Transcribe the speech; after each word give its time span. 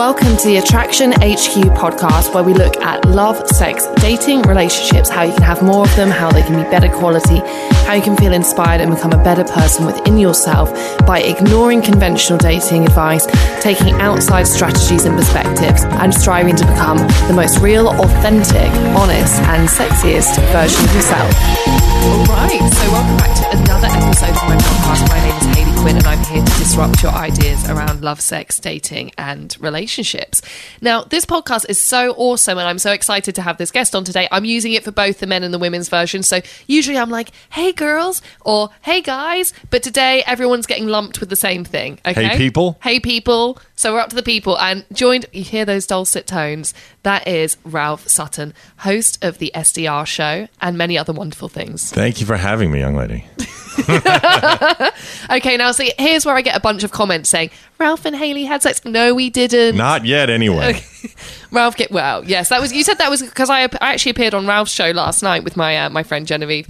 Welcome 0.00 0.38
to 0.38 0.46
the 0.46 0.56
Attraction 0.56 1.12
HQ 1.12 1.76
podcast, 1.76 2.32
where 2.32 2.42
we 2.42 2.54
look 2.54 2.74
at 2.78 3.04
love, 3.04 3.46
sex, 3.48 3.86
dating, 3.96 4.40
relationships, 4.44 5.10
how 5.10 5.24
you 5.24 5.34
can 5.34 5.42
have 5.42 5.60
more 5.62 5.84
of 5.84 5.94
them, 5.94 6.08
how 6.08 6.32
they 6.32 6.40
can 6.40 6.56
be 6.56 6.62
better 6.70 6.88
quality, 6.88 7.40
how 7.84 7.92
you 7.92 8.00
can 8.00 8.16
feel 8.16 8.32
inspired 8.32 8.80
and 8.80 8.94
become 8.94 9.12
a 9.12 9.22
better 9.22 9.44
person 9.44 9.84
within 9.84 10.16
yourself 10.16 10.72
by 11.04 11.20
ignoring 11.20 11.82
conventional 11.82 12.38
dating 12.38 12.86
advice, 12.86 13.26
taking 13.60 13.92
outside 14.00 14.48
strategies 14.48 15.04
and 15.04 15.18
perspectives, 15.18 15.84
and 15.84 16.14
striving 16.14 16.56
to 16.56 16.64
become 16.64 16.96
the 17.28 17.34
most 17.36 17.58
real, 17.58 17.88
authentic, 17.88 18.72
honest, 18.96 19.38
and 19.52 19.68
sexiest 19.68 20.40
version 20.50 20.82
of 20.82 20.94
yourself. 20.94 21.30
All 22.08 22.24
right, 22.24 22.58
so 22.72 22.90
welcome 22.90 23.16
back 23.18 23.36
to 23.36 23.58
another 23.58 23.88
episode 23.88 24.30
of 24.30 24.48
my 24.48 24.56
podcast. 24.56 25.08
My 25.10 25.20
name 25.20 25.36
is 25.36 25.58
Hayley 25.58 25.69
Quinn, 25.80 25.96
and 25.96 26.06
I'm 26.06 26.22
here 26.24 26.44
to 26.44 26.58
disrupt 26.58 27.02
your 27.02 27.12
ideas 27.12 27.70
around 27.70 28.02
love, 28.02 28.20
sex, 28.20 28.60
dating, 28.60 29.12
and 29.16 29.56
relationships. 29.60 30.42
Now, 30.82 31.04
this 31.04 31.24
podcast 31.24 31.70
is 31.70 31.80
so 31.80 32.12
awesome, 32.18 32.58
and 32.58 32.68
I'm 32.68 32.78
so 32.78 32.92
excited 32.92 33.34
to 33.36 33.42
have 33.42 33.56
this 33.56 33.70
guest 33.70 33.94
on 33.94 34.04
today. 34.04 34.28
I'm 34.30 34.44
using 34.44 34.74
it 34.74 34.84
for 34.84 34.92
both 34.92 35.20
the 35.20 35.26
men 35.26 35.42
and 35.42 35.54
the 35.54 35.58
women's 35.58 35.88
version. 35.88 36.22
So 36.22 36.40
usually 36.66 36.98
I'm 36.98 37.08
like, 37.08 37.30
hey, 37.48 37.72
girls, 37.72 38.20
or 38.42 38.68
hey, 38.82 39.00
guys. 39.00 39.54
But 39.70 39.82
today 39.82 40.22
everyone's 40.26 40.66
getting 40.66 40.86
lumped 40.86 41.18
with 41.18 41.30
the 41.30 41.36
same 41.36 41.64
thing. 41.64 41.98
Okay? 42.04 42.26
Hey, 42.26 42.36
people. 42.36 42.78
Hey, 42.82 43.00
people. 43.00 43.58
So 43.74 43.94
we're 43.94 44.00
up 44.00 44.10
to 44.10 44.16
the 44.16 44.22
people, 44.22 44.58
and 44.58 44.84
joined, 44.92 45.24
you 45.32 45.44
hear 45.44 45.64
those 45.64 45.86
dulcet 45.86 46.26
tones. 46.26 46.74
That 47.04 47.26
is 47.26 47.56
Ralph 47.64 48.06
Sutton, 48.06 48.52
host 48.80 49.24
of 49.24 49.38
the 49.38 49.50
SDR 49.54 50.06
show 50.06 50.46
and 50.60 50.76
many 50.76 50.98
other 50.98 51.14
wonderful 51.14 51.48
things. 51.48 51.90
Thank 51.90 52.20
you 52.20 52.26
for 52.26 52.36
having 52.36 52.70
me, 52.70 52.80
young 52.80 52.96
lady. 52.96 53.24
Okay, 55.30 55.56
now 55.56 55.69
see, 55.72 55.92
here's 55.98 56.24
where 56.26 56.34
I 56.34 56.42
get 56.42 56.56
a 56.56 56.60
bunch 56.60 56.84
of 56.84 56.90
comments 56.92 57.28
saying 57.30 57.50
Ralph 57.78 58.04
and 58.04 58.14
Hayley 58.16 58.44
had 58.44 58.62
sex. 58.62 58.84
No, 58.84 59.14
we 59.14 59.30
didn't. 59.30 59.76
Not 59.76 60.04
yet, 60.04 60.30
anyway. 60.30 60.80
Ralph 61.50 61.76
get 61.76 61.90
well. 61.90 62.24
Yes, 62.24 62.48
that 62.50 62.60
was 62.60 62.72
you 62.72 62.82
said 62.84 62.98
that 62.98 63.10
was 63.10 63.22
because 63.22 63.50
I, 63.50 63.62
I 63.62 63.68
actually 63.80 64.10
appeared 64.10 64.34
on 64.34 64.46
Ralph's 64.46 64.72
show 64.72 64.90
last 64.90 65.22
night 65.22 65.42
with 65.44 65.56
my 65.56 65.76
uh, 65.76 65.90
my 65.90 66.02
friend 66.02 66.26
Genevieve, 66.26 66.68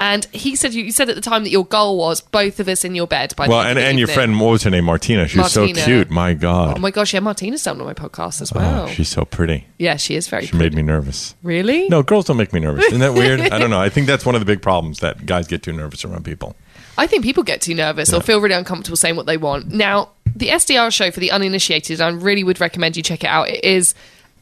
and 0.00 0.24
he 0.26 0.56
said 0.56 0.72
you, 0.72 0.84
you 0.84 0.92
said 0.92 1.08
at 1.10 1.16
the 1.16 1.20
time 1.20 1.42
that 1.44 1.50
your 1.50 1.66
goal 1.66 1.98
was 1.98 2.20
both 2.20 2.58
of 2.60 2.68
us 2.68 2.84
in 2.84 2.94
your 2.94 3.06
bed 3.06 3.34
by 3.36 3.48
Well, 3.48 3.60
and, 3.60 3.78
and 3.78 3.98
your 3.98 4.08
friend, 4.08 4.40
what 4.40 4.50
was 4.52 4.62
her 4.62 4.70
name? 4.70 4.84
Martina. 4.84 5.28
She's 5.28 5.36
Martina. 5.38 5.80
so 5.80 5.84
cute. 5.84 6.10
My 6.10 6.32
God. 6.34 6.78
Oh 6.78 6.80
my 6.80 6.90
gosh, 6.90 7.12
yeah, 7.12 7.20
Martina's 7.20 7.62
done 7.62 7.80
on 7.80 7.86
my 7.86 7.94
podcast 7.94 8.40
as 8.40 8.52
well. 8.52 8.84
Oh, 8.84 8.86
she's 8.86 9.08
so 9.08 9.24
pretty. 9.24 9.66
yeah, 9.78 9.96
she 9.96 10.14
is 10.14 10.28
very. 10.28 10.46
She 10.46 10.56
made 10.56 10.74
me 10.74 10.82
nervous. 10.82 11.34
really? 11.42 11.88
No, 11.88 12.02
girls 12.02 12.26
don't 12.26 12.36
make 12.36 12.52
me 12.52 12.60
nervous. 12.60 12.86
Isn't 12.86 13.00
that 13.00 13.14
weird? 13.14 13.40
I 13.52 13.58
don't 13.58 13.70
know. 13.70 13.80
I 13.80 13.88
think 13.88 14.06
that's 14.06 14.24
one 14.24 14.34
of 14.34 14.40
the 14.40 14.46
big 14.46 14.62
problems 14.62 15.00
that 15.00 15.26
guys 15.26 15.46
get 15.46 15.62
too 15.62 15.72
nervous 15.72 16.04
around 16.04 16.24
people. 16.24 16.56
I 16.98 17.06
think 17.06 17.24
people 17.24 17.42
get 17.42 17.60
too 17.62 17.74
nervous 17.74 18.12
or 18.12 18.20
feel 18.20 18.40
really 18.40 18.54
uncomfortable 18.54 18.96
saying 18.96 19.16
what 19.16 19.26
they 19.26 19.36
want. 19.36 19.68
Now, 19.68 20.10
the 20.36 20.48
SDR 20.48 20.92
show 20.92 21.10
for 21.10 21.20
the 21.20 21.30
uninitiated, 21.30 22.00
I 22.00 22.08
really 22.10 22.44
would 22.44 22.60
recommend 22.60 22.96
you 22.96 23.02
check 23.02 23.24
it 23.24 23.28
out. 23.28 23.48
It 23.48 23.64
is 23.64 23.94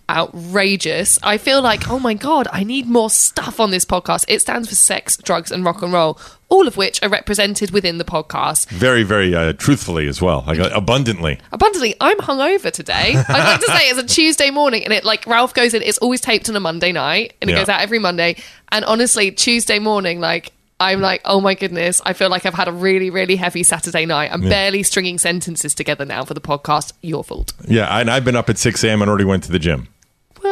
outrageous. 0.08 1.18
I 1.22 1.38
feel 1.38 1.62
like, 1.62 1.88
oh 1.88 1.98
my 1.98 2.14
God, 2.14 2.48
I 2.52 2.64
need 2.64 2.86
more 2.86 3.10
stuff 3.10 3.60
on 3.60 3.70
this 3.70 3.84
podcast. 3.84 4.24
It 4.28 4.40
stands 4.40 4.68
for 4.68 4.74
sex, 4.74 5.16
drugs, 5.16 5.50
and 5.52 5.64
rock 5.64 5.82
and 5.82 5.92
roll, 5.92 6.18
all 6.48 6.66
of 6.66 6.76
which 6.76 7.02
are 7.02 7.08
represented 7.08 7.70
within 7.70 7.98
the 7.98 8.04
podcast. 8.04 8.68
Very, 8.68 9.02
very 9.04 9.34
uh, 9.34 9.52
truthfully 9.54 10.06
as 10.08 10.20
well. 10.20 10.44
Like 10.46 10.58
uh, 10.58 10.70
abundantly. 10.74 11.38
Abundantly, 11.52 11.94
I'm 12.00 12.18
hungover 12.18 12.70
today. 12.72 13.14
I'd 13.28 13.28
like 13.28 13.60
to 13.60 13.66
say 13.66 13.88
it's 13.88 13.98
a 13.98 14.06
Tuesday 14.06 14.50
morning, 14.50 14.84
and 14.84 14.92
it 14.92 15.04
like 15.04 15.26
Ralph 15.26 15.54
goes 15.54 15.74
in. 15.74 15.82
It's 15.82 15.98
always 15.98 16.20
taped 16.20 16.48
on 16.48 16.56
a 16.56 16.60
Monday 16.60 16.92
night, 16.92 17.34
and 17.40 17.48
it 17.48 17.54
Yeah. 17.54 17.60
goes 17.60 17.68
out 17.68 17.80
every 17.80 17.98
Monday. 17.98 18.36
And 18.72 18.84
honestly, 18.84 19.30
Tuesday 19.30 19.78
morning, 19.78 20.20
like 20.20 20.52
I'm 20.80 21.00
like, 21.00 21.20
oh 21.26 21.40
my 21.40 21.54
goodness, 21.54 22.00
I 22.06 22.14
feel 22.14 22.30
like 22.30 22.46
I've 22.46 22.54
had 22.54 22.66
a 22.66 22.72
really, 22.72 23.10
really 23.10 23.36
heavy 23.36 23.62
Saturday 23.62 24.06
night. 24.06 24.32
I'm 24.32 24.40
barely 24.40 24.82
stringing 24.82 25.18
sentences 25.18 25.74
together 25.74 26.06
now 26.06 26.24
for 26.24 26.32
the 26.32 26.40
podcast. 26.40 26.92
Your 27.02 27.22
fault. 27.22 27.52
Yeah, 27.68 27.98
and 27.98 28.10
I've 28.10 28.24
been 28.24 28.36
up 28.36 28.48
at 28.48 28.56
6 28.56 28.82
a.m. 28.84 29.02
and 29.02 29.08
already 29.08 29.26
went 29.26 29.44
to 29.44 29.52
the 29.52 29.58
gym. 29.58 29.88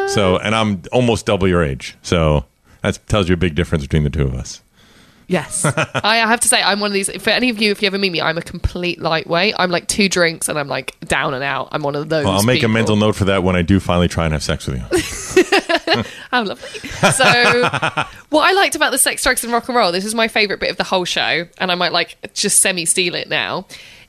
So, 0.09 0.37
and 0.39 0.55
I'm 0.55 0.83
almost 0.93 1.25
double 1.25 1.49
your 1.49 1.63
age. 1.63 1.97
So 2.03 2.45
that 2.83 2.99
tells 3.07 3.29
you 3.29 3.35
a 3.35 3.39
big 3.39 3.55
difference 3.55 3.85
between 3.85 4.05
the 4.05 4.11
two 4.11 4.23
of 4.23 4.35
us. 4.35 4.61
Yes, 5.29 5.63
I 5.95 6.17
have 6.17 6.41
to 6.41 6.49
say 6.49 6.63
I'm 6.63 6.81
one 6.81 6.89
of 6.89 6.95
these. 6.95 7.11
For 7.23 7.29
any 7.29 7.51
of 7.51 7.61
you, 7.61 7.71
if 7.71 7.83
you 7.83 7.87
ever 7.87 7.99
meet 7.99 8.11
me, 8.11 8.21
I'm 8.23 8.39
a 8.39 8.43
complete 8.43 8.99
lightweight. 8.99 9.55
I'm 9.59 9.71
like 9.71 9.87
two 9.87 10.09
drinks 10.09 10.49
and 10.49 10.59
I'm 10.59 10.69
like 10.69 10.99
down 11.01 11.35
and 11.35 11.45
out. 11.45 11.69
I'm 11.71 11.83
one 11.83 11.95
of 11.97 12.09
those. 12.09 12.25
Well, 12.25 12.35
I'll 12.35 12.43
make 12.43 12.61
people. 12.61 12.71
a 12.71 12.75
mental 12.75 12.97
note 12.97 13.15
for 13.15 13.27
that 13.27 13.43
when 13.43 13.55
I 13.55 13.61
do 13.61 13.79
finally 13.79 14.09
try 14.09 14.25
and 14.25 14.33
have 14.33 14.43
sex 14.43 14.67
with 14.67 14.79
you. 14.79 14.85
How 16.31 16.45
lovely. 16.45 16.89
So, 16.89 18.03
what 18.31 18.49
I 18.49 18.53
liked 18.53 18.75
about 18.75 18.93
the 18.93 18.99
sex, 18.99 19.23
drugs, 19.23 19.45
and 19.45 19.53
rock 19.53 19.69
and 19.69 19.77
roll, 19.77 19.93
this 19.93 20.05
is 20.05 20.15
my 20.15 20.29
favorite 20.29 20.61
bit 20.61 20.71
of 20.71 20.77
the 20.77 20.85
whole 20.85 21.05
show, 21.05 21.47
and 21.59 21.73
I 21.73 21.75
might 21.75 21.93
like 21.93 22.17
just 22.35 22.61
semi 22.63 22.85
steal 22.85 23.15
it 23.15 23.29
now, 23.29 23.67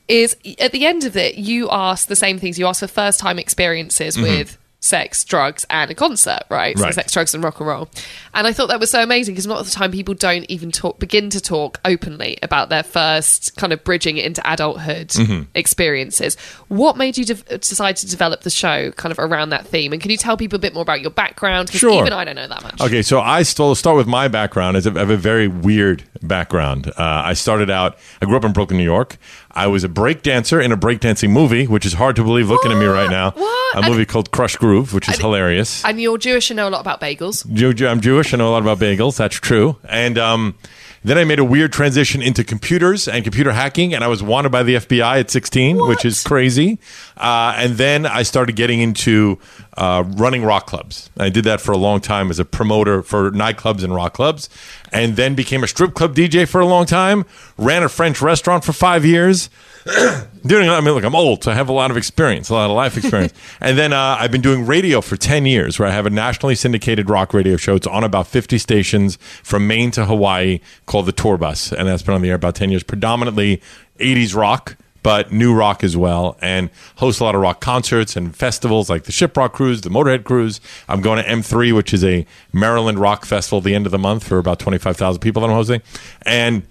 is 0.08 0.36
at 0.58 0.72
the 0.72 0.86
end 0.86 1.04
of 1.04 1.16
it, 1.16 1.36
you 1.36 1.68
ask 1.70 2.08
the 2.08 2.16
same 2.16 2.38
things. 2.38 2.58
You 2.58 2.66
ask 2.66 2.80
for 2.80 2.88
first 2.88 3.20
time 3.20 3.38
experiences 3.38 4.16
mm-hmm. 4.16 4.24
with 4.24 4.58
sex, 4.82 5.24
drugs, 5.24 5.66
and 5.68 5.90
a 5.90 5.94
concert, 5.94 6.40
right? 6.48 6.76
So 6.78 6.84
Right. 6.84 6.94
sex, 6.94 7.12
drugs, 7.12 7.34
and 7.34 7.44
rock 7.44 7.60
and 7.60 7.68
roll. 7.68 7.90
And 8.32 8.46
I 8.46 8.52
thought 8.54 8.68
that 8.68 8.80
was 8.80 8.90
so 8.90 9.02
amazing 9.02 9.34
because 9.34 9.44
a 9.44 9.50
lot 9.50 9.60
of 9.60 9.66
the 9.66 9.72
time 9.72 9.92
people 9.92 10.14
don't 10.14 10.44
even 10.48 10.72
talk, 10.72 10.98
begin 10.98 11.28
to 11.30 11.40
talk 11.40 11.78
openly 11.84 12.38
about 12.42 12.70
their 12.70 12.82
first 12.82 13.54
kind 13.56 13.72
of 13.74 13.84
bridging 13.84 14.16
into 14.16 14.40
adulthood 14.50 15.12
experiences. 15.54 16.36
What 16.68 16.96
made 16.96 17.18
you 17.18 17.24
de- 17.24 17.58
decide 17.58 17.96
to 17.96 18.08
develop 18.08 18.40
the 18.40 18.50
show 18.50 18.90
kind 18.92 19.12
of 19.12 19.18
around 19.18 19.50
that 19.50 19.66
theme? 19.66 19.92
And 19.92 20.00
can 20.00 20.10
you 20.10 20.16
tell 20.16 20.36
people 20.36 20.56
a 20.56 20.60
bit 20.60 20.72
more 20.74 20.82
about 20.82 21.00
your 21.02 21.10
background? 21.10 21.70
Sure. 21.70 21.92
even 22.00 22.12
I 22.12 22.24
don't 22.24 22.36
know 22.36 22.46
that 22.48 22.62
much. 22.62 22.80
Okay, 22.80 23.02
so 23.02 23.20
I 23.20 23.42
still 23.42 23.74
start 23.74 23.96
with 23.96 24.06
my 24.06 24.28
background. 24.28 24.76
I 24.76 24.80
have 24.80 25.10
a 25.10 25.16
very 25.16 25.48
weird 25.48 26.04
background. 26.22 26.88
Uh, 26.88 26.92
I 27.26 27.34
started 27.34 27.68
out. 27.70 27.98
I 28.22 28.26
grew 28.26 28.36
up 28.36 28.44
in 28.44 28.52
Brooklyn, 28.52 28.78
New 28.78 28.84
York. 28.84 29.18
I 29.52 29.66
was 29.66 29.82
a 29.84 29.88
break 29.88 30.22
dancer 30.22 30.60
in 30.60 30.70
a 30.72 30.76
breakdancing 30.76 31.30
movie, 31.30 31.66
which 31.66 31.84
is 31.84 31.92
hard 31.94 32.16
to 32.16 32.22
believe 32.24 32.48
looking 32.48 32.70
at 32.72 32.78
me 32.78 32.86
right 32.86 33.10
now. 33.10 33.32
What? 33.32 33.84
A 33.84 33.88
movie 33.88 34.04
called 34.06 34.30
Krush 34.30 34.56
Groove, 34.58 34.94
which 34.94 35.08
is 35.08 35.16
hilarious. 35.18 35.84
And 35.84 36.00
you're 36.00 36.18
Jewish 36.18 36.50
and 36.50 36.56
know 36.56 36.68
a 36.68 36.70
lot 36.70 36.80
about 36.80 37.00
bagels. 37.00 37.50
Jew- 37.52 37.74
Jew- 37.74 37.88
I'm 37.88 38.00
Jewish. 38.00 38.32
I 38.32 38.36
know 38.36 38.48
a 38.48 38.52
lot 38.52 38.62
about 38.62 38.78
bagels. 38.78 39.16
That's 39.16 39.36
true. 39.36 39.76
And 39.88 40.18
um, 40.18 40.54
then 41.02 41.16
I 41.16 41.24
made 41.24 41.38
a 41.38 41.44
weird 41.44 41.72
transition 41.72 42.20
into 42.20 42.44
computers 42.44 43.08
and 43.08 43.24
computer 43.24 43.52
hacking, 43.52 43.94
and 43.94 44.04
I 44.04 44.08
was 44.08 44.22
wanted 44.22 44.52
by 44.52 44.62
the 44.62 44.74
FBI 44.76 45.20
at 45.20 45.30
16, 45.30 45.78
which 45.86 46.04
is 46.04 46.22
crazy. 46.22 46.78
Uh, 47.16 47.54
and 47.56 47.74
then 47.74 48.04
I 48.04 48.22
started 48.22 48.54
getting 48.54 48.80
into 48.80 49.38
uh, 49.78 50.04
running 50.06 50.44
rock 50.44 50.66
clubs. 50.66 51.08
I 51.16 51.30
did 51.30 51.44
that 51.44 51.60
for 51.60 51.72
a 51.72 51.78
long 51.78 52.00
time 52.00 52.28
as 52.28 52.38
a 52.38 52.44
promoter 52.44 53.02
for 53.02 53.30
nightclubs 53.30 53.82
and 53.82 53.94
rock 53.94 54.12
clubs, 54.12 54.50
and 54.92 55.16
then 55.16 55.34
became 55.34 55.64
a 55.64 55.68
strip 55.68 55.94
club 55.94 56.14
DJ 56.14 56.46
for 56.46 56.60
a 56.60 56.66
long 56.66 56.84
time. 56.84 57.24
Ran 57.56 57.82
a 57.82 57.88
French 57.88 58.20
restaurant 58.20 58.64
for 58.64 58.72
five 58.72 59.04
years. 59.04 59.48
doing 60.46 60.68
I 60.68 60.80
mean 60.80 60.94
look 60.94 61.04
I'm 61.04 61.14
old 61.14 61.44
so 61.44 61.50
I 61.50 61.54
have 61.54 61.68
a 61.68 61.72
lot 61.72 61.90
of 61.90 61.96
experience 61.96 62.50
a 62.50 62.54
lot 62.54 62.68
of 62.68 62.76
life 62.76 62.96
experience. 62.96 63.32
And 63.60 63.76
then 63.78 63.92
uh, 63.92 64.16
I've 64.18 64.30
been 64.30 64.40
doing 64.40 64.66
radio 64.66 65.00
for 65.00 65.16
10 65.16 65.46
years 65.46 65.78
where 65.78 65.88
I 65.88 65.92
have 65.92 66.06
a 66.06 66.10
nationally 66.10 66.54
syndicated 66.54 67.10
rock 67.10 67.34
radio 67.34 67.56
show. 67.56 67.74
It's 67.74 67.86
on 67.86 68.04
about 68.04 68.26
50 68.26 68.58
stations 68.58 69.16
from 69.42 69.66
Maine 69.66 69.90
to 69.92 70.06
Hawaii 70.06 70.60
called 70.86 71.06
the 71.06 71.12
Tour 71.12 71.36
Bus 71.36 71.72
and 71.72 71.88
that's 71.88 72.02
been 72.02 72.14
on 72.14 72.22
the 72.22 72.30
air 72.30 72.36
about 72.36 72.54
10 72.54 72.70
years. 72.70 72.82
Predominantly 72.82 73.62
80s 73.98 74.34
rock 74.34 74.76
but 75.02 75.32
new 75.32 75.54
rock 75.54 75.82
as 75.82 75.96
well 75.96 76.36
and 76.42 76.68
host 76.96 77.20
a 77.20 77.24
lot 77.24 77.34
of 77.34 77.40
rock 77.40 77.60
concerts 77.60 78.16
and 78.16 78.36
festivals 78.36 78.90
like 78.90 79.04
the 79.04 79.12
Shiprock 79.12 79.52
Cruise 79.52 79.80
the 79.80 79.90
Motorhead 79.90 80.24
Cruise. 80.24 80.60
I'm 80.88 81.00
going 81.00 81.22
to 81.22 81.28
M3 81.28 81.74
which 81.74 81.94
is 81.94 82.04
a 82.04 82.26
Maryland 82.52 82.98
rock 82.98 83.24
festival 83.24 83.58
at 83.58 83.64
the 83.64 83.74
end 83.74 83.86
of 83.86 83.92
the 83.92 83.98
month 83.98 84.26
for 84.26 84.38
about 84.38 84.58
25,000 84.58 85.20
people 85.20 85.42
that 85.42 85.48
I'm 85.48 85.54
hosting. 85.54 85.82
And 86.22 86.62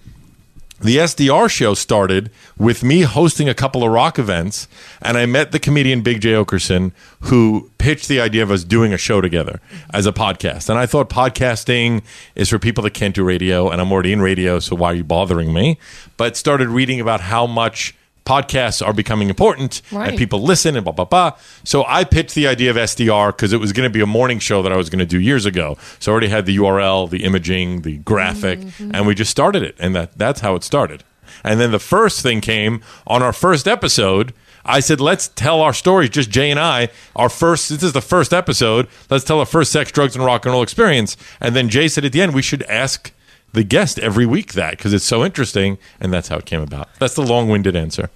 the 0.80 0.96
SDR 0.96 1.50
show 1.50 1.74
started 1.74 2.30
with 2.58 2.82
me 2.82 3.02
hosting 3.02 3.48
a 3.48 3.54
couple 3.54 3.84
of 3.84 3.90
rock 3.90 4.18
events, 4.18 4.66
and 5.02 5.18
I 5.18 5.26
met 5.26 5.52
the 5.52 5.58
comedian 5.58 6.00
Big 6.00 6.22
Jay 6.22 6.32
Oakerson, 6.32 6.92
who 7.20 7.70
pitched 7.76 8.08
the 8.08 8.20
idea 8.20 8.42
of 8.42 8.50
us 8.50 8.64
doing 8.64 8.92
a 8.92 8.98
show 8.98 9.20
together 9.20 9.60
as 9.92 10.06
a 10.06 10.12
podcast. 10.12 10.70
And 10.70 10.78
I 10.78 10.86
thought 10.86 11.10
podcasting 11.10 12.02
is 12.34 12.48
for 12.48 12.58
people 12.58 12.82
that 12.84 12.94
can't 12.94 13.14
do 13.14 13.22
radio, 13.22 13.68
and 13.68 13.80
I'm 13.80 13.92
already 13.92 14.12
in 14.12 14.22
radio, 14.22 14.58
so 14.58 14.74
why 14.74 14.92
are 14.92 14.94
you 14.94 15.04
bothering 15.04 15.52
me? 15.52 15.78
But 16.16 16.36
started 16.36 16.68
reading 16.68 16.98
about 16.98 17.20
how 17.20 17.46
much 17.46 17.94
podcasts 18.30 18.86
are 18.86 18.92
becoming 18.92 19.28
important 19.28 19.82
Right. 19.90 20.08
and 20.10 20.18
people 20.18 20.40
listen 20.42 20.76
and 20.76 20.84
blah 20.84 20.92
blah 20.92 21.04
blah. 21.04 21.32
So 21.64 21.84
I 21.86 22.04
pitched 22.04 22.34
the 22.34 22.46
idea 22.46 22.70
of 22.70 22.76
SDR 22.76 23.28
because 23.34 23.52
it 23.52 23.60
was 23.60 23.72
going 23.72 23.88
to 23.88 23.92
be 23.92 24.00
a 24.00 24.06
morning 24.06 24.38
show 24.38 24.62
that 24.62 24.72
I 24.72 24.76
was 24.76 24.88
going 24.90 25.00
to 25.00 25.06
do 25.16 25.20
years 25.20 25.46
ago. 25.46 25.76
So 25.98 26.10
I 26.10 26.12
already 26.12 26.28
had 26.28 26.46
the 26.46 26.56
URL, 26.56 27.10
the 27.10 27.24
imaging, 27.24 27.82
the 27.82 27.98
graphic, 27.98 28.60
mm-hmm. 28.60 28.94
and 28.94 29.06
we 29.06 29.14
just 29.14 29.30
started 29.30 29.62
it, 29.62 29.74
and 29.78 29.94
that 29.96 30.16
that's 30.16 30.40
how 30.40 30.54
it 30.54 30.62
started. 30.64 31.02
And 31.42 31.60
then 31.60 31.70
the 31.72 31.78
first 31.78 32.22
thing 32.22 32.40
came 32.40 32.82
on 33.06 33.22
our 33.22 33.32
first 33.32 33.66
episode. 33.66 34.32
I 34.64 34.80
said, 34.80 35.00
let's 35.00 35.28
tell 35.28 35.60
our 35.62 35.72
stories, 35.72 36.10
just 36.10 36.30
Jay 36.30 36.50
and 36.50 36.60
I. 36.60 36.88
Our 37.16 37.30
first, 37.30 37.70
this 37.70 37.82
is 37.82 37.94
the 37.94 38.02
first 38.02 38.32
episode. 38.34 38.88
Let's 39.08 39.24
tell 39.24 39.38
our 39.38 39.46
first 39.46 39.72
sex, 39.72 39.90
drugs, 39.90 40.14
and 40.14 40.24
rock 40.24 40.44
and 40.44 40.52
roll 40.52 40.62
experience. 40.62 41.16
And 41.40 41.56
then 41.56 41.68
Jay 41.70 41.88
said 41.88 42.04
at 42.04 42.12
the 42.12 42.20
end, 42.20 42.34
we 42.34 42.42
should 42.42 42.62
ask 42.64 43.12
the 43.52 43.64
guest 43.64 43.98
every 43.98 44.26
week 44.26 44.52
that 44.52 44.72
because 44.72 44.92
it's 44.92 45.04
so 45.04 45.24
interesting. 45.24 45.78
And 45.98 46.12
that's 46.12 46.28
how 46.28 46.36
it 46.36 46.44
came 46.44 46.60
about. 46.60 46.88
That's 46.98 47.14
the 47.14 47.22
long 47.22 47.48
winded 47.48 47.74
answer. 47.74 48.10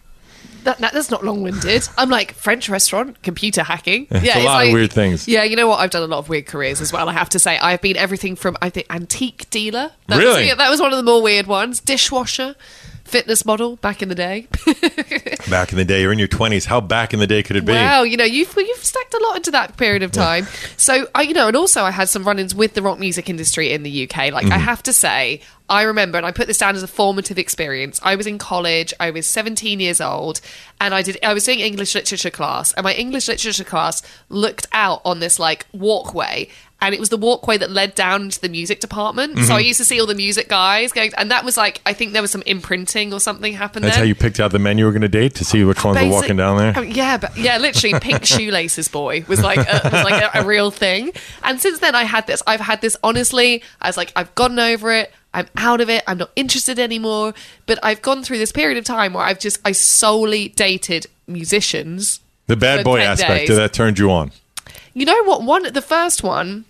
That, 0.65 0.79
that, 0.79 0.93
that's 0.93 1.11
not 1.11 1.25
long-winded. 1.25 1.89
I'm 1.99 2.11
like 2.11 2.33
French 2.35 2.69
restaurant, 2.69 3.23
computer 3.23 3.63
hacking. 3.63 4.07
It's 4.11 4.25
yeah, 4.25 4.39
a 4.39 4.45
lot 4.45 4.63
of 4.63 4.67
like- 4.69 4.73
weird 4.75 4.93
things. 4.93 5.29
Yeah, 5.29 5.45
you 5.45 5.57
know 5.57 5.69
what? 5.69 5.79
I've 5.81 5.91
done 5.91 6.03
a 6.03 6.07
lot 6.07 6.19
of 6.19 6.29
weird 6.29 6.47
careers 6.47 6.81
as 6.81 6.93
well. 6.93 7.09
I 7.09 7.13
have 7.13 7.29
to 7.31 7.39
say, 7.39 7.59
I've 7.59 7.81
been 7.81 7.97
everything 7.97 8.35
from 8.37 8.57
I 8.63 8.71
think 8.71 8.87
antique 8.91 9.49
dealer. 9.51 9.93
That 10.09 10.17
Was, 10.17 10.25
Really? 10.25 10.47
yeah, 10.49 10.55
that 10.57 10.71
was 10.71 10.81
one 10.81 10.93
of 10.93 10.97
the 10.97 11.03
more 11.03 11.23
weird 11.23 11.47
ones. 11.47 11.81
Dishwasher, 11.81 12.55
fitness 13.15 13.45
model 13.45 13.77
back 13.77 14.03
in 14.03 14.09
the 14.09 14.15
day. 14.17 14.49
Back 15.49 15.71
in 15.73 15.79
the 15.79 15.85
day, 15.85 16.01
you're 16.01 16.13
in 16.13 16.19
your 16.19 16.27
20s. 16.27 16.65
How 16.65 16.81
back 16.81 17.13
in 17.13 17.21
the 17.21 17.27
day 17.27 17.43
could 17.43 17.55
it 17.57 17.65
be? 17.67 17.73
Wow, 17.73 18.03
you 18.03 18.17
know, 18.17 18.25
you've 18.25 18.53
you've 18.57 18.85
stacked 18.85 19.15
a 19.15 19.19
lot 19.19 19.37
into 19.37 19.51
that 19.51 19.77
period 19.77 20.03
of 20.03 20.11
time. 20.11 20.47
So 20.77 21.07
I, 21.15 21.23
you 21.23 21.35
know, 21.35 21.47
and 21.49 21.57
also 21.57 21.83
I 21.83 21.91
had 21.91 22.09
some 22.09 22.25
run-ins 22.25 22.55
with 22.55 22.75
the 22.75 22.83
rock 22.83 22.99
music 22.99 23.29
industry 23.29 23.71
in 23.73 23.83
the 23.83 24.05
UK. 24.05 24.33
Like 24.33 24.45
Mm-hmm. 24.45 24.53
I 24.53 24.59
have 24.59 24.83
to 24.85 24.93
say, 24.93 25.41
I 25.69 25.83
remember, 25.83 26.19
and 26.19 26.27
I 26.27 26.33
put 26.33 26.47
this 26.47 26.59
down 26.59 26.75
as 26.77 26.83
a 26.83 26.89
formative 26.89 27.39
experience. 27.39 28.01
I 28.03 28.17
was 28.17 28.27
in 28.27 28.37
college. 28.39 28.93
I 28.99 29.11
was 29.11 29.27
17 29.27 29.81
years 29.81 30.01
old, 30.01 30.41
and 30.81 30.95
I 30.95 31.03
did. 31.03 31.19
I 31.23 31.35
was 31.35 31.45
doing 31.45 31.61
English 31.61 31.95
literature 31.95 32.31
class, 32.31 32.73
and 32.73 32.85
my 32.85 32.95
English 32.95 33.29
literature 33.29 33.65
class 33.65 34.03
looked 34.29 34.67
out 34.73 35.03
on 35.05 35.21
this 35.21 35.39
like 35.39 35.67
walkway. 35.73 36.49
And 36.85 36.95
it 36.95 37.01
was 37.01 37.09
the 37.09 37.17
walkway 37.17 37.57
that 37.59 37.71
led 37.71 37.95
down 37.95 38.23
into 38.23 38.41
the 38.41 38.49
music 38.49 38.81
department. 38.81 39.35
Mm-hmm. 39.35 39.45
So 39.45 39.55
I 39.55 39.61
used 39.61 39.79
to 39.79 39.85
see 39.85 39.99
all 40.01 40.07
the 40.07 40.15
music 40.15 40.49
guys 40.49 40.93
going, 40.93 41.13
and 41.17 41.31
that 41.31 41.45
was 41.45 41.57
like, 41.57 41.81
I 41.87 41.95
think 41.95 42.13
there 42.13 42.23
was 42.23 42.31
some 42.31 42.43
imprinting 42.43 43.13
or 43.13 43.21
something 43.21 43.55
happened 43.55 43.85
That's 43.85 43.97
there. 43.97 44.05
how 44.05 44.07
you 44.07 44.15
picked 44.15 44.39
out 44.39 44.53
the 44.53 44.59
men 44.59 44.77
you 44.77 44.85
were 44.85 44.93
going 44.93 45.03
to 45.03 45.09
date 45.09 45.35
to 45.37 45.45
see 45.45 45.65
which 45.65 45.83
ones 45.83 45.99
were 45.99 46.09
walking 46.09 46.37
down 46.37 46.59
there. 46.59 46.75
Oh, 46.77 46.83
yeah, 46.83 47.17
but 47.17 47.37
yeah, 47.37 47.57
literally, 47.59 47.99
pink 48.01 48.25
shoelaces 48.27 48.89
boy 48.89 49.25
was 49.27 49.43
like 49.43 49.59
a, 49.59 49.81
was 49.85 50.05
like 50.05 50.23
a, 50.23 50.41
a 50.41 50.45
real 50.45 50.71
thing. 50.71 51.13
And 51.43 51.61
since 51.61 51.79
then, 51.79 51.95
I 51.95 52.05
had 52.05 52.27
this. 52.27 52.43
I've 52.47 52.61
had 52.61 52.81
this. 52.81 52.97
Honestly, 53.03 53.63
I 53.81 53.89
was 53.89 53.97
like, 53.97 54.13
I've 54.15 54.35
gotten 54.35 54.59
over 54.59 54.93
it. 54.93 55.13
I'm 55.33 55.49
out 55.57 55.81
of 55.81 55.91
it. 55.91 56.05
I'm 56.07 56.19
not 56.19 56.31
interested 56.37 56.79
anymore. 56.79 57.35
But 57.67 57.79
I've 57.83 58.03
gone 58.03 58.23
through 58.23 58.39
this 58.39 58.53
period 58.53 58.79
of 58.79 58.85
time 58.85 59.15
where 59.15 59.25
I've 59.25 59.41
just 59.41 59.61
I 59.65 59.73
solely 59.73 60.51
dated 60.51 61.07
musicians. 61.27 62.21
The 62.47 62.57
bad 62.57 62.85
boy 62.85 63.01
aspect 63.01 63.49
days. 63.49 63.51
of 63.51 63.57
that 63.57 63.73
turned 63.73 63.99
you 63.99 64.11
on. 64.11 64.31
You 64.93 65.07
know 65.07 65.25
what? 65.25 65.43
One, 65.43 65.73
the 65.73 65.83
first 65.83 66.23
one, 66.23 66.65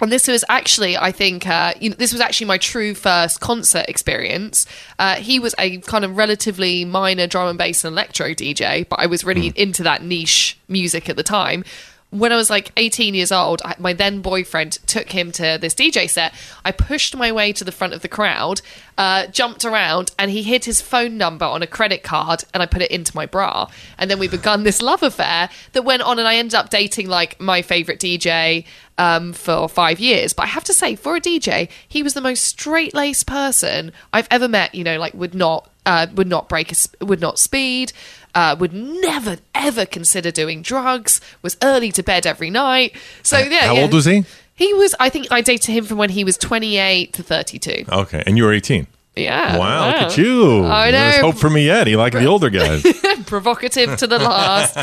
and 0.00 0.12
this 0.12 0.28
was 0.28 0.44
actually, 0.48 0.96
I 0.96 1.12
think, 1.12 1.46
uh, 1.46 1.74
you 1.80 1.90
know, 1.90 1.96
this 1.96 2.12
was 2.12 2.20
actually 2.20 2.46
my 2.46 2.58
true 2.58 2.94
first 2.94 3.40
concert 3.40 3.86
experience. 3.88 4.66
Uh, 4.98 5.16
he 5.16 5.38
was 5.38 5.54
a 5.58 5.78
kind 5.78 6.04
of 6.04 6.16
relatively 6.16 6.84
minor 6.84 7.26
drum 7.26 7.48
and 7.48 7.58
bass 7.58 7.84
and 7.84 7.92
electro 7.92 8.28
DJ, 8.28 8.88
but 8.88 9.00
I 9.00 9.06
was 9.06 9.24
really 9.24 9.52
into 9.56 9.82
that 9.82 10.02
niche 10.02 10.58
music 10.68 11.08
at 11.08 11.16
the 11.16 11.22
time. 11.22 11.64
When 12.10 12.32
I 12.32 12.36
was 12.36 12.50
like 12.50 12.72
18 12.76 13.14
years 13.14 13.30
old, 13.30 13.62
I, 13.64 13.76
my 13.78 13.92
then 13.92 14.20
boyfriend 14.20 14.72
took 14.86 15.12
him 15.12 15.30
to 15.32 15.58
this 15.60 15.74
DJ 15.74 16.10
set. 16.10 16.34
I 16.64 16.72
pushed 16.72 17.16
my 17.16 17.30
way 17.30 17.52
to 17.52 17.62
the 17.62 17.70
front 17.70 17.94
of 17.94 18.02
the 18.02 18.08
crowd, 18.08 18.62
uh, 18.98 19.28
jumped 19.28 19.64
around, 19.64 20.10
and 20.18 20.28
he 20.28 20.42
hid 20.42 20.64
his 20.64 20.80
phone 20.80 21.16
number 21.16 21.44
on 21.44 21.62
a 21.62 21.68
credit 21.68 22.02
card, 22.02 22.42
and 22.52 22.64
I 22.64 22.66
put 22.66 22.82
it 22.82 22.90
into 22.90 23.14
my 23.14 23.26
bra. 23.26 23.68
And 23.96 24.10
then 24.10 24.18
we 24.18 24.26
begun 24.26 24.64
this 24.64 24.82
love 24.82 25.04
affair 25.04 25.50
that 25.72 25.84
went 25.84 26.02
on, 26.02 26.18
and 26.18 26.26
I 26.26 26.34
ended 26.34 26.56
up 26.56 26.68
dating 26.68 27.08
like 27.08 27.40
my 27.40 27.62
favorite 27.62 28.00
DJ 28.00 28.64
um, 28.98 29.32
for 29.32 29.68
five 29.68 30.00
years. 30.00 30.32
But 30.32 30.42
I 30.42 30.48
have 30.48 30.64
to 30.64 30.74
say, 30.74 30.96
for 30.96 31.14
a 31.14 31.20
DJ, 31.20 31.68
he 31.88 32.02
was 32.02 32.14
the 32.14 32.20
most 32.20 32.44
straight 32.44 32.92
laced 32.92 33.28
person 33.28 33.92
I've 34.12 34.28
ever 34.32 34.48
met. 34.48 34.74
You 34.74 34.82
know, 34.82 34.98
like 34.98 35.14
would 35.14 35.34
not 35.34 35.69
uh, 35.86 36.06
would 36.14 36.28
not 36.28 36.48
break 36.48 36.72
would 37.00 37.20
not 37.20 37.38
speed. 37.38 37.92
Uh, 38.34 38.54
would 38.58 38.72
never 38.72 39.38
ever 39.54 39.84
consider 39.84 40.30
doing 40.30 40.62
drugs. 40.62 41.20
Was 41.42 41.56
early 41.62 41.90
to 41.92 42.02
bed 42.02 42.26
every 42.26 42.50
night. 42.50 42.96
So 43.22 43.38
yeah. 43.38 43.66
How 43.66 43.74
yeah. 43.74 43.82
old 43.82 43.92
was 43.92 44.04
he? 44.04 44.24
He 44.54 44.72
was. 44.74 44.94
I 45.00 45.08
think 45.08 45.28
I 45.30 45.40
dated 45.40 45.74
him 45.74 45.84
from 45.84 45.98
when 45.98 46.10
he 46.10 46.22
was 46.22 46.36
twenty 46.36 46.76
eight 46.76 47.12
to 47.14 47.22
thirty 47.22 47.58
two. 47.58 47.84
Okay, 47.90 48.22
and 48.26 48.36
you 48.36 48.44
were 48.44 48.52
18. 48.52 48.86
Yeah. 49.20 49.58
Wow, 49.58 49.86
look 49.86 49.96
at 49.96 50.18
you. 50.18 50.64
I 50.64 50.90
There's 50.90 51.16
know. 51.16 51.30
hope 51.30 51.40
for 51.40 51.50
me 51.50 51.66
yet. 51.66 51.88
You 51.88 51.96
like 51.96 52.12
the 52.12 52.26
older 52.26 52.50
guys. 52.50 52.82
provocative 53.26 53.96
to 53.98 54.06
the 54.06 54.18
last. 54.18 54.76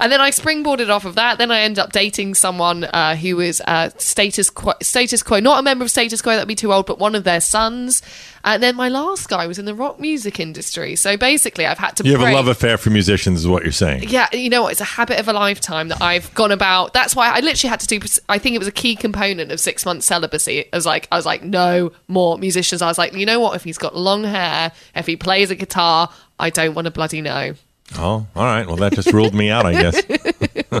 and 0.00 0.10
then 0.10 0.20
I 0.20 0.30
springboarded 0.30 0.88
off 0.88 1.04
of 1.04 1.14
that. 1.16 1.38
Then 1.38 1.50
I 1.50 1.60
end 1.60 1.78
up 1.78 1.92
dating 1.92 2.34
someone 2.34 2.84
uh, 2.84 3.16
who 3.16 3.36
was 3.36 3.60
uh, 3.62 3.90
status 3.98 4.50
quo, 4.50 4.72
status 4.82 5.22
quo, 5.22 5.40
not 5.40 5.58
a 5.58 5.62
member 5.62 5.84
of 5.84 5.90
status 5.90 6.22
quo. 6.22 6.32
That'd 6.32 6.48
be 6.48 6.54
too 6.54 6.72
old, 6.72 6.86
but 6.86 6.98
one 6.98 7.14
of 7.14 7.24
their 7.24 7.40
sons. 7.40 8.02
And 8.42 8.62
then 8.62 8.74
my 8.74 8.88
last 8.88 9.28
guy 9.28 9.46
was 9.46 9.58
in 9.58 9.66
the 9.66 9.74
rock 9.74 10.00
music 10.00 10.40
industry. 10.40 10.96
So 10.96 11.16
basically, 11.18 11.66
I've 11.66 11.78
had 11.78 11.96
to. 11.96 12.04
You 12.04 12.16
have 12.16 12.26
a 12.26 12.32
love 12.32 12.48
affair 12.48 12.78
for 12.78 12.88
musicians, 12.88 13.40
is 13.40 13.48
what 13.48 13.64
you're 13.64 13.72
saying. 13.72 14.04
yeah, 14.08 14.28
you 14.32 14.48
know 14.48 14.62
what? 14.62 14.72
It's 14.72 14.80
a 14.80 14.84
habit 14.84 15.20
of 15.20 15.28
a 15.28 15.34
lifetime 15.34 15.88
that 15.88 16.00
I've 16.00 16.32
gone 16.34 16.50
about. 16.50 16.94
That's 16.94 17.14
why 17.14 17.28
I 17.28 17.40
literally 17.40 17.68
had 17.68 17.80
to 17.80 17.86
do. 17.86 18.00
I 18.30 18.38
think 18.38 18.56
it 18.56 18.58
was 18.58 18.68
a 18.68 18.72
key 18.72 18.96
component 18.96 19.52
of 19.52 19.60
six 19.60 19.84
months 19.84 20.06
celibacy. 20.06 20.72
I 20.72 20.76
was 20.76 20.86
like, 20.86 21.06
I 21.12 21.16
was 21.16 21.26
like, 21.26 21.42
no 21.42 21.92
more 22.08 22.38
musicians. 22.38 22.80
I 22.80 22.86
was 22.86 22.96
like, 22.96 23.12
you 23.12 23.26
know 23.26 23.40
what? 23.40 23.56
If 23.56 23.64
he's 23.64 23.76
got 23.80 23.96
long 23.96 24.22
hair, 24.24 24.70
if 24.94 25.06
he 25.06 25.16
plays 25.16 25.50
a 25.50 25.54
guitar, 25.56 26.08
I 26.38 26.50
don't 26.50 26.74
want 26.74 26.84
to 26.86 26.90
bloody 26.92 27.20
know. 27.20 27.54
Oh, 27.96 28.26
all 28.36 28.44
right. 28.44 28.66
Well, 28.66 28.76
that 28.76 28.92
just 28.92 29.12
ruled 29.12 29.34
me 29.34 29.50
out, 29.50 29.66
I 29.66 29.72
guess. 29.72 30.02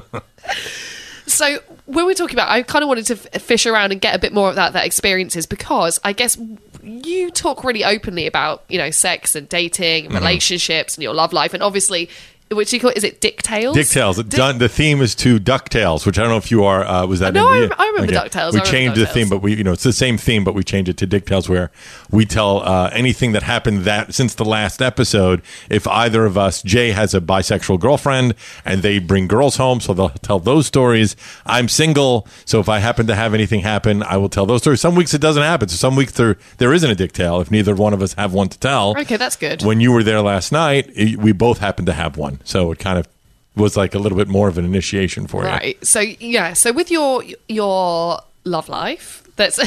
So 1.26 1.60
when 1.86 2.06
we're 2.06 2.14
talking 2.14 2.34
about, 2.34 2.48
I 2.50 2.62
kind 2.62 2.82
of 2.82 2.88
wanted 2.88 3.06
to 3.06 3.12
f- 3.34 3.40
fish 3.42 3.64
around 3.64 3.92
and 3.92 4.00
get 4.00 4.16
a 4.16 4.18
bit 4.18 4.32
more 4.32 4.48
of 4.48 4.56
that 4.56 4.72
that 4.72 4.84
experiences 4.84 5.46
because 5.46 6.00
I 6.02 6.12
guess 6.12 6.36
you 6.82 7.30
talk 7.30 7.62
really 7.62 7.84
openly 7.84 8.26
about 8.26 8.64
you 8.68 8.78
know 8.78 8.90
sex 8.90 9.36
and 9.36 9.48
dating 9.48 10.06
Mm-hmm. 10.06 10.16
and 10.16 10.24
relationships 10.24 10.96
and 10.96 11.04
your 11.04 11.14
love 11.14 11.32
life 11.32 11.54
and 11.54 11.62
obviously 11.62 12.10
which 12.52 12.72
you 12.72 12.80
call 12.80 12.90
is 12.96 13.04
it 13.04 13.20
Dick 13.20 13.42
Tales? 13.42 13.74
Dick. 13.76 14.28
Done, 14.28 14.58
the 14.58 14.68
theme 14.68 15.00
is 15.00 15.14
to 15.16 15.38
DuckTales, 15.38 16.04
which 16.04 16.18
I 16.18 16.22
don't 16.22 16.30
know 16.30 16.36
if 16.36 16.50
you 16.50 16.64
are. 16.64 16.84
Uh, 16.84 17.06
was 17.06 17.20
that? 17.20 17.32
No, 17.32 17.52
in 17.52 17.72
I 17.72 17.76
I 17.78 17.86
remember 17.88 18.12
DuckTales. 18.12 18.52
We 18.52 18.58
remember 18.60 18.64
changed 18.70 18.96
the 19.00 19.06
theme, 19.06 19.28
but 19.28 19.38
we, 19.40 19.54
you 19.56 19.62
know, 19.64 19.72
it's 19.72 19.84
the 19.84 19.92
same 19.92 20.18
theme, 20.18 20.42
but 20.42 20.54
we 20.54 20.64
changed 20.64 20.88
it 20.88 20.96
to 20.98 21.06
Dick 21.06 21.26
Tales, 21.26 21.48
where 21.48 21.70
we 22.10 22.24
tell 22.26 22.62
uh, 22.66 22.90
anything 22.92 23.32
that 23.32 23.44
happened 23.44 23.84
that 23.84 24.14
since 24.14 24.34
the 24.34 24.44
last 24.44 24.82
episode. 24.82 25.42
If 25.68 25.86
either 25.86 26.24
of 26.26 26.36
us, 26.36 26.60
Jay 26.62 26.90
has 26.90 27.14
a 27.14 27.20
bisexual 27.20 27.78
girlfriend, 27.78 28.34
and 28.64 28.82
they 28.82 28.98
bring 28.98 29.28
girls 29.28 29.56
home, 29.56 29.80
so 29.80 29.94
they'll 29.94 30.08
tell 30.10 30.40
those 30.40 30.66
stories. 30.66 31.14
I'm 31.46 31.68
single, 31.68 32.26
so 32.44 32.58
if 32.58 32.68
I 32.68 32.80
happen 32.80 33.06
to 33.06 33.14
have 33.14 33.32
anything 33.32 33.60
happen, 33.60 34.02
I 34.02 34.16
will 34.16 34.28
tell 34.28 34.46
those 34.46 34.62
stories. 34.62 34.80
Some 34.80 34.94
weeks 34.96 35.14
it 35.14 35.20
doesn't 35.20 35.42
happen, 35.42 35.68
so 35.68 35.76
some 35.76 35.94
weeks 35.94 36.12
there 36.12 36.36
there 36.58 36.72
isn't 36.74 36.90
a 36.90 36.94
Dick 36.96 37.12
Tale. 37.12 37.40
If 37.40 37.50
neither 37.50 37.74
one 37.76 37.92
of 37.94 38.02
us 38.02 38.14
have 38.14 38.32
one 38.32 38.48
to 38.48 38.58
tell, 38.58 38.96
Okay, 38.98 39.16
that's 39.16 39.36
good. 39.36 39.62
when 39.62 39.80
you 39.80 39.92
were 39.92 40.02
there 40.02 40.20
last 40.20 40.50
night, 40.50 40.90
i- 40.98 41.14
we 41.16 41.30
both 41.32 41.58
happened 41.58 41.86
to 41.86 41.92
have 41.92 42.16
one. 42.16 42.39
So 42.44 42.72
it 42.72 42.78
kind 42.78 42.98
of 42.98 43.08
was 43.56 43.76
like 43.76 43.94
a 43.94 43.98
little 43.98 44.18
bit 44.18 44.28
more 44.28 44.48
of 44.48 44.58
an 44.58 44.64
initiation 44.64 45.26
for 45.26 45.42
you. 45.42 45.48
Right. 45.48 45.86
So 45.86 46.00
yeah. 46.00 46.52
So 46.54 46.72
with 46.72 46.90
your 46.90 47.22
your 47.48 48.20
love 48.44 48.68
life, 48.68 49.22
that's 49.36 49.58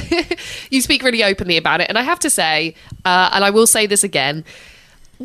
you 0.70 0.82
speak 0.82 1.04
really 1.04 1.24
openly 1.24 1.58
about 1.58 1.82
it, 1.82 1.90
and 1.90 1.98
I 1.98 2.02
have 2.04 2.20
to 2.20 2.30
say, 2.30 2.76
uh, 3.06 3.30
and 3.34 3.44
I 3.44 3.50
will 3.50 3.68
say 3.68 3.86
this 3.86 4.04
again. 4.04 4.44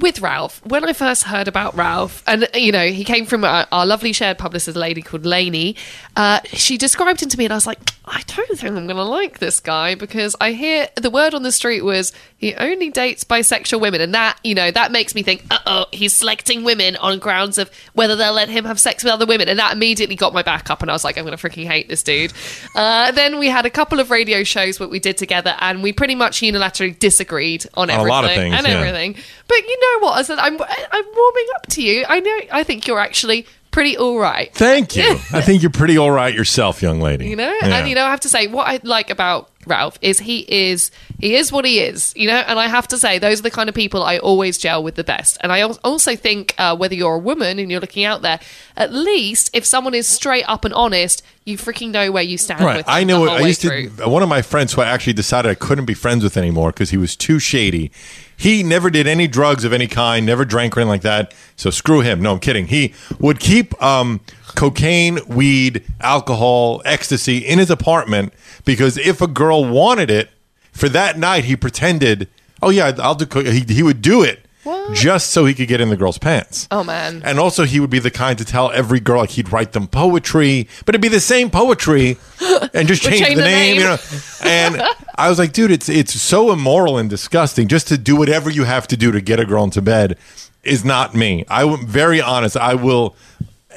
With 0.01 0.21
Ralph, 0.21 0.65
when 0.65 0.85
I 0.85 0.93
first 0.93 1.25
heard 1.25 1.49
about 1.49 1.75
Ralph, 1.75 2.23
and 2.27 2.49
you 2.55 2.73
know, 2.73 2.87
he 2.89 3.05
came 3.05 3.27
from 3.27 3.45
our, 3.45 3.67
our 3.73 3.85
lovely 3.85 4.13
shared 4.13 4.39
publicist, 4.39 4.77
a 4.77 4.81
lady 4.81 5.03
called 5.03 5.27
Lainey. 5.27 5.77
Uh, 6.15 6.41
she 6.53 6.77
described 6.77 7.23
him 7.23 7.29
to 7.31 7.39
me, 7.39 7.45
and 7.47 7.53
I 7.53 7.57
was 7.57 7.67
like, 7.67 7.79
I 8.05 8.23
don't 8.27 8.59
think 8.59 8.77
I'm 8.77 8.87
going 8.87 8.97
to 8.97 9.03
like 9.03 9.39
this 9.39 9.61
guy 9.61 9.95
because 9.95 10.35
I 10.41 10.53
hear 10.53 10.89
the 10.97 11.11
word 11.11 11.35
on 11.35 11.43
the 11.43 11.53
street 11.53 11.83
was 11.83 12.13
he 12.37 12.55
only 12.55 12.91
dates 12.91 13.25
bisexual 13.25 13.81
women, 13.81 14.01
and 14.01 14.15
that 14.15 14.39
you 14.45 14.55
know 14.55 14.71
that 14.71 14.93
makes 14.93 15.15
me 15.15 15.23
think, 15.23 15.45
uh 15.51 15.59
oh, 15.67 15.87
he's 15.93 16.15
selecting 16.15 16.65
women 16.65 16.97
on 16.97 17.19
grounds 17.19 17.59
of 17.59 17.71
whether 17.95 18.15
they'll 18.15 18.33
let 18.33 18.49
him 18.49 18.65
have 18.65 18.79
sex 18.79 19.03
with 19.03 19.13
other 19.13 19.27
women, 19.27 19.49
and 19.49 19.59
that 19.59 19.73
immediately 19.73 20.17
got 20.17 20.33
my 20.33 20.43
back 20.43 20.71
up, 20.71 20.81
and 20.81 20.91
I 20.91 20.95
was 20.95 21.05
like, 21.05 21.19
I'm 21.19 21.25
going 21.25 21.37
to 21.37 21.49
freaking 21.49 21.67
hate 21.67 21.89
this 21.89 22.03
dude. 22.03 22.33
Uh, 22.75 23.11
then 23.13 23.39
we 23.39 23.49
had 23.49 23.67
a 23.67 23.71
couple 23.71 24.01
of 24.01 24.11
radio 24.11 24.45
shows 24.45 24.79
what 24.79 24.91
we 24.91 25.01
did 25.01 25.19
together, 25.19 25.57
and 25.61 25.83
we 25.83 25.93
pretty 25.93 26.15
much 26.15 26.41
unilaterally 26.41 26.99
disagreed 26.99 27.67
on 27.75 27.91
On 27.91 27.91
a 27.91 27.93
everything 27.95 28.09
lot 28.09 28.25
of 28.25 28.31
things, 28.31 28.55
and 28.55 28.67
yeah. 28.67 28.75
everything. 28.75 29.17
But 29.49 29.59
you 29.59 29.81
know 29.81 29.88
what? 30.01 30.19
I 30.19 30.23
said 30.23 30.39
I'm 30.39 30.61
I'm 30.61 31.05
warming 31.17 31.47
up 31.57 31.67
to 31.71 31.83
you. 31.83 32.05
I 32.09 32.21
know. 32.21 32.39
I 32.53 32.63
think 32.65 32.87
you're 32.87 32.99
actually 33.01 33.47
pretty 33.71 33.97
all 33.97 34.19
right. 34.19 34.53
Thank 34.55 34.97
you. 34.97 35.05
I 35.33 35.41
think 35.43 35.63
you're 35.63 35.71
pretty 35.71 35.99
all 35.99 36.11
right 36.11 36.35
yourself, 36.35 36.83
young 36.83 37.01
lady. 37.01 37.29
You 37.29 37.37
know, 37.37 37.53
Yeah. 37.63 37.77
and 37.79 37.89
you 37.89 37.95
know, 37.95 38.05
I 38.05 38.11
have 38.11 38.21
to 38.21 38.29
say, 38.29 38.47
what 38.47 38.67
I 38.67 38.81
like 38.83 39.11
about 39.11 39.51
Ralph, 39.67 39.99
is 40.01 40.21
he 40.21 40.47
is 40.49 40.91
he 41.19 41.35
is 41.35 41.53
what 41.53 41.65
he 41.65 41.81
is, 41.81 42.15
you 42.17 42.27
know. 42.27 42.37
And 42.37 42.59
I 42.59 42.69
have 42.69 42.89
to 42.89 42.99
say, 42.99 43.19
those 43.19 43.41
are 43.41 43.43
the 43.43 43.51
kind 43.51 43.69
of 43.69 43.75
people 43.75 44.03
I 44.03 44.19
always 44.19 44.57
gel 44.57 44.83
with 44.83 44.95
the 44.95 45.05
best. 45.05 45.37
And 45.41 45.53
I 45.53 45.63
also 45.63 46.17
think 46.17 46.55
uh, 46.59 46.77
whether 46.77 46.95
you're 46.95 47.17
a 47.17 47.19
woman 47.19 47.59
and 47.59 47.71
you're 47.71 47.81
looking 47.81 48.05
out 48.05 48.23
there, 48.23 48.41
at 48.77 48.93
least 48.93 49.51
if 49.53 49.65
someone 49.67 49.95
is 49.95 50.07
straight 50.07 50.45
up 50.45 50.65
and 50.65 50.73
honest, 50.73 51.23
you 51.45 51.59
freaking 51.59 51.91
know 51.91 52.13
where 52.13 52.23
you 52.23 52.39
stand. 52.39 52.65
Right. 52.65 52.77
With 52.79 52.89
I 52.89 53.05
know. 53.05 53.29
I 53.29 53.41
used 53.41 53.63
through. 53.63 53.91
to. 53.91 54.09
One 54.09 54.23
of 54.23 54.29
my 54.29 54.43
friends 54.43 54.73
who 54.73 54.81
I 54.81 54.87
actually 54.87 55.15
decided 55.15 55.51
I 55.51 55.55
couldn't 55.55 55.87
be 55.87 55.95
friends 55.95 56.23
with 56.23 56.37
anymore 56.37 56.71
because 56.71 56.91
he 56.91 56.97
was 56.97 57.17
too 57.17 57.39
shady. 57.39 57.91
He 58.37 58.63
never 58.63 58.89
did 58.91 59.09
any 59.09 59.27
drugs 59.27 59.65
of 59.65 59.73
any 59.73 59.89
kind, 59.89 60.25
never 60.25 60.45
drank 60.45 60.77
or 60.77 60.81
anything 60.81 60.91
like 60.91 61.03
that. 61.03 61.35
So 61.57 61.71
screw 61.71 62.01
him. 62.01 62.23
No, 62.23 62.35
I'm 62.35 62.39
kidding. 62.39 62.69
He 62.69 62.95
would 63.19 63.41
keep 63.41 63.81
um, 63.83 64.21
cocaine, 64.55 65.19
weed, 65.29 65.85
alcohol, 66.01 66.83
ecstasy 66.85 67.39
in 67.39 67.59
his 67.59 67.71
apartment 67.71 68.33
because 68.65 68.97
if 68.99 69.21
a 69.21 69.27
girl 69.27 69.65
wanted 69.65 70.11
it 70.11 70.31
for 70.73 70.89
that 70.91 71.19
night, 71.19 71.45
he 71.45 71.57
pretended, 71.57 72.29
oh 72.63 72.71
yeah, 72.71 72.93
I'll 72.99 73.15
do. 73.15 73.27
Co-. 73.27 73.45
He 73.45 73.61
he 73.61 73.83
would 73.83 74.03
do 74.03 74.23
it. 74.23 74.45
Just 74.93 75.31
so 75.31 75.45
he 75.45 75.55
could 75.55 75.69
get 75.69 75.81
in 75.81 75.89
the 75.89 75.97
girl's 75.97 76.19
pants. 76.19 76.69
Oh, 76.71 76.85
man. 76.85 77.23
And 77.25 77.39
also, 77.39 77.65
he 77.65 77.81
would 77.81 77.91
be 77.91 78.01
the 78.01 78.11
kind 78.11 78.37
to 78.39 78.45
tell 78.45 78.71
every 78.73 79.01
girl 79.01 79.21
like 79.21 79.31
he'd 79.31 79.51
write 79.51 79.73
them 79.73 79.87
poetry, 79.87 80.69
but 80.85 80.95
it'd 80.95 81.01
be 81.01 81.09
the 81.09 81.21
same 81.21 81.51
poetry, 81.51 82.17
and 82.75 82.89
just 82.89 83.03
change, 83.03 83.21
change 83.21 83.37
the, 83.37 83.43
the 83.43 83.49
name, 83.49 83.77
name. 83.77 83.81
you 83.81 83.85
know. 83.85 83.97
And 84.43 84.83
I 85.17 85.29
was 85.29 85.39
like, 85.39 85.53
dude, 85.53 85.71
it's 85.71 85.89
it's 85.89 86.21
so 86.21 86.53
immoral 86.53 86.99
and 86.99 87.09
disgusting. 87.09 87.69
Just 87.69 87.89
to 87.89 87.99
do 87.99 88.17
whatever 88.17 88.51
you 88.51 88.65
have 88.65 88.87
to 88.89 88.97
do 88.97 89.11
to 89.13 89.21
get 89.21 89.41
a 89.41 89.47
girl 89.47 89.65
into 89.65 89.81
bed 89.81 90.19
is 90.65 90.85
not 90.85 91.15
me. 91.15 91.45
I'm 91.49 91.87
very 91.87 92.21
honest. 92.21 92.57
I 92.57 92.75
will 92.75 93.17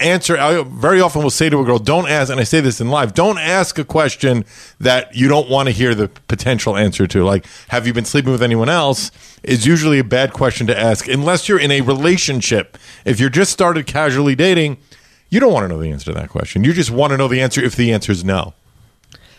answer. 0.01 0.37
I 0.37 0.63
very 0.63 0.99
often 0.99 1.23
will 1.23 1.29
say 1.29 1.49
to 1.49 1.59
a 1.59 1.63
girl, 1.63 1.79
"Don't 1.79 2.09
ask," 2.09 2.31
and 2.31 2.39
I 2.39 2.43
say 2.43 2.59
this 2.59 2.81
in 2.81 2.89
live. 2.89 3.13
Don't 3.13 3.37
ask 3.37 3.77
a 3.79 3.83
question 3.83 4.45
that 4.79 5.15
you 5.15 5.27
don't 5.27 5.49
want 5.49 5.67
to 5.67 5.71
hear 5.71 5.95
the 5.95 6.07
potential 6.27 6.75
answer 6.75 7.07
to. 7.07 7.23
Like, 7.23 7.45
"Have 7.69 7.87
you 7.87 7.93
been 7.93 8.05
sleeping 8.05 8.31
with 8.31 8.43
anyone 8.43 8.69
else?" 8.69 9.11
is 9.43 9.65
usually 9.65 9.99
a 9.99 10.03
bad 10.03 10.33
question 10.33 10.67
to 10.67 10.79
ask 10.79 11.07
unless 11.07 11.49
you're 11.49 11.59
in 11.59 11.71
a 11.71 11.81
relationship. 11.81 12.77
If 13.05 13.19
you're 13.19 13.29
just 13.29 13.51
started 13.51 13.87
casually 13.87 14.35
dating. 14.35 14.77
You 15.29 15.39
don't 15.39 15.53
want 15.53 15.63
to 15.63 15.69
know 15.69 15.81
the 15.81 15.89
answer 15.89 16.11
to 16.11 16.19
that 16.19 16.27
question. 16.27 16.65
You 16.65 16.73
just 16.73 16.91
want 16.91 17.11
to 17.11 17.17
know 17.17 17.29
the 17.29 17.39
answer 17.39 17.63
if 17.63 17.73
the 17.73 17.93
answer 17.93 18.11
is 18.11 18.25
no. 18.25 18.53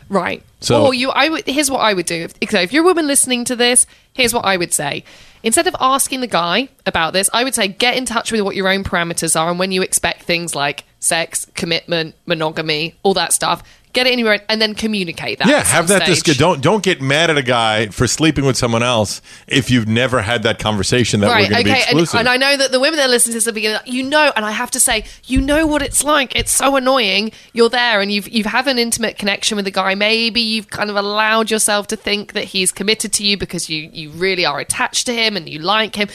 Right. 0.09 0.43
So- 0.61 0.87
or 0.87 0.95
you, 0.95 1.11
I 1.11 1.29
would. 1.29 1.47
Here's 1.47 1.71
what 1.71 1.81
I 1.81 1.95
would 1.95 2.07
do. 2.07 2.29
If, 2.41 2.51
so 2.51 2.61
if 2.61 2.73
you're 2.73 2.85
a 2.85 2.87
woman 2.87 3.07
listening 3.07 3.45
to 3.47 3.57
this, 3.57 3.87
here's 4.13 4.35
what 4.35 4.45
I 4.45 4.57
would 4.57 4.73
say. 4.73 5.05
Instead 5.43 5.67
of 5.67 5.75
asking 5.81 6.21
the 6.21 6.29
guy 6.29 6.69
about 6.87 7.13
this, 7.13 7.29
I 7.33 7.43
would 7.43 7.55
say 7.55 7.67
get 7.67 7.97
in 7.97 8.05
touch 8.05 8.31
with 8.31 8.43
what 8.43 8.55
your 8.55 8.69
own 8.69 8.85
parameters 8.85 9.39
are 9.39 9.51
and 9.51 9.59
when 9.59 9.73
you 9.73 9.83
expect 9.83 10.23
things 10.23 10.55
like 10.55 10.85
sex, 11.01 11.47
commitment, 11.55 12.15
monogamy, 12.27 12.95
all 13.03 13.15
that 13.15 13.33
stuff. 13.33 13.63
Get 13.93 14.07
it 14.07 14.13
anywhere 14.13 14.41
and 14.49 14.61
then 14.61 14.75
communicate 14.75 15.39
that. 15.39 15.49
Yeah, 15.49 15.63
have 15.63 15.89
that. 15.89 16.07
Dis- 16.07 16.23
don't 16.23 16.61
don't 16.61 16.83
get 16.83 17.01
mad 17.01 17.31
at 17.31 17.39
a 17.39 17.43
guy 17.43 17.87
for 17.89 18.07
sleeping 18.07 18.45
with 18.45 18.57
someone 18.57 18.83
else 18.83 19.21
if 19.47 19.71
you've 19.71 19.87
never 19.87 20.23
had 20.23 20.43
that 20.45 20.59
conversation 20.59 21.21
that 21.21 21.29
we're 21.29 21.49
going 21.49 21.51
to 21.51 21.65
be 21.65 21.71
okay, 21.71 21.71
and, 21.71 21.81
exclusive. 21.83 22.21
and 22.21 22.29
I 22.29 22.37
know 22.37 22.57
that 22.57 22.73
the 22.73 22.81
women 22.81 22.97
that 22.99 23.11
listen 23.11 23.33
to 23.33 23.37
this 23.37 23.45
the 23.45 23.53
beginning, 23.53 23.81
you 23.85 24.03
know, 24.03 24.33
and 24.35 24.45
I 24.45 24.53
have 24.53 24.71
to 24.73 24.81
say, 24.81 25.05
you 25.27 25.41
know 25.41 25.67
what 25.67 25.83
it's 25.83 26.03
like. 26.03 26.35
It's 26.35 26.53
so 26.53 26.77
annoying. 26.77 27.33
You're 27.53 27.69
there, 27.69 28.01
and 28.01 28.11
you've 28.11 28.29
you've 28.29 28.47
have 28.47 28.67
an 28.67 28.79
intimate 28.79 29.19
connection 29.19 29.57
with 29.57 29.67
a 29.67 29.71
guy. 29.71 29.95
Maybe 29.95 30.41
you've 30.41 30.71
kind 30.71 30.91
of 30.91 30.97
allowed 30.97 31.51
yourself 31.51 31.87
to 31.89 31.97
think 31.97 32.33
that 32.33 32.45
he's 32.45 32.73
committed 32.73 33.13
to 33.15 33.25
you 33.25 33.37
because 33.37 33.69
you 33.69 33.91
you 33.93 34.11
really 34.11 34.45
are 34.45 34.61
attached 34.61 35.07
to 35.07 35.15
him 35.15 35.37
and 35.37 35.49
you 35.49 35.59
like 35.59 35.97
him. 35.97 36.09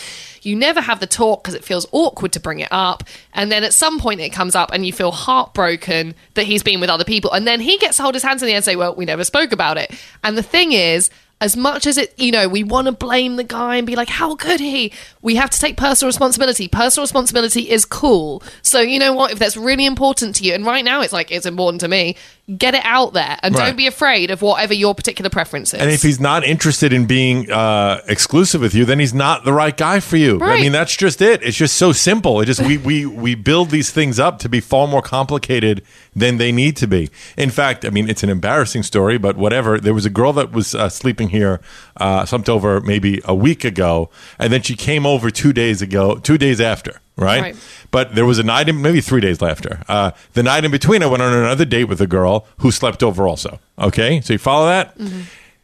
You 0.48 0.56
never 0.56 0.80
have 0.80 1.02
the 1.02 1.08
talk 1.08 1.44
because 1.44 1.56
it 1.56 1.66
feels 1.66 1.86
awkward 1.92 2.32
to 2.32 2.40
bring 2.40 2.60
it 2.60 2.70
up, 2.72 3.04
and 3.34 3.52
then 3.52 3.66
at 3.66 3.74
some 3.74 4.00
point 4.00 4.22
it 4.22 4.30
comes 4.30 4.56
up, 4.56 4.72
and 4.72 4.86
you 4.86 4.94
feel 4.94 5.12
heartbroken 5.12 6.16
that 6.36 6.46
he's 6.46 6.64
been 6.64 6.80
with 6.80 6.90
other 6.90 7.04
people, 7.04 7.34
and 7.34 7.46
then 7.46 7.60
he 7.60 7.78
gets 7.78 7.98
to 7.98 8.04
hold 8.04 8.16
his 8.16 8.24
hands 8.24 8.42
in 8.42 8.46
the 8.46 8.54
air 8.54 8.58
and 8.58 8.66
say, 8.66 8.78
"Well, 8.78 8.96
we 8.96 9.04
never 9.04 9.26
spoke 9.26 9.52
about 9.52 9.78
it." 9.78 9.92
And 10.24 10.38
the 10.38 10.44
thing 10.44 10.72
is 10.72 11.10
as 11.40 11.56
much 11.56 11.86
as 11.86 11.98
it, 11.98 12.14
you 12.18 12.32
know, 12.32 12.48
we 12.48 12.64
want 12.64 12.88
to 12.88 12.92
blame 12.92 13.36
the 13.36 13.44
guy 13.44 13.76
and 13.76 13.86
be 13.86 13.96
like, 13.96 14.10
how 14.10 14.36
could 14.36 14.60
he? 14.60 14.92
We 15.22 15.36
have 15.36 15.52
to 15.52 15.60
take 15.60 15.78
personal 15.78 16.08
responsibility. 16.08 16.68
Personal 16.68 17.04
responsibility 17.04 17.70
is 17.70 17.86
cool. 17.86 18.42
So, 18.64 18.80
you 18.80 18.98
know 18.98 19.14
what? 19.14 19.32
If 19.32 19.40
that's 19.40 19.56
really 19.56 19.86
important 19.86 20.36
to 20.38 20.44
you, 20.44 20.54
and 20.54 20.66
right 20.66 20.84
now 20.84 21.02
it's 21.02 21.14
like, 21.14 21.30
it's 21.30 21.46
important 21.46 21.82
to 21.82 21.88
me, 21.88 22.16
get 22.56 22.74
it 22.74 22.82
out 22.86 23.12
there 23.12 23.38
and 23.44 23.54
Right. 23.54 23.66
don't 23.66 23.76
be 23.76 23.88
afraid 23.88 24.32
of 24.32 24.42
whatever 24.42 24.74
your 24.74 24.96
particular 24.96 25.30
preference 25.30 25.74
is. 25.74 25.82
and 25.82 25.92
if 25.92 26.02
he's 26.02 26.20
not 26.20 26.46
interested 26.46 26.94
in 26.94 27.06
being 27.06 27.52
uh, 27.52 28.00
exclusive 28.08 28.62
with 28.62 28.74
you, 28.74 28.86
then 28.86 29.00
he's 29.00 29.14
not 29.14 29.44
the 29.44 29.52
right 29.52 29.76
guy 29.76 30.00
for 30.00 30.16
you. 30.16 30.40
I 30.42 30.62
mean, 30.62 30.72
that's 30.72 30.96
just 30.96 31.22
it. 31.22 31.44
It's 31.44 31.58
just 31.58 31.76
so 31.76 31.92
simple. 31.92 32.40
It 32.40 32.46
just 32.46 32.62
we 32.62 32.78
we 32.78 33.06
we 33.06 33.36
build 33.36 33.70
these 33.70 33.92
things 33.92 34.18
up 34.18 34.40
to 34.40 34.50
be 34.50 34.62
far 34.62 34.88
more 34.88 35.02
complicated 35.02 35.84
than 36.16 36.38
they 36.38 36.54
need 36.54 36.78
to 36.78 36.88
be. 36.88 37.10
In 37.36 37.50
fact, 37.50 37.84
I 37.84 37.90
mean, 37.90 38.10
it's 38.10 38.24
an 38.24 38.30
embarrassing 38.30 38.84
story, 38.84 39.18
but 39.18 39.36
whatever. 39.36 39.78
There 39.78 39.94
was 39.94 40.06
a 40.06 40.10
girl 40.10 40.32
that 40.34 40.54
was 40.54 40.74
uh, 40.74 40.88
sleeping 40.88 41.30
here, 41.30 41.60
uh, 41.98 42.26
slumped 42.26 42.48
over 42.48 42.80
maybe 42.80 43.22
a 43.26 43.36
week 43.36 43.66
ago, 43.66 44.10
and 44.40 44.54
then 44.54 44.62
she 44.62 44.76
came 44.78 45.06
over 45.06 45.30
two 45.30 45.52
days 45.52 45.82
ago, 45.82 46.16
two 46.16 46.38
days 46.38 46.62
after. 46.62 47.02
Right? 47.20 47.42
Right. 47.42 47.56
But 47.92 48.16
there 48.16 48.26
was 48.26 48.40
a 48.40 48.44
night, 48.44 48.68
in, 48.70 48.82
maybe 48.82 49.02
three 49.02 49.22
days 49.22 49.42
after. 49.42 49.82
Uh, 49.88 50.12
the 50.34 50.44
night 50.44 50.66
in 50.66 50.72
between, 50.72 51.02
I 51.04 51.06
went 51.08 51.24
on 51.24 51.34
another 51.34 51.66
date 51.66 51.86
with 51.86 52.02
a 52.02 52.08
girl 52.08 52.46
who 52.60 52.72
slept 52.72 53.02
over 53.02 53.28
also. 53.28 53.60
Okay, 53.80 54.22
so 54.22 54.34
you 54.34 54.40
follow 54.40 54.68
that? 54.68 54.98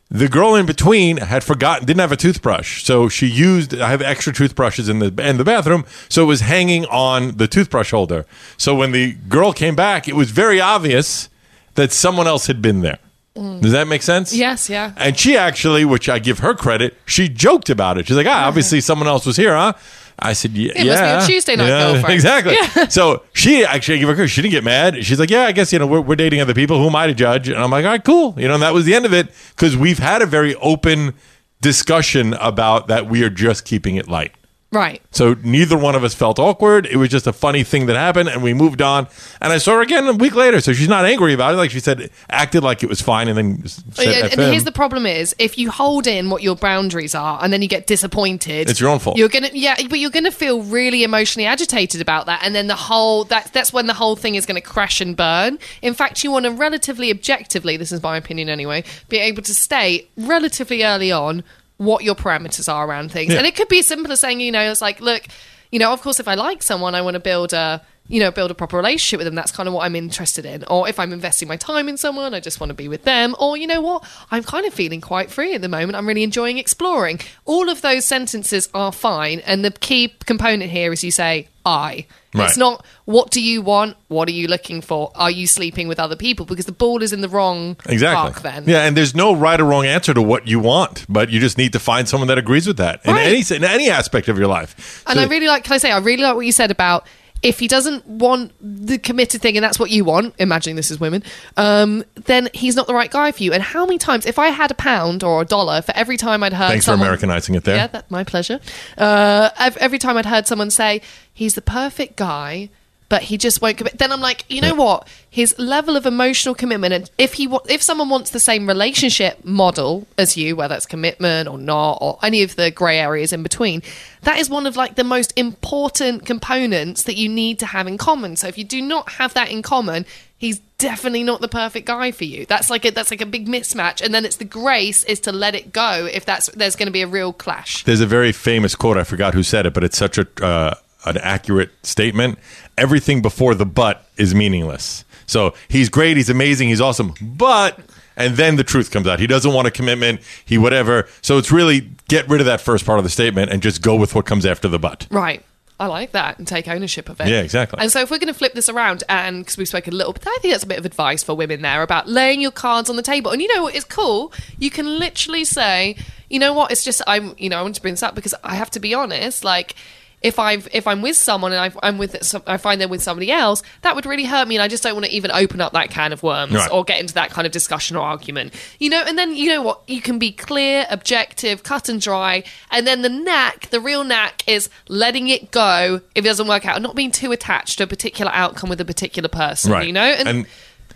The 0.09 0.29
girl 0.29 0.53
in 0.53 0.65
between 0.67 1.17
had 1.17 1.43
forgotten, 1.43 1.87
didn't 1.87 2.01
have 2.01 2.11
a 2.11 2.15
toothbrush, 2.17 2.83
so 2.83 3.09
she 3.09 3.25
used. 3.25 3.73
I 3.79 3.89
have 3.89 4.01
extra 4.01 4.31
toothbrushes 4.31 4.87
in 4.87 4.99
the 4.99 5.07
in 5.27 5.37
the 5.37 5.43
bathroom, 5.43 5.85
so 6.07 6.21
it 6.21 6.27
was 6.27 6.41
hanging 6.41 6.85
on 6.85 7.37
the 7.37 7.47
toothbrush 7.47 7.89
holder. 7.89 8.27
So 8.55 8.75
when 8.75 8.91
the 8.91 9.13
girl 9.27 9.53
came 9.53 9.75
back, 9.75 10.07
it 10.07 10.15
was 10.15 10.29
very 10.29 10.61
obvious 10.61 11.29
that 11.75 11.91
someone 11.91 12.27
else 12.27 12.45
had 12.45 12.61
been 12.61 12.81
there. 12.81 12.99
Does 13.35 13.71
that 13.71 13.87
make 13.87 14.03
sense? 14.03 14.31
Yes, 14.31 14.69
yeah. 14.69 14.93
And 14.95 15.17
she 15.17 15.35
actually, 15.35 15.85
which 15.85 16.07
I 16.07 16.19
give 16.19 16.39
her 16.39 16.53
credit, 16.53 16.95
she 17.07 17.27
joked 17.27 17.71
about 17.71 17.97
it. 17.97 18.05
She's 18.05 18.15
like, 18.15 18.27
ah, 18.27 18.45
obviously 18.45 18.79
someone 18.79 19.07
else 19.07 19.25
was 19.25 19.37
here, 19.37 19.55
huh? 19.55 19.73
I 20.19 20.33
said, 20.33 20.51
yeah. 20.51 20.71
It 20.75 20.85
must 20.87 21.01
be 21.03 21.09
a. 21.09 21.27
Tuesday 21.27 21.55
night 21.55 21.67
Yeah, 21.67 21.91
girlfriend. 21.91 22.13
Exactly. 22.13 22.53
Yeah. 22.53 22.87
So 22.87 23.23
she 23.33 23.65
actually 23.65 23.95
I 23.95 23.97
give 23.99 24.09
her 24.09 24.15
credit. 24.15 24.29
She 24.29 24.41
didn't 24.41 24.51
get 24.51 24.63
mad. 24.63 25.03
She's 25.03 25.19
like, 25.19 25.29
yeah, 25.29 25.43
I 25.43 25.51
guess, 25.51 25.73
you 25.73 25.79
know, 25.79 25.87
we're, 25.87 26.01
we're 26.01 26.15
dating 26.15 26.41
other 26.41 26.53
people. 26.53 26.77
Who 26.79 26.87
am 26.87 26.95
I 26.95 27.07
to 27.07 27.13
judge? 27.13 27.49
And 27.49 27.57
I'm 27.57 27.71
like, 27.71 27.85
all 27.85 27.91
right, 27.91 28.03
cool. 28.03 28.35
You 28.37 28.47
know, 28.47 28.53
and 28.55 28.63
that 28.63 28.73
was 28.73 28.85
the 28.85 28.93
end 28.95 29.05
of 29.05 29.13
it 29.13 29.29
because 29.55 29.75
we've 29.75 29.99
had 29.99 30.21
a 30.21 30.25
very 30.25 30.55
open 30.55 31.13
discussion 31.61 32.33
about 32.35 32.87
that 32.87 33.07
we 33.09 33.23
are 33.23 33.29
just 33.29 33.65
keeping 33.65 33.95
it 33.95 34.07
light. 34.07 34.33
Right. 34.73 35.01
So 35.11 35.35
neither 35.43 35.77
one 35.77 35.95
of 35.95 36.03
us 36.03 36.13
felt 36.13 36.39
awkward. 36.39 36.85
It 36.85 36.97
was 36.97 37.09
just 37.09 37.27
a 37.27 37.33
funny 37.33 37.63
thing 37.63 37.85
that 37.85 37.95
happened, 37.95 38.29
and 38.29 38.43
we 38.43 38.53
moved 38.53 38.81
on. 38.81 39.07
And 39.41 39.53
I 39.53 39.57
saw 39.57 39.73
her 39.73 39.81
again 39.81 40.07
a 40.07 40.13
week 40.13 40.35
later, 40.35 40.59
so 40.61 40.73
she's 40.73 40.87
not 40.87 41.05
angry 41.05 41.33
about 41.33 41.53
it. 41.53 41.57
Like 41.57 41.71
she 41.71 41.79
said, 41.79 42.09
acted 42.29 42.63
like 42.63 42.83
it 42.83 42.89
was 42.89 43.01
fine, 43.01 43.27
and 43.27 43.37
then 43.37 43.61
oh, 43.63 43.67
said 43.67 44.07
Oh, 44.07 44.25
and 44.25 44.33
him. 44.33 44.51
here's 44.51 44.63
the 44.63 44.71
problem: 44.71 45.05
is 45.05 45.35
if 45.39 45.57
you 45.57 45.71
hold 45.71 46.07
in 46.07 46.29
what 46.29 46.43
your 46.43 46.55
boundaries 46.55 47.15
are, 47.15 47.39
and 47.43 47.53
then 47.53 47.61
you 47.61 47.67
get 47.67 47.87
disappointed, 47.87 48.69
It's 48.69 48.79
your 48.79 48.89
own 48.89 48.99
fault. 48.99 49.17
You're 49.17 49.29
gonna, 49.29 49.49
yeah, 49.53 49.75
but 49.89 49.99
you're 49.99 50.09
gonna 50.09 50.31
feel 50.31 50.63
really 50.63 51.03
emotionally 51.03 51.45
agitated 51.45 52.01
about 52.01 52.25
that, 52.25 52.41
and 52.43 52.55
then 52.55 52.67
the 52.67 52.75
whole 52.75 53.23
that 53.25 53.51
that's 53.53 53.71
when 53.71 53.87
the 53.87 53.93
whole 53.93 54.15
thing 54.15 54.35
is 54.35 54.45
gonna 54.45 54.61
crash 54.61 54.99
and 55.01 55.15
burn. 55.15 55.59
In 55.81 55.93
fact, 55.93 56.23
you 56.23 56.31
want 56.31 56.45
to 56.45 56.51
relatively 56.51 57.11
objectively, 57.11 57.77
this 57.77 57.91
is 57.91 58.01
my 58.01 58.17
opinion 58.17 58.49
anyway, 58.49 58.83
be 59.09 59.17
able 59.17 59.43
to 59.43 59.53
stay 59.53 60.07
relatively 60.17 60.83
early 60.83 61.11
on 61.11 61.43
what 61.77 62.03
your 62.03 62.15
parameters 62.15 62.71
are 62.71 62.87
around 62.87 63.11
things, 63.11 63.31
Yeah. 63.33 63.39
and 63.39 63.47
it 63.47 63.55
could 63.55 63.67
be 63.67 63.79
as 63.79 63.87
simple 63.87 64.11
as 64.11 64.19
saying, 64.19 64.39
you 64.39 64.51
know, 64.51 64.71
it's 64.71 64.81
like, 64.81 64.99
look, 65.01 65.23
you 65.71 65.79
know, 65.79 65.91
of 65.91 66.01
course, 66.01 66.19
if 66.19 66.27
I 66.27 66.35
like 66.35 66.61
someone, 66.63 66.93
I 66.95 67.01
want 67.01 67.15
to 67.15 67.19
build 67.19 67.53
a 67.53 67.81
you 68.09 68.19
know, 68.19 68.31
build 68.31 68.51
a 68.51 68.53
proper 68.53 68.75
relationship 68.75 69.17
with 69.19 69.25
them. 69.25 69.33
That's 69.33 69.53
kind 69.53 69.65
of 69.65 69.73
what 69.73 69.85
I'm 69.85 69.95
interested 69.95 70.45
in. 70.45 70.65
Or 70.65 70.89
if 70.89 70.99
I'm 70.99 71.13
investing 71.13 71.47
my 71.47 71.55
time 71.55 71.87
in 71.87 71.95
someone, 71.95 72.33
I 72.33 72.41
just 72.41 72.59
want 72.59 72.69
to 72.69 72.73
be 72.73 72.89
with 72.89 73.05
them. 73.05 73.33
Or, 73.39 73.55
you 73.55 73.65
know 73.65 73.79
what? 73.79 74.03
I'm 74.29 74.43
kind 74.43 74.65
of 74.65 74.73
feeling 74.73 74.99
quite 74.99 75.31
free 75.31 75.53
at 75.55 75.61
the 75.61 75.69
moment. 75.69 75.95
I'm 75.95 76.05
really 76.05 76.23
enjoying 76.23 76.57
exploring. 76.57 77.21
All 77.45 77.69
of 77.69 77.81
those 77.81 78.03
sentences 78.03 78.67
are 78.73 78.91
fine. 78.91 79.39
And 79.45 79.63
the 79.63 79.71
key 79.71 80.09
component 80.25 80.69
here 80.69 80.91
is 80.91 81.01
you 81.01 81.11
say, 81.11 81.47
I. 81.65 82.05
Right. 82.35 82.47
It's 82.49 82.57
not 82.57 82.85
what 83.05 83.29
do 83.31 83.41
you 83.41 83.61
want? 83.61 83.95
What 84.07 84.27
are 84.27 84.31
you 84.31 84.47
looking 84.47 84.81
for? 84.81 85.11
Are 85.15 85.29
you 85.29 85.45
sleeping 85.47 85.87
with 85.87 85.99
other 85.99 86.15
people? 86.15 86.45
Because 86.45 86.65
the 86.65 86.71
ball 86.71 87.03
is 87.03 87.13
in 87.13 87.21
the 87.21 87.29
wrong 87.29 87.77
Exactly. 87.85 88.31
park 88.31 88.41
then. 88.41 88.63
Yeah, 88.67 88.85
and 88.85 88.97
there's 88.97 89.13
no 89.13 89.35
right 89.35 89.59
or 89.59 89.65
wrong 89.65 89.85
answer 89.85 90.13
to 90.13 90.21
what 90.21 90.47
you 90.47 90.59
want, 90.59 91.05
but 91.07 91.29
you 91.29 91.39
just 91.39 91.57
need 91.57 91.73
to 91.73 91.79
find 91.79 92.09
someone 92.09 92.27
that 92.29 92.37
agrees 92.37 92.65
with 92.67 92.77
that 92.77 93.01
in 93.05 93.15
any 93.17 93.43
in 93.51 93.63
any 93.63 93.89
aspect 93.89 94.27
of 94.29 94.37
your 94.37 94.47
life. 94.47 95.03
And 95.07 95.17
So- 95.17 95.23
I 95.23 95.27
really 95.27 95.47
like, 95.47 95.63
can 95.63 95.73
I 95.73 95.77
say, 95.77 95.91
I 95.91 95.99
really 95.99 96.23
like 96.23 96.35
what 96.35 96.45
you 96.45 96.51
said 96.51 96.71
about 96.71 97.05
if 97.43 97.59
he 97.59 97.67
doesn't 97.67 98.07
want 98.07 98.53
the 98.59 98.97
committed 98.97 99.41
thing 99.41 99.57
and 99.57 99.63
that's 99.63 99.77
what 99.77 99.91
you 99.91 100.05
want, 100.05 100.33
imagining 100.39 100.77
this 100.77 100.89
is 100.89 100.99
women, 100.99 101.21
um, 101.57 102.03
then 102.15 102.49
he's 102.53 102.75
not 102.75 102.87
the 102.87 102.93
right 102.93 103.11
guy 103.11 103.31
for 103.33 103.43
you. 103.43 103.51
And 103.51 103.61
how 103.61 103.85
many 103.85 103.97
times, 103.97 104.25
if 104.25 104.39
I 104.39 104.47
had 104.47 104.71
a 104.71 104.73
pound 104.73 105.23
or 105.23 105.41
a 105.41 105.45
dollar 105.45 105.81
for 105.81 105.93
every 105.95 106.15
time 106.15 106.41
I'd 106.41 106.53
heard 106.53 106.69
Thanks 106.69 106.85
for 106.85 106.93
Americanizing 106.93 107.55
it 107.55 107.65
there. 107.65 107.75
Yeah, 107.75 107.87
that's 107.87 108.09
my 108.09 108.23
pleasure. 108.23 108.61
Uh, 108.97 109.49
every 109.77 109.99
time 109.99 110.15
I'd 110.15 110.25
heard 110.25 110.47
someone 110.47 110.71
say, 110.71 111.01
he's 111.33 111.55
the 111.55 111.61
perfect 111.61 112.15
guy, 112.15 112.69
but 113.13 113.21
he 113.21 113.37
just 113.37 113.61
won't 113.61 113.77
commit. 113.77 113.99
Then 113.99 114.11
I'm 114.11 114.21
like, 114.21 114.43
you 114.49 114.59
know 114.59 114.73
what? 114.73 115.07
His 115.29 115.53
level 115.59 115.95
of 115.95 116.07
emotional 116.07 116.55
commitment, 116.55 116.95
and 116.95 117.11
if 117.19 117.33
he 117.33 117.45
wa- 117.45 117.61
if 117.69 117.79
someone 117.79 118.09
wants 118.09 118.31
the 118.31 118.39
same 118.39 118.65
relationship 118.65 119.45
model 119.45 120.07
as 120.17 120.35
you, 120.35 120.55
whether 120.55 120.73
it's 120.73 120.87
commitment 120.87 121.47
or 121.47 121.59
not, 121.59 121.99
or 122.01 122.17
any 122.23 122.41
of 122.41 122.55
the 122.55 122.71
grey 122.71 122.97
areas 122.97 123.31
in 123.31 123.43
between, 123.43 123.83
that 124.23 124.39
is 124.39 124.49
one 124.49 124.65
of 124.65 124.75
like 124.75 124.95
the 124.95 125.03
most 125.03 125.31
important 125.37 126.25
components 126.25 127.03
that 127.03 127.15
you 127.15 127.29
need 127.29 127.59
to 127.59 127.67
have 127.67 127.85
in 127.85 127.99
common. 127.99 128.35
So 128.35 128.47
if 128.47 128.57
you 128.57 128.63
do 128.63 128.81
not 128.81 129.11
have 129.11 129.35
that 129.35 129.51
in 129.51 129.61
common, 129.61 130.07
he's 130.35 130.57
definitely 130.79 131.23
not 131.23 131.39
the 131.39 131.47
perfect 131.47 131.85
guy 131.85 132.09
for 132.09 132.23
you. 132.23 132.47
That's 132.47 132.71
like 132.71 132.83
a, 132.83 132.89
that's 132.89 133.11
like 133.11 133.21
a 133.21 133.27
big 133.27 133.47
mismatch. 133.47 134.01
And 134.01 134.11
then 134.11 134.25
it's 134.25 134.37
the 134.37 134.43
grace 134.43 135.03
is 135.03 135.19
to 135.19 135.31
let 135.31 135.53
it 135.53 135.71
go 135.71 136.09
if 136.11 136.25
that's 136.25 136.47
there's 136.47 136.75
going 136.75 136.87
to 136.87 136.91
be 136.91 137.03
a 137.03 137.07
real 137.07 137.31
clash. 137.31 137.83
There's 137.83 138.01
a 138.01 138.07
very 138.07 138.31
famous 138.31 138.73
quote. 138.73 138.97
I 138.97 139.03
forgot 139.03 139.35
who 139.35 139.43
said 139.43 139.67
it, 139.67 139.73
but 139.75 139.83
it's 139.83 139.99
such 139.99 140.17
a 140.17 140.27
uh, 140.43 140.73
an 141.05 141.17
accurate 141.17 141.71
statement. 141.85 142.39
Everything 142.77 143.21
before 143.21 143.55
the 143.55 143.65
but 143.65 144.05
is 144.17 144.33
meaningless. 144.33 145.05
So 145.25 145.53
he's 145.67 145.89
great. 145.89 146.17
He's 146.17 146.29
amazing. 146.29 146.69
He's 146.69 146.81
awesome. 146.81 147.13
But 147.21 147.79
and 148.15 148.35
then 148.35 148.55
the 148.55 148.63
truth 148.63 148.91
comes 148.91 149.07
out. 149.07 149.19
He 149.19 149.27
doesn't 149.27 149.53
want 149.53 149.67
a 149.67 149.71
commitment. 149.71 150.21
He 150.45 150.57
whatever. 150.57 151.07
So 151.21 151.37
it's 151.37 151.51
really 151.51 151.89
get 152.07 152.27
rid 152.29 152.41
of 152.41 152.45
that 152.45 152.61
first 152.61 152.85
part 152.85 152.99
of 152.99 153.03
the 153.03 153.09
statement 153.09 153.51
and 153.51 153.61
just 153.61 153.81
go 153.81 153.95
with 153.95 154.15
what 154.15 154.25
comes 154.25 154.45
after 154.45 154.67
the 154.67 154.79
but. 154.79 155.07
Right. 155.09 155.43
I 155.79 155.87
like 155.87 156.11
that 156.11 156.37
and 156.37 156.47
take 156.47 156.67
ownership 156.67 157.09
of 157.09 157.19
it. 157.19 157.27
Yeah, 157.27 157.41
exactly. 157.41 157.79
And 157.81 157.91
so 157.91 158.01
if 158.01 158.11
we're 158.11 158.19
going 158.19 158.27
to 158.27 158.33
flip 158.33 158.53
this 158.53 158.69
around, 158.69 159.03
and 159.09 159.39
because 159.39 159.57
we 159.57 159.65
spoke 159.65 159.87
a 159.87 159.91
little 159.91 160.13
bit, 160.13 160.25
I 160.25 160.37
think 160.39 160.53
that's 160.53 160.63
a 160.63 160.67
bit 160.67 160.77
of 160.77 160.85
advice 160.85 161.23
for 161.23 161.33
women 161.33 161.61
there 161.61 161.81
about 161.81 162.07
laying 162.07 162.39
your 162.41 162.51
cards 162.51 162.89
on 162.89 162.95
the 162.95 163.01
table. 163.01 163.31
And 163.31 163.41
you 163.41 163.53
know 163.53 163.63
what? 163.63 163.75
It's 163.75 163.83
cool. 163.83 164.31
You 164.59 164.69
can 164.69 164.99
literally 164.99 165.43
say, 165.43 165.97
you 166.29 166.39
know 166.39 166.53
what? 166.53 166.71
It's 166.71 166.83
just 166.83 167.01
I'm, 167.07 167.33
you 167.37 167.49
know, 167.49 167.59
I 167.59 167.63
want 167.63 167.75
to 167.75 167.81
bring 167.81 167.93
this 167.93 168.03
up 168.03 168.13
because 168.15 168.35
I 168.43 168.55
have 168.55 168.69
to 168.71 168.79
be 168.79 168.93
honest. 168.93 169.43
Like 169.43 169.75
if 170.23 170.39
I've 170.39 170.67
if 170.71 170.87
I'm 170.87 171.01
with 171.01 171.17
someone 171.17 171.51
and 171.51 171.59
I've, 171.59 171.77
I'm 171.83 171.97
with 171.97 172.15
I 172.47 172.57
find 172.57 172.79
they're 172.79 172.87
with 172.87 173.03
somebody 173.03 173.31
else, 173.31 173.61
that 173.81 173.93
would 173.95 174.05
really 174.05 174.23
hurt 174.23 174.47
me, 174.47 174.55
and 174.55 174.63
I 174.63 174.69
just 174.69 174.81
don't 174.81 174.93
want 174.93 175.05
to 175.05 175.11
even 175.11 175.31
open 175.31 175.61
up 175.61 175.73
that 175.73 175.89
can 175.89 176.13
of 176.13 176.23
worms 176.23 176.53
Right. 176.53 176.71
or 176.71 176.83
get 176.83 177.01
into 177.01 177.13
that 177.15 177.29
kind 177.29 177.45
of 177.45 177.51
discussion 177.51 177.97
or 177.97 178.03
argument, 178.03 178.53
you 178.79 178.89
know. 178.89 179.03
And 179.05 179.17
then 179.17 179.35
you 179.35 179.49
know 179.49 179.61
what, 179.61 179.81
you 179.87 180.01
can 180.01 180.17
be 180.17 180.31
clear, 180.31 180.87
objective, 180.89 181.63
cut 181.63 181.89
and 181.89 181.99
dry, 181.99 182.43
and 182.71 182.87
then 182.87 183.01
the 183.01 183.09
knack, 183.09 183.69
the 183.69 183.81
real 183.81 184.03
knack, 184.03 184.47
is 184.47 184.69
letting 184.87 185.27
it 185.27 185.51
go 185.51 186.01
if 186.15 186.23
it 186.23 186.27
doesn't 186.27 186.47
work 186.47 186.65
out, 186.65 186.77
and 186.77 186.83
not 186.83 186.95
being 186.95 187.11
too 187.11 187.31
attached 187.33 187.77
to 187.79 187.83
a 187.83 187.87
particular 187.87 188.31
outcome 188.33 188.69
with 188.69 188.79
a 188.79 188.85
particular 188.85 189.29
person, 189.29 189.71
right. 189.71 189.85
you 189.85 189.93
know. 189.93 190.01
And, 190.01 190.47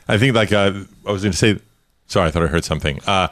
I 0.08 0.18
think 0.18 0.36
like 0.36 0.54
uh, 0.54 0.72
I 1.06 1.12
was 1.12 1.24
going 1.24 1.34
to 1.34 1.38
say. 1.38 1.60
Sorry, 2.10 2.28
I 2.28 2.32
thought 2.32 2.44
I 2.44 2.48
heard 2.48 2.64
something. 2.64 3.02
Uh, 3.06 3.28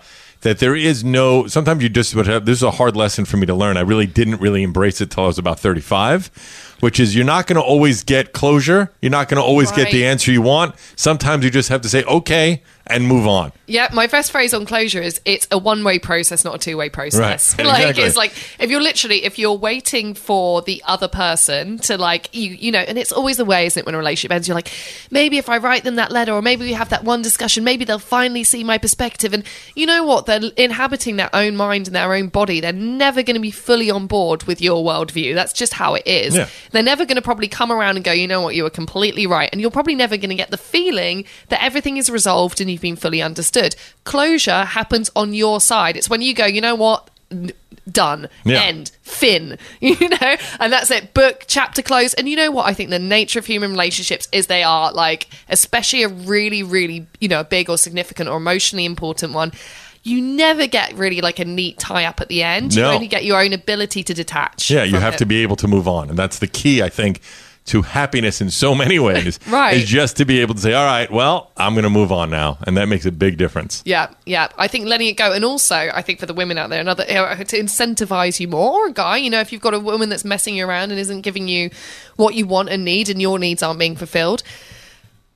that 0.46 0.60
there 0.60 0.76
is 0.76 1.04
no. 1.04 1.48
Sometimes 1.48 1.82
you 1.82 1.90
just 1.90 2.14
would 2.14 2.28
have. 2.28 2.46
This 2.46 2.60
is 2.60 2.64
a 2.64 2.70
hard 2.70 2.96
lesson 2.96 3.26
for 3.26 3.36
me 3.38 3.48
to 3.48 3.56
learn. 3.56 3.78
I 3.78 3.82
really 3.82 4.06
didn't 4.06 4.40
really 4.40 4.62
embrace 4.62 5.02
it 5.02 5.10
till 5.10 5.24
I 5.24 5.28
was 5.28 5.40
about 5.40 5.60
thirty-five, 5.60 6.75
which 6.80 7.00
is 7.00 7.16
you're 7.16 7.26
not 7.26 7.48
going 7.48 7.56
to 7.56 7.62
always 7.62 8.04
get 8.04 8.34
closure. 8.34 8.92
You're 9.02 9.12
not 9.12 9.28
going 9.30 9.42
to 9.42 9.46
always 9.46 9.72
get 9.72 9.92
the 9.92 10.06
answer 10.06 10.32
you 10.32 10.42
want. 10.42 10.76
Sometimes 10.96 11.44
you 11.44 11.52
just 11.52 11.70
have 11.70 11.82
to 11.82 11.90
say 11.90 12.04
okay 12.04 12.62
and 12.88 13.08
move 13.08 13.26
on. 13.28 13.52
Yeah, 13.66 13.90
my 13.94 14.08
first 14.08 14.32
phrase 14.32 14.54
on 14.54 14.66
closure 14.66 15.02
is 15.02 15.20
it's 15.26 15.48
a 15.50 15.58
one 15.58 15.84
way 15.84 15.98
process, 15.98 16.46
not 16.46 16.56
a 16.56 16.60
two 16.60 16.78
way 16.78 16.90
process. 16.90 17.58
Right, 17.58 17.66
Like 17.66 17.80
exactly. 17.80 18.04
it's 18.04 18.16
like 18.16 18.34
if 18.60 18.70
you're 18.70 18.82
literally 18.82 19.24
if 19.24 19.40
you're 19.40 19.54
waiting 19.58 20.14
for 20.14 20.62
the 20.62 20.84
other 20.86 21.08
person 21.08 21.80
to 21.80 21.98
like 21.98 22.34
you 22.34 22.52
you 22.52 22.72
know, 22.72 22.80
and 22.80 22.98
it's 22.98 23.12
always 23.12 23.38
the 23.38 23.46
way, 23.46 23.66
isn't 23.66 23.80
it, 23.80 23.86
when 23.86 23.96
a 23.96 23.98
relationship 23.98 24.32
ends, 24.36 24.48
you're 24.48 24.56
like, 24.56 24.72
maybe 25.10 25.38
if 25.40 25.50
I 25.50 25.58
write 25.58 25.84
them 25.84 25.96
that 25.96 26.12
letter 26.12 26.34
or 26.34 26.42
maybe 26.44 26.66
we 26.66 26.74
have 26.74 26.90
that 26.90 27.04
one 27.04 27.24
discussion, 27.24 27.64
maybe 27.64 27.86
they'll 27.86 27.98
finally 27.98 28.44
see 28.44 28.64
my 28.64 28.78
perspective. 28.78 29.34
And 29.34 29.44
you 29.74 29.88
know 29.88 30.06
what? 30.06 30.28
They're 30.28 30.52
inhabiting 30.56 31.16
their 31.16 31.34
own 31.34 31.56
mind 31.56 31.88
and 31.88 31.96
their 31.96 32.14
own 32.14 32.28
body. 32.28 32.60
They're 32.60 32.72
never 32.72 33.24
going 33.24 33.36
to 33.36 33.42
be 33.42 33.52
fully 33.52 33.90
on 33.90 34.06
board 34.06 34.44
with 34.44 34.62
your 34.62 34.84
worldview. 34.86 35.34
That's 35.34 35.54
just 35.54 35.74
how 35.74 35.96
it 35.96 36.06
is. 36.06 36.36
Yeah. 36.36 36.50
They're 36.76 36.84
never 36.84 37.06
going 37.06 37.16
to 37.16 37.22
probably 37.22 37.48
come 37.48 37.72
around 37.72 37.96
and 37.96 38.04
go, 38.06 38.12
you 38.12 38.28
know 38.28 38.42
what, 38.42 38.56
you 38.56 38.64
were 38.64 38.70
completely 38.70 39.26
right. 39.28 39.50
And 39.52 39.62
you're 39.62 39.72
probably 39.72 39.96
never 39.96 40.18
going 40.18 40.30
to 40.30 40.36
get 40.36 40.52
the 40.52 40.58
feeling 40.58 41.26
that 41.50 41.64
everything 41.64 41.98
is 41.98 42.10
resolved 42.10 42.62
and 42.62 42.70
you've 42.70 42.82
been 42.82 42.96
fully 42.96 43.22
understood. 43.22 43.76
Closure 44.04 44.64
happens 44.66 45.10
on 45.16 45.34
your 45.34 45.62
side. 45.62 45.98
It's 45.98 46.10
when 46.10 46.22
you 46.22 46.34
go, 46.34 46.46
you 46.46 46.62
know 46.62 46.76
what, 46.76 47.10
done, 47.92 48.30
Yeah. 48.44 48.62
end, 48.62 48.92
fin, 49.02 49.58
you 49.80 50.10
know, 50.10 50.36
and 50.60 50.74
that's 50.74 50.90
it, 50.92 51.14
book, 51.14 51.44
chapter 51.48 51.82
close. 51.82 52.14
And 52.14 52.28
you 52.28 52.36
know 52.36 52.52
what? 52.52 52.66
I 52.66 52.74
think 52.74 52.90
the 52.90 53.00
nature 53.00 53.40
of 53.40 53.46
human 53.46 53.72
relationships 53.72 54.28
is 54.32 54.48
they 54.48 54.64
are 54.64 54.92
like, 54.92 55.28
especially 55.50 56.04
a 56.04 56.08
really, 56.10 56.64
really, 56.64 57.08
you 57.20 57.28
know, 57.28 57.40
a 57.42 57.44
big 57.44 57.70
or 57.70 57.78
significant 57.78 58.30
or 58.30 58.38
emotionally 58.38 58.86
important 58.86 59.34
one. 59.34 59.52
You 60.06 60.22
never 60.22 60.68
get 60.68 60.94
really 60.94 61.20
like 61.20 61.40
a 61.40 61.46
neat 61.46 61.80
tie 61.80 62.06
up 62.06 62.22
at 62.22 62.28
the 62.28 62.44
end. 62.44 62.76
No. 62.76 62.90
You 62.90 62.96
only 62.96 63.08
get 63.08 63.26
your 63.26 63.42
own 63.42 63.54
ability 63.54 64.04
to 64.04 64.14
detach. 64.14 64.70
Yeah, 64.70 64.84
you 64.84 64.98
have 64.98 65.16
it. 65.16 65.18
to 65.18 65.26
be 65.26 65.42
able 65.42 65.56
to 65.56 65.68
move 65.68 65.88
on, 65.88 66.10
and 66.12 66.18
that's 66.18 66.38
the 66.38 66.46
key, 66.46 66.84
I 66.84 66.90
think, 66.90 67.22
to 67.66 67.82
happiness 67.82 68.40
in 68.40 68.52
so 68.52 68.76
many 68.76 69.00
ways. 69.10 69.40
Right. 69.50 69.78
is 69.78 69.86
just 69.90 70.18
to 70.18 70.26
be 70.26 70.42
able 70.42 70.54
to 70.54 70.62
say, 70.62 70.74
"All 70.76 70.86
right, 70.86 71.10
well, 71.10 71.52
I'm 71.58 71.74
going 71.74 71.86
to 71.86 71.90
move 71.90 72.12
on 72.12 72.30
now," 72.30 72.60
and 72.68 72.78
that 72.78 72.86
makes 72.88 73.08
a 73.08 73.12
big 73.12 73.38
difference. 73.40 73.82
Yeah, 73.84 74.10
yeah. 74.28 74.50
I 74.60 74.68
think 74.68 74.86
letting 74.86 75.08
it 75.08 75.18
go, 75.18 75.32
and 75.34 75.44
also 75.44 75.76
I 75.76 76.04
think 76.04 76.20
for 76.20 76.28
the 76.28 76.36
women 76.36 76.60
out 76.60 76.70
there, 76.70 76.82
another 76.82 77.04
to 77.04 77.60
incentivize 77.60 78.40
you 78.40 78.48
more, 78.48 78.84
or 78.84 78.88
a 78.90 78.94
guy, 78.94 79.18
you 79.18 79.32
know, 79.32 79.40
if 79.40 79.52
you've 79.52 79.64
got 79.64 79.74
a 79.74 79.80
woman 79.80 80.10
that's 80.10 80.24
messing 80.24 80.56
you 80.56 80.68
around 80.68 80.92
and 80.92 81.00
isn't 81.00 81.22
giving 81.22 81.48
you 81.48 81.72
what 82.16 82.36
you 82.36 82.46
want 82.46 82.70
and 82.70 82.86
need, 82.86 83.10
and 83.10 83.20
your 83.20 83.40
needs 83.40 83.64
aren't 83.64 83.80
being 83.80 83.96
fulfilled. 83.96 84.44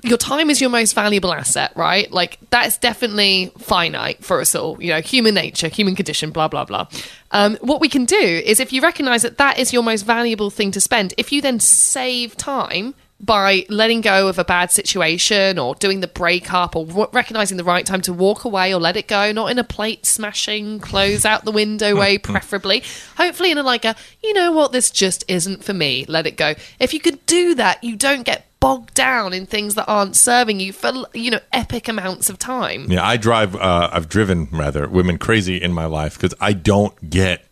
Your 0.01 0.17
time 0.17 0.49
is 0.49 0.61
your 0.61 0.69
most 0.69 0.93
valuable 0.93 1.33
asset, 1.33 1.73
right? 1.75 2.09
Like 2.09 2.39
that's 2.51 2.77
definitely 2.77 3.51
finite 3.57 4.23
for 4.23 4.39
us 4.39 4.55
all. 4.55 4.81
You 4.81 4.93
know, 4.93 5.01
human 5.01 5.33
nature, 5.33 5.67
human 5.67 5.95
condition, 5.95 6.31
blah 6.31 6.47
blah 6.47 6.63
blah. 6.65 6.87
Um, 7.31 7.57
what 7.61 7.81
we 7.81 7.89
can 7.89 8.05
do 8.05 8.15
is, 8.15 8.59
if 8.59 8.71
you 8.71 8.81
recognise 8.81 9.23
that 9.23 9.37
that 9.37 9.59
is 9.59 9.73
your 9.73 9.83
most 9.83 10.03
valuable 10.03 10.49
thing 10.49 10.71
to 10.71 10.81
spend, 10.81 11.13
if 11.17 11.31
you 11.31 11.41
then 11.41 11.59
save 11.59 12.37
time 12.37 12.95
by 13.19 13.65
letting 13.69 13.99
go 14.01 14.27
of 14.27 14.39
a 14.39 14.45
bad 14.45 14.71
situation 14.71 15.59
or 15.59 15.75
doing 15.75 15.99
the 15.99 16.07
breakup 16.07 16.75
or 16.75 16.85
w- 16.85 17.09
recognizing 17.11 17.57
the 17.57 17.63
right 17.63 17.85
time 17.85 18.01
to 18.01 18.13
walk 18.13 18.45
away 18.45 18.73
or 18.73 18.79
let 18.79 18.95
it 18.95 19.07
go, 19.07 19.31
not 19.31 19.51
in 19.51 19.59
a 19.59 19.63
plate 19.63 20.05
smashing, 20.05 20.79
close 20.79 21.25
out 21.25 21.43
the 21.43 21.51
window 21.51 21.97
way, 21.97 22.17
preferably. 22.17 22.81
Hopefully, 23.17 23.51
in 23.51 23.57
a 23.57 23.63
like 23.63 23.83
a, 23.83 23.95
you 24.23 24.33
know 24.33 24.51
what, 24.51 24.71
this 24.71 24.89
just 24.89 25.25
isn't 25.27 25.63
for 25.63 25.73
me, 25.73 26.05
let 26.07 26.25
it 26.25 26.37
go. 26.37 26.53
If 26.79 26.93
you 26.93 26.99
could 26.99 27.25
do 27.25 27.55
that, 27.55 27.83
you 27.83 27.97
don't 27.97 28.23
get 28.23 28.48
bogged 28.59 28.93
down 28.93 29.33
in 29.33 29.45
things 29.45 29.75
that 29.75 29.85
aren't 29.87 30.15
serving 30.15 30.59
you 30.59 30.73
for, 30.73 30.91
you 31.13 31.31
know, 31.31 31.39
epic 31.53 31.87
amounts 31.87 32.29
of 32.29 32.37
time. 32.37 32.85
Yeah, 32.89 33.05
I 33.05 33.17
drive. 33.17 33.55
Uh, 33.55 33.89
I've 33.91 34.09
driven 34.09 34.49
rather 34.51 34.87
women 34.87 35.17
crazy 35.17 35.57
in 35.57 35.73
my 35.73 35.85
life 35.85 36.15
because 36.15 36.33
I 36.39 36.53
don't 36.53 37.09
get 37.09 37.45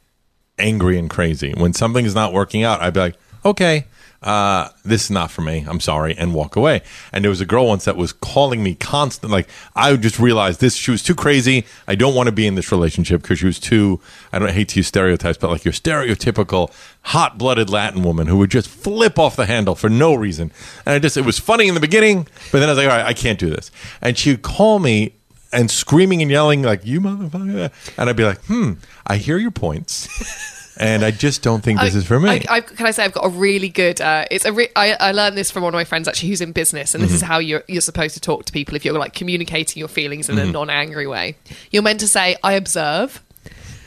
angry 0.60 0.98
and 0.98 1.10
crazy 1.10 1.54
when 1.56 1.74
something's 1.74 2.16
not 2.16 2.34
working 2.34 2.64
out. 2.64 2.82
I'd 2.82 2.94
be 2.94 3.00
like, 3.00 3.16
okay. 3.46 3.86
Uh, 4.22 4.70
this 4.84 5.06
is 5.06 5.12
not 5.12 5.30
for 5.30 5.42
me. 5.42 5.64
I'm 5.68 5.80
sorry, 5.80 6.16
and 6.18 6.34
walk 6.34 6.56
away. 6.56 6.82
And 7.14 7.24
there 7.24 7.30
was 7.30 7.40
a 7.40 7.46
girl 7.46 7.68
once 7.68 7.86
that 7.86 7.96
was 7.96 8.12
calling 8.14 8.64
me 8.64 8.74
constant. 8.76 9.32
Like 9.32 9.48
I 9.76 9.96
just 9.96 10.20
realized 10.20 10.60
this. 10.60 10.76
She 10.76 10.92
was 10.92 11.04
too 11.04 11.16
crazy. 11.16 11.66
I 11.88 11.96
don't 11.96 12.16
want 12.16 12.28
to 12.28 12.32
be 12.32 12.48
in 12.48 12.56
this 12.56 12.72
relationship 12.72 13.22
because 13.22 13.40
she 13.40 13.46
was 13.46 13.60
too. 13.60 14.00
I 14.34 14.40
don't 14.40 14.52
hate 14.52 14.70
to 14.70 14.80
use 14.80 14.88
stereotypes, 14.88 15.38
but 15.38 15.50
like 15.52 15.64
your 15.66 15.74
stereotypical 15.74 16.72
hot-blooded 17.04 17.70
Latin 17.70 18.04
woman 18.04 18.28
who 18.28 18.38
would 18.38 18.52
just 18.52 18.68
flip 18.68 19.18
off 19.18 19.36
the 19.36 19.46
handle 19.46 19.76
for 19.76 19.90
no 19.90 20.14
reason. 20.14 20.52
And 20.86 20.96
I 20.96 21.00
just 21.00 21.16
it 21.16 21.26
was 21.26 21.40
funny 21.40 21.68
in 21.68 21.74
the 21.76 21.80
beginning, 21.80 22.28
but 22.52 22.60
then 22.60 22.70
I 22.70 22.72
was 22.72 22.78
like, 22.78 22.90
all 22.90 22.98
right, 22.98 23.06
I 23.06 23.14
can't 23.14 23.40
do 23.40 23.50
this. 23.50 23.72
And 24.02 24.18
she'd 24.18 24.42
call 24.42 24.80
me 24.80 25.14
and 25.54 25.72
screaming 25.72 26.22
and 26.22 26.30
yelling 26.30 26.62
like 26.62 26.86
you 26.86 27.00
motherfucker 27.00 27.72
and 27.98 28.10
i'd 28.10 28.18
be 28.18 28.26
like 28.26 28.38
hmm 28.48 28.74
i 29.06 29.16
hear 29.16 29.38
your 29.38 29.50
points 29.50 30.10
and 30.80 31.04
i 31.04 31.12
just 31.12 31.42
don't 31.42 31.64
think 31.64 31.80
this 31.80 31.96
is 31.96 32.06
for 32.06 32.20
me 32.20 32.30
I, 32.30 32.42
I, 32.50 32.62
can 32.62 32.86
I 32.86 32.92
say 32.92 33.04
I've 33.04 33.14
got 33.14 33.26
a 33.26 33.30
really 33.30 33.70
good? 33.70 34.00
Uh, 34.02 34.26
it's 34.30 34.46
a. 34.46 34.54
Re- 34.54 34.70
I, 34.76 34.94
I 34.94 35.12
learned 35.12 35.36
this 35.38 35.50
from 35.50 35.64
one 35.64 35.74
of 35.74 35.78
my 35.78 35.84
friends 35.86 36.08
actually, 36.08 36.30
who's 36.30 36.42
in 36.42 36.52
business, 36.52 36.94
and 36.94 37.04
this 37.04 37.10
Mm-hmm. 37.10 37.16
is 37.16 37.22
how 37.22 37.40
you're 37.40 37.64
you're 37.68 37.82
supposed 37.82 38.14
to 38.16 38.20
talk 38.22 38.46
to 38.46 38.52
people 38.54 38.76
if 38.76 38.86
you're 38.86 38.94
like 38.98 39.14
communicating 39.14 39.80
your 39.80 39.88
feelings 39.88 40.30
in 40.30 40.36
Mm-hmm. 40.36 40.50
a 40.50 40.52
non-angry 40.52 41.08
way. 41.08 41.36
You're 41.72 41.84
meant 41.84 42.00
to 42.02 42.08
say, 42.08 42.36
"I 42.44 42.54
observe." 42.54 43.24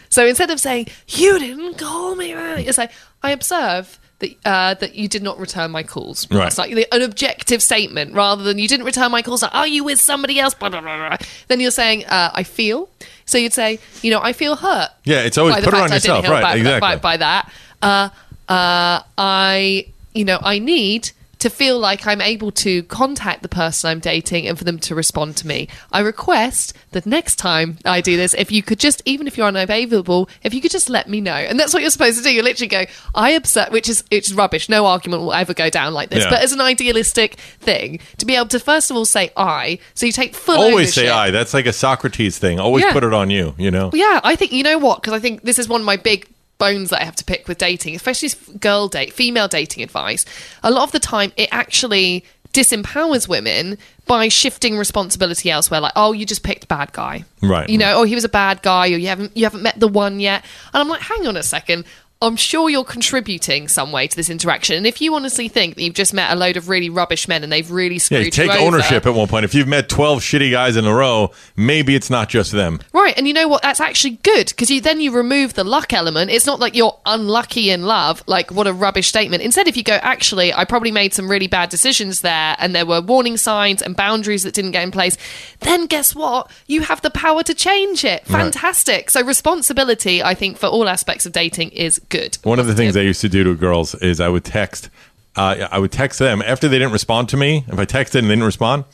So 0.08 0.26
instead 0.26 0.50
of 0.50 0.58
saying 0.58 0.88
"You 1.08 1.38
didn't 1.38 1.78
call 1.78 2.16
me," 2.16 2.30
you 2.64 2.72
say, 2.72 2.88
"I 3.22 3.30
observe." 3.30 3.99
That, 4.20 4.36
uh, 4.44 4.74
that 4.74 4.94
you 4.94 5.08
did 5.08 5.22
not 5.22 5.38
return 5.38 5.70
my 5.70 5.82
calls. 5.82 6.30
Right. 6.30 6.46
It's 6.46 6.58
like 6.58 6.70
an 6.92 7.02
objective 7.02 7.62
statement 7.62 8.12
rather 8.14 8.42
than 8.44 8.58
you 8.58 8.68
didn't 8.68 8.84
return 8.84 9.10
my 9.10 9.22
calls. 9.22 9.42
Like, 9.42 9.54
Are 9.54 9.66
you 9.66 9.82
with 9.82 9.98
somebody 10.00 10.38
else? 10.38 10.52
Blah, 10.52 10.68
blah, 10.68 10.82
blah, 10.82 11.08
blah. 11.08 11.16
Then 11.48 11.58
you're 11.58 11.70
saying, 11.70 12.04
uh, 12.04 12.30
I 12.34 12.42
feel. 12.42 12.90
So 13.24 13.38
you'd 13.38 13.54
say, 13.54 13.78
you 14.02 14.10
know, 14.10 14.20
I 14.22 14.34
feel 14.34 14.56
hurt. 14.56 14.90
Yeah, 15.04 15.22
it's 15.22 15.38
always 15.38 15.54
by 15.54 15.60
put 15.62 15.72
it 15.72 15.80
on 15.80 15.90
yourself, 15.92 16.28
right, 16.28 16.42
back- 16.42 16.56
exactly. 16.56 16.80
By, 16.80 16.96
by 16.96 17.16
that, 17.16 17.52
uh, 17.80 18.08
uh, 18.48 19.02
I, 19.16 19.86
you 20.12 20.24
know, 20.26 20.38
I 20.42 20.58
need 20.58 21.12
to 21.40 21.50
feel 21.50 21.78
like 21.78 22.06
I'm 22.06 22.20
able 22.20 22.50
to 22.52 22.82
contact 22.84 23.42
the 23.42 23.48
person 23.48 23.90
I'm 23.90 24.00
dating 24.00 24.46
and 24.46 24.56
for 24.56 24.64
them 24.64 24.78
to 24.80 24.94
respond 24.94 25.36
to 25.38 25.46
me. 25.46 25.68
I 25.92 26.00
request 26.00 26.74
that 26.92 27.06
next 27.06 27.36
time 27.36 27.78
I 27.84 28.00
do 28.00 28.16
this, 28.16 28.34
if 28.34 28.50
you 28.52 28.62
could 28.62 28.78
just, 28.78 29.02
even 29.04 29.26
if 29.26 29.36
you're 29.36 29.46
unavailable, 29.46 30.28
if 30.42 30.54
you 30.54 30.60
could 30.60 30.70
just 30.70 30.88
let 30.88 31.08
me 31.08 31.20
know. 31.20 31.32
And 31.32 31.58
that's 31.58 31.72
what 31.74 31.82
you're 31.82 31.90
supposed 31.90 32.18
to 32.18 32.22
do. 32.24 32.32
You 32.32 32.42
literally 32.42 32.68
go, 32.68 32.84
I 33.14 33.30
observe, 33.30 33.70
which 33.70 33.88
is 33.88 34.04
it's 34.10 34.32
rubbish. 34.32 34.68
No 34.68 34.86
argument 34.86 35.22
will 35.22 35.32
ever 35.32 35.54
go 35.54 35.70
down 35.70 35.94
like 35.94 36.10
this. 36.10 36.24
Yeah. 36.24 36.30
But 36.30 36.42
as 36.42 36.52
an 36.52 36.60
idealistic 36.60 37.34
thing, 37.60 38.00
to 38.18 38.26
be 38.26 38.36
able 38.36 38.48
to 38.48 38.60
first 38.60 38.90
of 38.90 38.96
all 38.96 39.04
say 39.04 39.30
I, 39.36 39.78
so 39.94 40.06
you 40.06 40.12
take 40.12 40.34
full 40.34 40.56
always 40.56 40.94
say 40.94 41.08
i 41.08 41.30
that's 41.30 41.54
like 41.54 41.66
a 41.66 41.72
socrates 41.72 42.38
thing 42.38 42.60
always 42.60 42.84
Yeah. 42.84 42.92
put 42.92 43.04
it 43.04 43.12
on 43.14 43.30
you 43.30 43.54
you 43.58 43.70
know 43.70 43.90
Yeah, 43.94 44.20
I 44.22 44.36
think 44.36 44.52
you 44.52 44.62
know 44.62 44.78
what 44.78 45.00
because 45.00 45.12
I 45.14 45.18
think 45.18 45.42
this 45.42 45.58
is 45.58 45.68
one 45.68 45.80
of 45.80 45.84
my 45.86 45.96
big 45.96 46.28
bones 46.60 46.90
that 46.90 47.02
I 47.02 47.04
have 47.04 47.16
to 47.16 47.24
pick 47.24 47.48
with 47.48 47.58
dating, 47.58 47.96
especially 47.96 48.28
girl 48.60 48.86
date, 48.86 49.12
female 49.12 49.48
dating 49.48 49.82
advice. 49.82 50.24
A 50.62 50.70
lot 50.70 50.84
of 50.84 50.92
the 50.92 51.00
time, 51.00 51.32
it 51.36 51.48
actually 51.50 52.24
disempowers 52.52 53.28
women 53.28 53.78
by 54.06 54.28
shifting 54.28 54.76
responsibility 54.76 55.50
elsewhere. 55.50 55.80
Like, 55.80 55.92
oh, 55.96 56.12
you 56.12 56.26
just 56.26 56.42
picked 56.42 56.68
bad 56.68 56.92
guy, 56.92 57.24
Right, 57.42 57.68
You 57.68 57.78
know, 57.78 58.00
oh, 58.00 58.02
he 58.04 58.14
was 58.14 58.24
a 58.24 58.28
bad 58.28 58.62
guy, 58.62 58.86
or 58.92 58.96
you 58.96 59.08
haven't 59.08 59.36
you 59.36 59.44
haven't 59.44 59.62
met 59.62 59.80
the 59.80 59.88
one 59.88 60.20
yet. 60.20 60.44
And 60.72 60.80
I'm 60.80 60.88
like, 60.88 61.00
hang 61.00 61.26
on 61.26 61.36
a 61.36 61.42
second. 61.42 61.84
I'm 62.22 62.36
sure 62.36 62.68
you're 62.68 62.84
contributing 62.84 63.66
some 63.66 63.92
way 63.92 64.06
to 64.06 64.14
this 64.14 64.28
interaction. 64.28 64.76
And 64.76 64.86
if 64.86 65.00
you 65.00 65.14
honestly 65.14 65.48
think 65.48 65.76
that 65.76 65.82
you've 65.82 65.94
just 65.94 66.12
met 66.12 66.30
a 66.30 66.36
load 66.36 66.58
of 66.58 66.68
really 66.68 66.90
rubbish 66.90 67.26
men 67.26 67.42
and 67.42 67.50
they've 67.50 67.70
really 67.70 67.94
Yeah, 67.94 68.00
screwed 68.00 68.24
you 68.26 68.30
take 68.30 68.52
you 68.52 68.58
over, 68.58 68.76
ownership 68.76 69.06
at 69.06 69.14
one 69.14 69.26
point. 69.26 69.46
If 69.46 69.54
you've 69.54 69.66
met 69.66 69.88
12 69.88 70.20
shitty 70.20 70.50
guys 70.50 70.76
in 70.76 70.84
a 70.84 70.92
row, 70.94 71.30
maybe 71.56 71.94
it's 71.94 72.10
not 72.10 72.28
just 72.28 72.52
them. 72.52 72.80
Right, 72.92 73.16
and 73.16 73.26
you 73.26 73.32
know 73.32 73.48
what? 73.48 73.62
That's 73.62 73.80
actually 73.80 74.18
good 74.22 74.48
because 74.48 74.70
you 74.70 74.82
then 74.82 75.00
you 75.00 75.12
remove 75.12 75.54
the 75.54 75.64
luck 75.64 75.94
element. 75.94 76.30
It's 76.30 76.44
not 76.44 76.60
like 76.60 76.74
you're 76.74 76.98
unlucky 77.06 77.70
in 77.70 77.84
love. 77.84 78.22
Like 78.26 78.50
what 78.50 78.66
a 78.66 78.74
rubbish 78.74 79.08
statement. 79.08 79.42
Instead, 79.42 79.66
if 79.66 79.74
you 79.78 79.82
go, 79.82 79.94
actually, 80.02 80.52
I 80.52 80.66
probably 80.66 80.92
made 80.92 81.14
some 81.14 81.30
really 81.30 81.46
bad 81.46 81.70
decisions 81.70 82.20
there, 82.20 82.54
and 82.58 82.74
there 82.74 82.84
were 82.84 83.00
warning 83.00 83.38
signs 83.38 83.80
and 83.80 83.96
boundaries 83.96 84.42
that 84.42 84.52
didn't 84.52 84.72
get 84.72 84.82
in 84.82 84.90
place. 84.90 85.16
Then 85.60 85.86
guess 85.86 86.14
what? 86.14 86.50
You 86.66 86.82
have 86.82 87.00
the 87.00 87.10
power 87.10 87.42
to 87.44 87.54
change 87.54 88.04
it. 88.04 88.24
Right. 88.28 88.42
Fantastic. 88.42 89.08
So 89.08 89.24
responsibility, 89.24 90.22
I 90.22 90.34
think, 90.34 90.58
for 90.58 90.66
all 90.66 90.86
aspects 90.86 91.24
of 91.24 91.32
dating 91.32 91.70
is 91.70 91.98
good. 92.10 92.36
One 92.42 92.58
of 92.58 92.66
the 92.66 92.74
things 92.74 92.96
I 92.96 93.00
used 93.00 93.20
to 93.22 93.28
do 93.28 93.44
to 93.44 93.54
girls 93.54 93.94
is 93.96 94.20
I 94.20 94.28
would 94.28 94.44
text. 94.44 94.90
Uh, 95.36 95.68
I 95.70 95.78
would 95.78 95.92
text 95.92 96.18
them 96.18 96.42
after 96.42 96.68
they 96.68 96.78
didn't 96.78 96.92
respond 96.92 97.28
to 97.30 97.36
me. 97.36 97.64
If 97.68 97.78
I 97.78 97.86
texted 97.86 98.18
and 98.18 98.26
they 98.26 98.34
didn't 98.34 98.44
respond, 98.44 98.84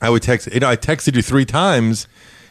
I 0.00 0.10
would 0.10 0.22
text. 0.22 0.52
You 0.52 0.60
know, 0.60 0.68
I 0.68 0.76
texted 0.76 1.16
you 1.16 1.22
three 1.22 1.44
times. 1.44 2.06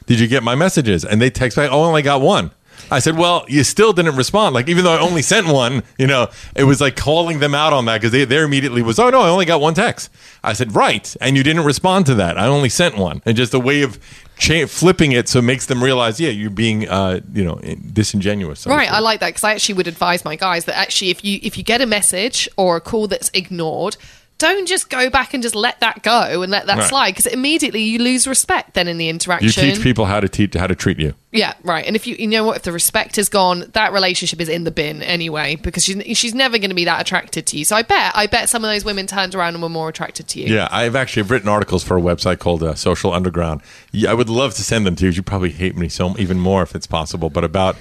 Did 0.07 0.19
you 0.19 0.27
get 0.27 0.43
my 0.43 0.55
messages? 0.55 1.05
And 1.05 1.21
they 1.21 1.29
text 1.29 1.55
back. 1.55 1.69
Oh, 1.71 1.81
I 1.81 1.85
only 1.87 2.01
got 2.01 2.21
one. 2.21 2.51
I 2.89 2.99
said, 2.99 3.17
well, 3.17 3.45
you 3.47 3.63
still 3.63 3.93
didn't 3.93 4.15
respond. 4.15 4.53
Like, 4.53 4.69
even 4.69 4.83
though 4.83 4.93
I 4.93 4.99
only 4.99 5.21
sent 5.21 5.47
one, 5.47 5.83
you 5.97 6.07
know, 6.07 6.29
it 6.55 6.63
was 6.63 6.79
like 6.79 6.95
calling 6.95 7.39
them 7.39 7.53
out 7.53 7.73
on 7.73 7.85
that 7.85 7.99
because 7.99 8.11
they, 8.11 8.25
they 8.25 8.41
immediately 8.41 8.81
was, 8.81 8.99
oh, 8.99 9.09
no, 9.09 9.21
I 9.21 9.29
only 9.29 9.45
got 9.45 9.61
one 9.61 9.73
text. 9.73 10.09
I 10.43 10.53
said, 10.53 10.75
right. 10.75 11.15
And 11.19 11.35
you 11.35 11.43
didn't 11.43 11.65
respond 11.65 12.05
to 12.07 12.15
that. 12.15 12.37
I 12.37 12.47
only 12.47 12.69
sent 12.69 12.97
one. 12.97 13.21
And 13.25 13.35
just 13.35 13.53
a 13.53 13.59
way 13.59 13.81
of 13.81 13.99
cha- 14.37 14.67
flipping 14.67 15.11
it 15.11 15.27
so 15.27 15.39
it 15.39 15.43
makes 15.43 15.65
them 15.65 15.83
realize, 15.83 16.19
yeah, 16.19 16.29
you're 16.29 16.49
being, 16.49 16.87
uh, 16.87 17.19
you 17.33 17.43
know, 17.43 17.55
disingenuous. 17.91 18.65
Right. 18.65 18.91
I 18.91 18.99
like 18.99 19.19
that 19.19 19.29
because 19.29 19.43
I 19.43 19.53
actually 19.53 19.75
would 19.75 19.87
advise 19.87 20.23
my 20.23 20.35
guys 20.35 20.65
that 20.65 20.77
actually, 20.77 21.09
if 21.09 21.23
you 21.23 21.39
if 21.43 21.57
you 21.57 21.63
get 21.63 21.81
a 21.81 21.85
message 21.85 22.47
or 22.57 22.77
a 22.77 22.81
call 22.81 23.07
that's 23.07 23.29
ignored, 23.33 23.97
don't 24.37 24.67
just 24.67 24.89
go 24.89 25.09
back 25.09 25.33
and 25.33 25.41
just 25.41 25.55
let 25.55 25.79
that 25.79 26.03
go 26.03 26.41
and 26.43 26.51
let 26.51 26.67
that 26.67 26.77
Right. 26.77 26.89
slide 26.89 27.11
because 27.11 27.25
immediately 27.25 27.81
you 27.81 27.99
lose 27.99 28.27
respect 28.27 28.73
then 28.75 28.87
in 28.87 28.97
the 28.97 29.09
interaction. 29.09 29.47
You 29.47 29.51
teach 29.73 29.81
people 29.81 30.05
how 30.05 30.19
to 30.19 30.29
teach 30.29 30.53
how 30.53 30.67
to 30.67 30.75
treat 30.75 30.99
you. 30.99 31.13
Yeah, 31.31 31.53
right. 31.63 31.85
And 31.85 31.95
if 31.95 32.07
you 32.07 32.15
you 32.17 32.27
know 32.27 32.43
what, 32.43 32.57
if 32.57 32.63
the 32.63 32.71
respect 32.71 33.17
is 33.17 33.29
gone, 33.29 33.69
that 33.73 33.93
relationship 33.93 34.39
is 34.39 34.47
in 34.49 34.63
the 34.63 34.71
bin 34.71 35.01
anyway 35.03 35.55
because 35.55 35.83
she's 35.83 36.17
she's 36.17 36.33
never 36.33 36.57
going 36.57 36.69
to 36.69 36.75
be 36.75 36.85
that 36.85 37.01
attracted 37.01 37.45
to 37.47 37.57
you. 37.57 37.65
So 37.65 37.75
I 37.75 37.81
bet 37.81 38.11
I 38.15 38.27
bet 38.27 38.49
some 38.49 38.63
of 38.63 38.69
those 38.71 38.85
women 38.85 39.07
turned 39.07 39.33
around 39.35 39.55
and 39.55 39.61
were 39.63 39.69
more 39.69 39.89
attracted 39.89 40.27
to 40.29 40.39
you. 40.41 40.53
Yeah, 40.53 40.67
I've 40.71 40.95
actually 40.95 41.23
written 41.23 41.49
articles 41.49 41.83
for 41.83 41.97
a 41.97 42.01
website 42.01 42.39
called 42.39 42.63
uh, 42.63 42.75
Social 42.75 43.13
Underground. 43.13 43.61
Yeah, 43.91 44.11
I 44.11 44.13
would 44.13 44.29
love 44.29 44.53
to 44.55 44.63
send 44.63 44.85
them 44.85 44.95
to 44.97 45.05
you. 45.05 45.11
You 45.11 45.23
probably 45.23 45.51
hate 45.51 45.75
me 45.75 45.89
so 45.89 46.15
even 46.17 46.39
more 46.39 46.61
if 46.63 46.75
it's 46.75 46.87
possible, 46.87 47.29
but 47.29 47.43
about 47.43 47.75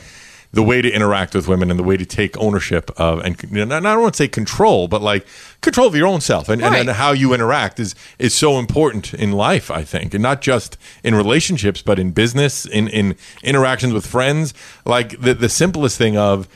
the 0.56 0.62
way 0.62 0.80
to 0.82 0.90
interact 0.90 1.34
with 1.34 1.46
women 1.46 1.70
and 1.70 1.78
the 1.78 1.82
way 1.84 1.96
to 1.96 2.06
take 2.06 2.36
ownership 2.38 2.90
of 2.96 3.20
and 3.24 3.40
you 3.50 3.58
know, 3.58 3.64
not, 3.66 3.84
I 3.86 3.92
don't 3.92 4.02
want 4.02 4.14
to 4.14 4.18
say 4.18 4.28
control, 4.28 4.88
but 4.88 5.02
like 5.02 5.26
control 5.60 5.86
of 5.86 5.94
your 5.94 6.06
own 6.06 6.20
self 6.20 6.48
and, 6.48 6.62
and, 6.62 6.72
Right. 6.72 6.80
and 6.80 6.90
how 6.90 7.12
you 7.12 7.32
interact 7.34 7.78
is 7.78 7.94
is 8.18 8.32
so 8.34 8.58
important 8.58 9.12
in 9.14 9.32
life. 9.32 9.70
I 9.70 9.82
think, 9.84 10.14
and 10.14 10.22
not 10.22 10.40
just 10.40 10.76
in 11.04 11.14
relationships, 11.14 11.82
but 11.82 11.98
in 11.98 12.10
business, 12.10 12.64
in 12.66 12.88
in 12.88 13.14
interactions 13.42 13.92
with 13.92 14.06
friends. 14.06 14.54
Like 14.84 15.20
the 15.20 15.34
the 15.34 15.48
simplest 15.48 15.98
thing 15.98 16.16
of 16.16 16.48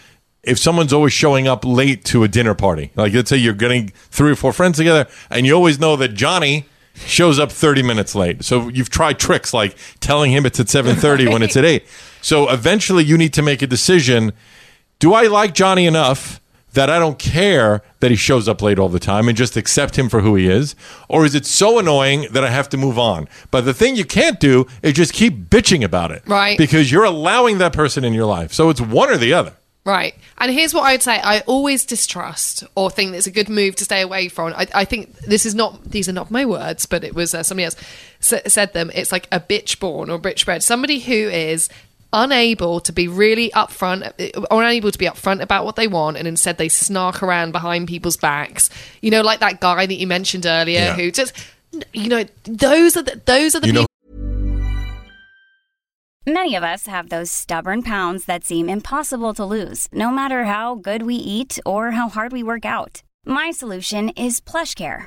if 0.43 0.59
someone's 0.59 0.93
always 0.95 1.13
showing 1.13 1.47
up 1.47 1.65
late 1.67 2.03
to 2.07 2.25
a 2.25 2.29
dinner 2.29 2.55
party, 2.55 2.91
like 2.97 3.13
let's 3.13 3.29
say 3.29 3.37
you're 3.37 3.53
getting 3.53 3.89
three 4.11 4.33
or 4.33 4.37
four 4.37 4.53
friends 4.55 4.79
together, 4.79 5.07
and 5.31 5.47
you 5.47 5.53
always 5.55 5.79
know 5.79 5.97
that 5.97 6.15
Johnny 6.15 6.65
shows 7.07 7.39
up 7.39 7.53
30 7.53 7.83
minutes 7.83 8.15
late. 8.15 8.43
So 8.45 8.69
you've 8.69 8.91
tried 8.91 9.19
tricks 9.19 9.53
like 9.55 9.77
telling 10.01 10.33
him 10.33 10.47
it's 10.47 10.59
at 10.59 10.67
7:30 10.69 11.31
when 11.33 11.43
it's 11.43 11.57
at 11.57 11.65
8. 11.77 11.85
So 12.21 12.51
eventually 12.51 13.05
you 13.05 13.17
need 13.17 13.33
to 13.35 13.43
make 13.43 13.63
a 13.63 13.67
decision, 13.67 14.33
do 14.99 15.15
I 15.15 15.25
like 15.29 15.55
Johnny 15.55 15.87
enough 15.87 16.41
that 16.73 16.89
I 16.89 17.01
don't 17.01 17.19
care 17.19 17.83
that 17.99 18.11
he 18.13 18.17
shows 18.17 18.47
up 18.49 18.63
late 18.63 18.79
all 18.79 18.89
the 18.89 19.01
time 19.01 19.27
and 19.29 19.37
just 19.37 19.57
accept 19.57 19.99
him 19.99 20.09
for 20.09 20.21
who 20.21 20.37
he 20.37 20.49
is? 20.49 20.77
Or 21.09 21.25
is 21.25 21.35
it 21.35 21.45
so 21.45 21.79
annoying 21.81 22.29
that 22.31 22.45
I 22.45 22.51
have 22.51 22.69
to 22.69 22.77
move 22.77 22.99
on? 22.99 23.29
But 23.51 23.63
the 23.63 23.75
thing 23.75 23.97
you 23.97 24.05
can't 24.05 24.39
do 24.39 24.67
is 24.83 24.93
just 24.93 25.13
keep 25.13 25.51
bitching 25.51 25.83
about 25.83 26.13
it. 26.13 26.23
Right. 26.27 26.57
Because 26.57 26.93
you're 26.93 27.05
allowing 27.05 27.59
that 27.59 27.73
person 27.73 28.05
in 28.05 28.15
your 28.15 28.27
life. 28.27 28.53
So 28.53 28.71
it's 28.71 28.81
one 28.81 29.11
or 29.11 29.17
the 29.17 29.33
other. 29.35 29.55
Right. 29.85 30.15
And 30.39 30.53
here's 30.53 30.75
what 30.75 30.85
I 30.85 30.93
would 30.93 31.03
say 31.03 31.19
I 31.21 31.41
always 31.41 31.85
distrust 31.87 32.63
or 32.75 32.91
think 32.91 33.11
that 33.13 33.19
it's 33.19 33.27
a 33.27 33.33
good 33.33 33.49
move 33.49 33.75
to 33.77 33.85
stay 33.85 34.03
away 34.03 34.29
from. 34.29 34.53
I, 34.55 34.69
I 34.75 34.85
think 34.85 35.17
this 35.21 35.47
is 35.47 35.55
not, 35.55 35.83
these 35.91 36.09
are 36.09 36.13
not 36.13 36.31
my 36.31 36.45
words, 36.45 36.85
but 36.87 37.03
it 37.03 37.15
was 37.15 37.35
uh, 37.35 37.43
somebody 37.43 37.65
else 37.65 37.77
s- 38.21 38.53
said 38.53 38.75
them. 38.75 38.91
It's 38.95 39.11
like 39.11 39.27
a 39.33 39.41
bitch 39.41 39.81
born 39.81 40.11
or 40.11 40.19
bitch 40.21 40.45
bred. 40.45 40.63
Somebody 40.63 41.01
who 41.01 41.15
is 41.15 41.71
unable 42.13 42.81
to 42.81 42.93
be 42.93 43.07
really 43.09 43.51
upfront 43.51 44.13
or 44.51 44.63
unable 44.63 44.91
to 44.91 44.99
be 44.99 45.07
upfront 45.07 45.41
about 45.41 45.65
what 45.65 45.77
they 45.77 45.87
want 45.87 46.17
and 46.17 46.27
instead 46.27 46.59
they 46.59 46.69
snark 46.69 47.23
around 47.23 47.53
behind 47.53 47.89
people's 47.89 48.17
backs. 48.17 48.69
You 49.01 49.11
know, 49.11 49.23
like 49.23 49.41
that 49.41 49.61
guy 49.61 49.87
that 49.87 49.95
you 49.95 50.07
mentioned 50.07 50.47
earlier 50.47 50.81
Yeah. 50.81 50.95
who 50.95 51.11
just, 51.11 51.33
you 51.93 52.09
know, 52.09 52.25
those 52.45 52.97
are 52.97 53.03
the, 53.03 53.21
those 53.25 53.55
are 53.55 53.61
the 53.61 53.67
You 53.69 53.73
know 53.73 53.81
people. 53.83 53.87
Many 56.27 56.55
of 56.55 56.63
us 56.63 56.87
have 56.87 57.09
those 57.09 57.31
stubborn 57.33 57.83
pounds 57.83 58.27
that 58.27 58.45
seem 58.45 58.69
impossible 58.69 59.33
to 59.35 59.45
lose, 59.45 59.89
no 59.93 60.11
matter 60.11 60.45
how 60.45 60.75
good 60.75 61.03
we 61.03 61.15
eat 61.15 61.59
or 61.65 61.93
how 61.93 62.09
hard 62.09 62.33
we 62.33 62.43
work 62.43 62.65
out. 62.65 63.03
My 63.25 63.51
solution 63.51 64.11
is 64.11 64.41
PlushCare. 64.41 65.07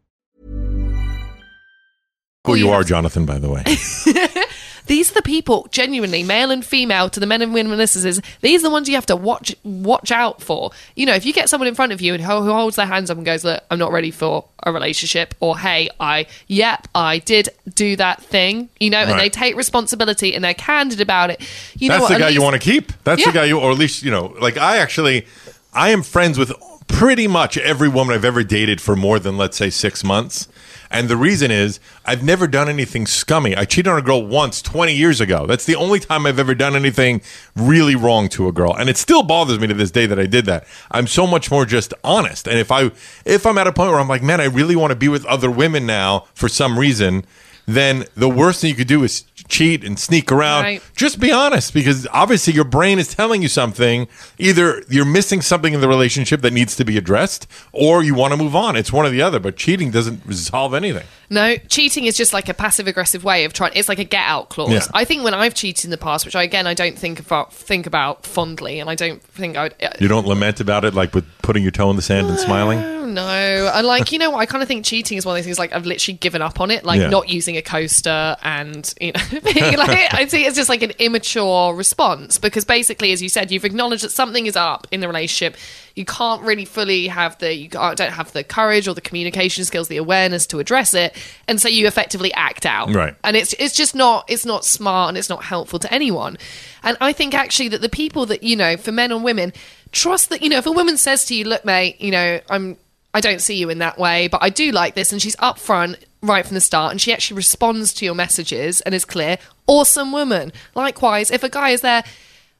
Who 2.45 2.55
you 2.55 2.71
are, 2.71 2.83
Jonathan, 2.83 3.25
by 3.27 3.37
the 3.37 3.49
way. 3.49 3.61
These 4.87 5.11
are 5.11 5.13
the 5.13 5.21
people, 5.21 5.67
genuinely, 5.71 6.23
male 6.23 6.49
and 6.49 6.65
female, 6.65 7.07
to 7.11 7.19
the 7.19 7.27
men 7.27 7.43
and 7.43 7.53
women 7.53 7.77
listeners. 7.77 8.19
These 8.41 8.61
are 8.61 8.63
the 8.63 8.71
ones 8.71 8.89
you 8.89 8.95
have 8.95 9.05
to 9.05 9.15
watch 9.15 9.55
watch 9.63 10.11
out 10.11 10.41
for. 10.41 10.71
You 10.95 11.05
know, 11.05 11.13
if 11.13 11.23
you 11.23 11.33
get 11.33 11.49
someone 11.49 11.67
in 11.67 11.75
front 11.75 11.91
of 11.91 12.01
you 12.01 12.15
and 12.15 12.21
who, 12.23 12.41
who 12.41 12.51
holds 12.51 12.77
their 12.77 12.87
hands 12.87 13.11
up 13.11 13.17
and 13.17 13.25
goes, 13.25 13.43
"Look, 13.43 13.63
I'm 13.69 13.77
not 13.77 13.91
ready 13.91 14.09
for 14.09 14.43
a 14.63 14.71
relationship," 14.73 15.35
or 15.39 15.59
"Hey, 15.59 15.91
I, 15.99 16.25
yep, 16.47 16.87
I 16.95 17.19
did 17.19 17.49
do 17.75 17.95
that 17.97 18.23
thing," 18.23 18.69
you 18.79 18.89
know, 18.89 18.97
and 18.97 19.11
Right. 19.11 19.19
they 19.19 19.29
take 19.29 19.55
responsibility 19.55 20.33
and 20.33 20.43
they're 20.43 20.55
candid 20.55 20.99
about 20.99 21.29
it. 21.29 21.41
You 21.77 21.89
know, 21.89 21.93
That's 21.99 22.01
what, 22.01 22.07
the 22.09 22.15
at 22.15 22.19
guy 22.21 22.29
you 22.29 22.39
least- 22.39 22.43
want 22.43 22.61
to 22.61 22.71
keep. 22.71 22.91
That's 23.03 23.21
Yeah. 23.21 23.27
the 23.27 23.33
guy 23.33 23.45
you, 23.45 23.59
or 23.59 23.71
at 23.71 23.77
least, 23.77 24.01
you 24.01 24.09
know, 24.09 24.35
like 24.41 24.57
I 24.57 24.77
actually, 24.79 25.27
I 25.75 25.91
am 25.91 26.01
friends 26.01 26.39
with 26.39 26.51
pretty 26.87 27.27
much 27.27 27.55
every 27.59 27.87
woman 27.87 28.15
I've 28.15 28.25
ever 28.25 28.43
dated 28.43 28.81
for 28.81 28.95
more 28.95 29.19
than, 29.19 29.37
let's 29.37 29.57
say, 29.57 29.69
six 29.69 30.03
months. 30.03 30.47
And 30.91 31.09
the 31.09 31.17
reason 31.17 31.51
is 31.51 31.79
I've 32.05 32.23
never 32.23 32.47
done 32.47 32.69
anything 32.69 33.05
scummy. 33.05 33.55
I 33.55 33.65
cheated 33.65 33.87
on 33.87 33.97
a 33.97 34.01
girl 34.01 34.25
once 34.25 34.61
20 34.61 34.93
years 34.93 35.21
ago. 35.21 35.45
That's 35.45 35.65
the 35.65 35.75
only 35.75 35.99
time 35.99 36.25
I've 36.25 36.39
ever 36.39 36.53
done 36.53 36.75
anything 36.75 37.21
really 37.55 37.95
wrong 37.95 38.27
to 38.29 38.47
a 38.47 38.51
girl. 38.51 38.75
And 38.75 38.89
it 38.89 38.97
still 38.97 39.23
bothers 39.23 39.59
me 39.59 39.67
to 39.67 39.73
this 39.73 39.91
day 39.91 40.05
that 40.05 40.19
I 40.19 40.25
did 40.25 40.45
that. 40.45 40.65
I'm 40.91 41.07
so 41.07 41.25
much 41.25 41.49
more 41.49 41.65
just 41.65 41.93
honest. 42.03 42.47
And 42.47 42.59
if 42.59 42.71
I 42.71 42.91
if 43.25 43.45
I'm 43.45 43.57
at 43.57 43.67
a 43.67 43.73
point 43.73 43.91
where 43.91 43.99
I'm 43.99 44.09
like, 44.09 44.23
man, 44.23 44.41
I 44.41 44.45
really 44.45 44.75
want 44.75 44.91
to 44.91 44.95
be 44.95 45.07
with 45.07 45.25
other 45.25 45.49
women 45.49 45.85
now 45.85 46.25
for 46.33 46.49
some 46.49 46.77
reason, 46.77 47.25
then 47.65 48.05
the 48.15 48.29
worst 48.29 48.61
thing 48.61 48.69
you 48.69 48.75
could 48.75 48.87
do 48.87 49.03
is 49.03 49.23
cheat 49.47 49.83
and 49.83 49.99
sneak 49.99 50.31
around. 50.31 50.63
Right. 50.63 50.83
Just 50.95 51.19
be 51.19 51.31
honest, 51.31 51.73
because 51.73 52.07
obviously 52.11 52.53
your 52.53 52.63
brain 52.63 52.99
is 52.99 53.13
telling 53.13 53.41
you 53.41 53.47
something. 53.47 54.07
Either 54.37 54.83
you're 54.89 55.05
missing 55.05 55.41
something 55.41 55.73
in 55.73 55.81
the 55.81 55.87
relationship 55.87 56.41
that 56.41 56.53
needs 56.53 56.75
to 56.77 56.85
be 56.85 56.97
addressed, 56.97 57.47
or 57.71 58.03
you 58.03 58.15
want 58.15 58.31
to 58.31 58.37
move 58.37 58.55
on. 58.55 58.75
It's 58.75 58.91
one 58.91 59.05
or 59.05 59.09
the 59.09 59.21
other. 59.21 59.39
But 59.39 59.57
cheating 59.57 59.91
doesn't 59.91 60.25
resolve 60.25 60.73
anything. 60.73 61.05
No, 61.31 61.55
cheating 61.69 62.03
is 62.05 62.17
just 62.17 62.33
like 62.33 62.49
a 62.49 62.53
passive 62.53 62.87
aggressive 62.87 63.23
way 63.23 63.45
of 63.45 63.53
trying. 63.53 63.71
It's 63.73 63.87
like 63.87 63.99
a 63.99 64.03
get 64.03 64.25
out 64.25 64.49
clause. 64.49 64.71
Yeah. 64.71 64.81
I 64.93 65.05
think 65.05 65.23
when 65.23 65.33
I've 65.33 65.53
cheated 65.53 65.85
in 65.85 65.91
the 65.91 65.97
past, 65.97 66.25
which 66.25 66.35
I, 66.35 66.43
again 66.43 66.67
I 66.67 66.73
don't 66.73 66.99
think 66.99 67.21
about 67.21 67.53
think 67.53 67.87
about 67.87 68.25
fondly, 68.25 68.81
and 68.81 68.89
I 68.89 68.95
don't 68.95 69.23
think 69.23 69.55
I 69.55 69.63
would. 69.63 69.75
Uh, 69.81 69.91
you 69.99 70.09
don't 70.09 70.27
lament 70.27 70.59
about 70.59 70.83
it, 70.83 70.93
like 70.93 71.15
with 71.15 71.25
putting 71.41 71.63
your 71.63 71.71
toe 71.71 71.89
in 71.89 71.95
the 71.95 72.01
sand 72.01 72.27
and 72.27 72.37
smiling. 72.37 73.13
No, 73.13 73.23
I 73.23 73.79
like 73.79 74.11
you 74.11 74.19
know 74.19 74.31
what 74.31 74.39
I 74.39 74.45
kind 74.45 74.61
of 74.61 74.67
think 74.67 74.83
cheating 74.85 75.17
is 75.17 75.25
one 75.25 75.33
of 75.35 75.37
those 75.37 75.45
things 75.45 75.57
like 75.57 75.73
I've 75.73 75.85
literally 75.85 76.17
given 76.17 76.41
up 76.41 76.59
on 76.59 76.69
it, 76.69 76.83
like 76.83 76.99
Yeah. 76.99 77.09
not 77.09 77.29
using 77.29 77.55
a 77.55 77.61
coaster 77.61 78.35
and 78.43 78.93
you 78.99 79.13
know 79.13 79.21
like 79.31 80.13
I 80.13 80.25
think 80.25 80.47
it's 80.47 80.57
just 80.57 80.69
like 80.69 80.81
an 80.81 80.91
immature 80.99 81.73
response 81.73 82.39
because 82.39 82.65
basically, 82.65 83.13
as 83.13 83.21
you 83.21 83.29
said, 83.29 83.51
you've 83.51 83.65
acknowledged 83.65 84.03
that 84.03 84.11
something 84.11 84.47
is 84.47 84.57
up 84.57 84.85
in 84.91 84.99
the 84.99 85.07
relationship. 85.07 85.55
You 85.95 86.05
can't 86.05 86.41
really 86.41 86.65
fully 86.65 87.07
have 87.07 87.37
the 87.39 87.53
you 87.53 87.67
don't 87.67 87.99
have 87.99 88.31
the 88.31 88.43
courage 88.43 88.87
or 88.87 88.93
the 88.93 89.01
communication 89.01 89.65
skills, 89.65 89.87
the 89.87 89.97
awareness 89.97 90.45
to 90.47 90.59
address 90.59 90.93
it, 90.93 91.15
and 91.47 91.59
so 91.61 91.67
you 91.67 91.87
effectively 91.87 92.33
act 92.33 92.65
out. 92.65 92.93
Right. 92.93 93.15
and 93.23 93.35
it's 93.35 93.53
it's 93.59 93.75
just 93.75 93.95
not 93.95 94.25
it's 94.29 94.45
not 94.45 94.65
smart 94.65 95.09
and 95.09 95.17
it's 95.17 95.29
not 95.29 95.43
helpful 95.43 95.79
to 95.79 95.93
anyone. 95.93 96.37
And 96.83 96.97
I 97.01 97.13
think 97.13 97.33
actually 97.33 97.69
that 97.69 97.81
the 97.81 97.89
people 97.89 98.25
that 98.27 98.43
you 98.43 98.55
know, 98.55 98.77
for 98.77 98.91
men 98.91 99.11
and 99.11 99.23
women, 99.23 99.53
trust 99.91 100.29
that 100.29 100.41
you 100.41 100.49
know 100.49 100.57
if 100.57 100.65
a 100.65 100.71
woman 100.71 100.97
says 100.97 101.25
to 101.25 101.35
you, 101.35 101.45
"Look, 101.45 101.65
mate, 101.65 101.99
you 101.99 102.11
know, 102.11 102.39
I'm 102.49 102.77
I 103.13 103.19
don't 103.19 103.41
see 103.41 103.55
you 103.55 103.69
in 103.69 103.79
that 103.79 103.97
way, 103.97 104.27
but 104.27 104.41
I 104.41 104.49
do 104.49 104.71
like 104.71 104.95
this," 104.95 105.11
and 105.11 105.21
she's 105.21 105.35
upfront 105.37 105.97
right 106.21 106.45
from 106.45 106.55
the 106.55 106.61
start, 106.61 106.91
and 106.91 107.01
she 107.01 107.11
actually 107.11 107.35
responds 107.35 107.93
to 107.95 108.05
your 108.05 108.15
messages 108.15 108.79
and 108.81 108.95
is 108.95 109.05
clear. 109.05 109.37
Awesome 109.67 110.11
woman. 110.11 110.53
Likewise, 110.75 111.31
if 111.31 111.43
a 111.43 111.49
guy 111.49 111.69
is 111.71 111.81
there. 111.81 112.03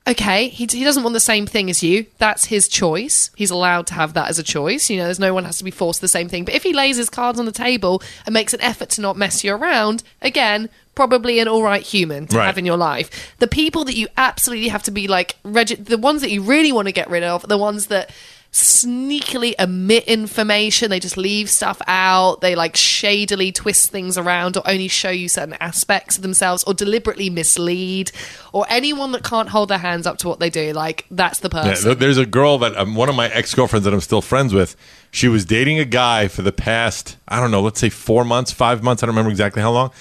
Okay, 0.07 0.47
he, 0.47 0.65
he 0.65 0.83
doesn't 0.83 1.03
want 1.03 1.13
the 1.13 1.19
same 1.19 1.45
thing 1.45 1.69
as 1.69 1.83
you. 1.83 2.07
That's 2.17 2.45
his 2.45 2.67
choice. 2.67 3.29
He's 3.35 3.51
allowed 3.51 3.85
to 3.87 3.93
have 3.93 4.15
that 4.15 4.29
as 4.29 4.39
a 4.39 4.43
choice. 4.43 4.89
You 4.89 4.97
know, 4.97 5.05
there's 5.05 5.19
no 5.19 5.33
one 5.33 5.45
has 5.45 5.59
to 5.59 5.63
be 5.63 5.69
forced 5.69 6.01
the 6.01 6.07
same 6.07 6.27
thing. 6.27 6.43
But 6.43 6.55
if 6.55 6.63
he 6.63 6.73
lays 6.73 6.97
his 6.97 7.09
cards 7.09 7.39
on 7.39 7.45
the 7.45 7.51
table 7.51 8.01
and 8.25 8.33
makes 8.33 8.53
an 8.53 8.61
effort 8.61 8.89
to 8.91 9.01
not 9.01 9.15
mess 9.15 9.43
you 9.43 9.53
around, 9.53 10.01
again, 10.19 10.69
probably 10.95 11.37
an 11.39 11.47
all 11.47 11.61
right 11.61 11.83
human 11.83 12.25
to 12.27 12.37
Right. 12.37 12.47
have 12.47 12.57
in 12.57 12.65
your 12.65 12.77
life. 12.77 13.35
The 13.37 13.47
people 13.47 13.85
that 13.85 13.95
you 13.95 14.07
absolutely 14.17 14.69
have 14.69 14.83
to 14.83 14.91
be 14.91 15.07
like, 15.07 15.35
regi- 15.43 15.75
the 15.75 15.99
ones 15.99 16.21
that 16.21 16.31
you 16.31 16.41
really 16.41 16.71
want 16.71 16.87
to 16.87 16.91
get 16.91 17.09
rid 17.09 17.23
of, 17.23 17.47
the 17.47 17.57
ones 17.57 17.85
that 17.87 18.09
sneakily 18.51 19.55
omit 19.59 20.03
information, 20.05 20.89
they 20.89 20.99
just 20.99 21.15
leave 21.15 21.49
stuff 21.49 21.81
out, 21.87 22.41
they 22.41 22.53
like 22.53 22.75
shadily 22.75 23.51
twist 23.51 23.91
things 23.91 24.17
around 24.17 24.57
or 24.57 24.63
only 24.65 24.87
show 24.89 25.09
you 25.09 25.29
certain 25.29 25.55
aspects 25.61 26.17
of 26.17 26.21
themselves 26.21 26.63
or 26.65 26.73
deliberately 26.73 27.29
mislead, 27.29 28.11
or 28.51 28.65
anyone 28.69 29.13
that 29.13 29.23
can't 29.23 29.49
hold 29.49 29.69
their 29.69 29.77
hands 29.77 30.05
up 30.05 30.17
to 30.17 30.27
what 30.27 30.39
they 30.39 30.49
do. 30.49 30.73
Like, 30.73 31.05
that's 31.09 31.39
the 31.39 31.49
person. 31.49 31.83
th- 31.83 31.97
there's 31.97 32.17
a 32.17 32.25
girl 32.25 32.57
that 32.57 32.75
um, 32.77 32.95
one 32.95 33.07
of 33.07 33.15
my 33.15 33.29
ex 33.29 33.55
girlfriends 33.55 33.85
that 33.85 33.93
I'm 33.93 34.01
still 34.01 34.21
friends 34.21 34.53
with. 34.53 34.75
She 35.11 35.27
was 35.27 35.45
dating 35.45 35.79
a 35.79 35.85
guy 35.85 36.27
for 36.27 36.41
the 36.41 36.53
past, 36.53 37.17
I 37.27 37.39
don't 37.39 37.51
know, 37.51 37.61
let's 37.61 37.79
say 37.79 37.89
four 37.89 38.23
months, 38.25 38.51
five 38.51 38.83
months. 38.83 39.01
I 39.01 39.05
don't 39.05 39.15
remember 39.15 39.31
exactly 39.31 39.61
how 39.61 39.71
long. 39.71 39.91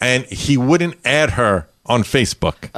And 0.00 0.24
he 0.26 0.56
wouldn't 0.56 0.96
add 1.04 1.30
her 1.30 1.68
on 1.86 2.02
Facebook. 2.02 2.70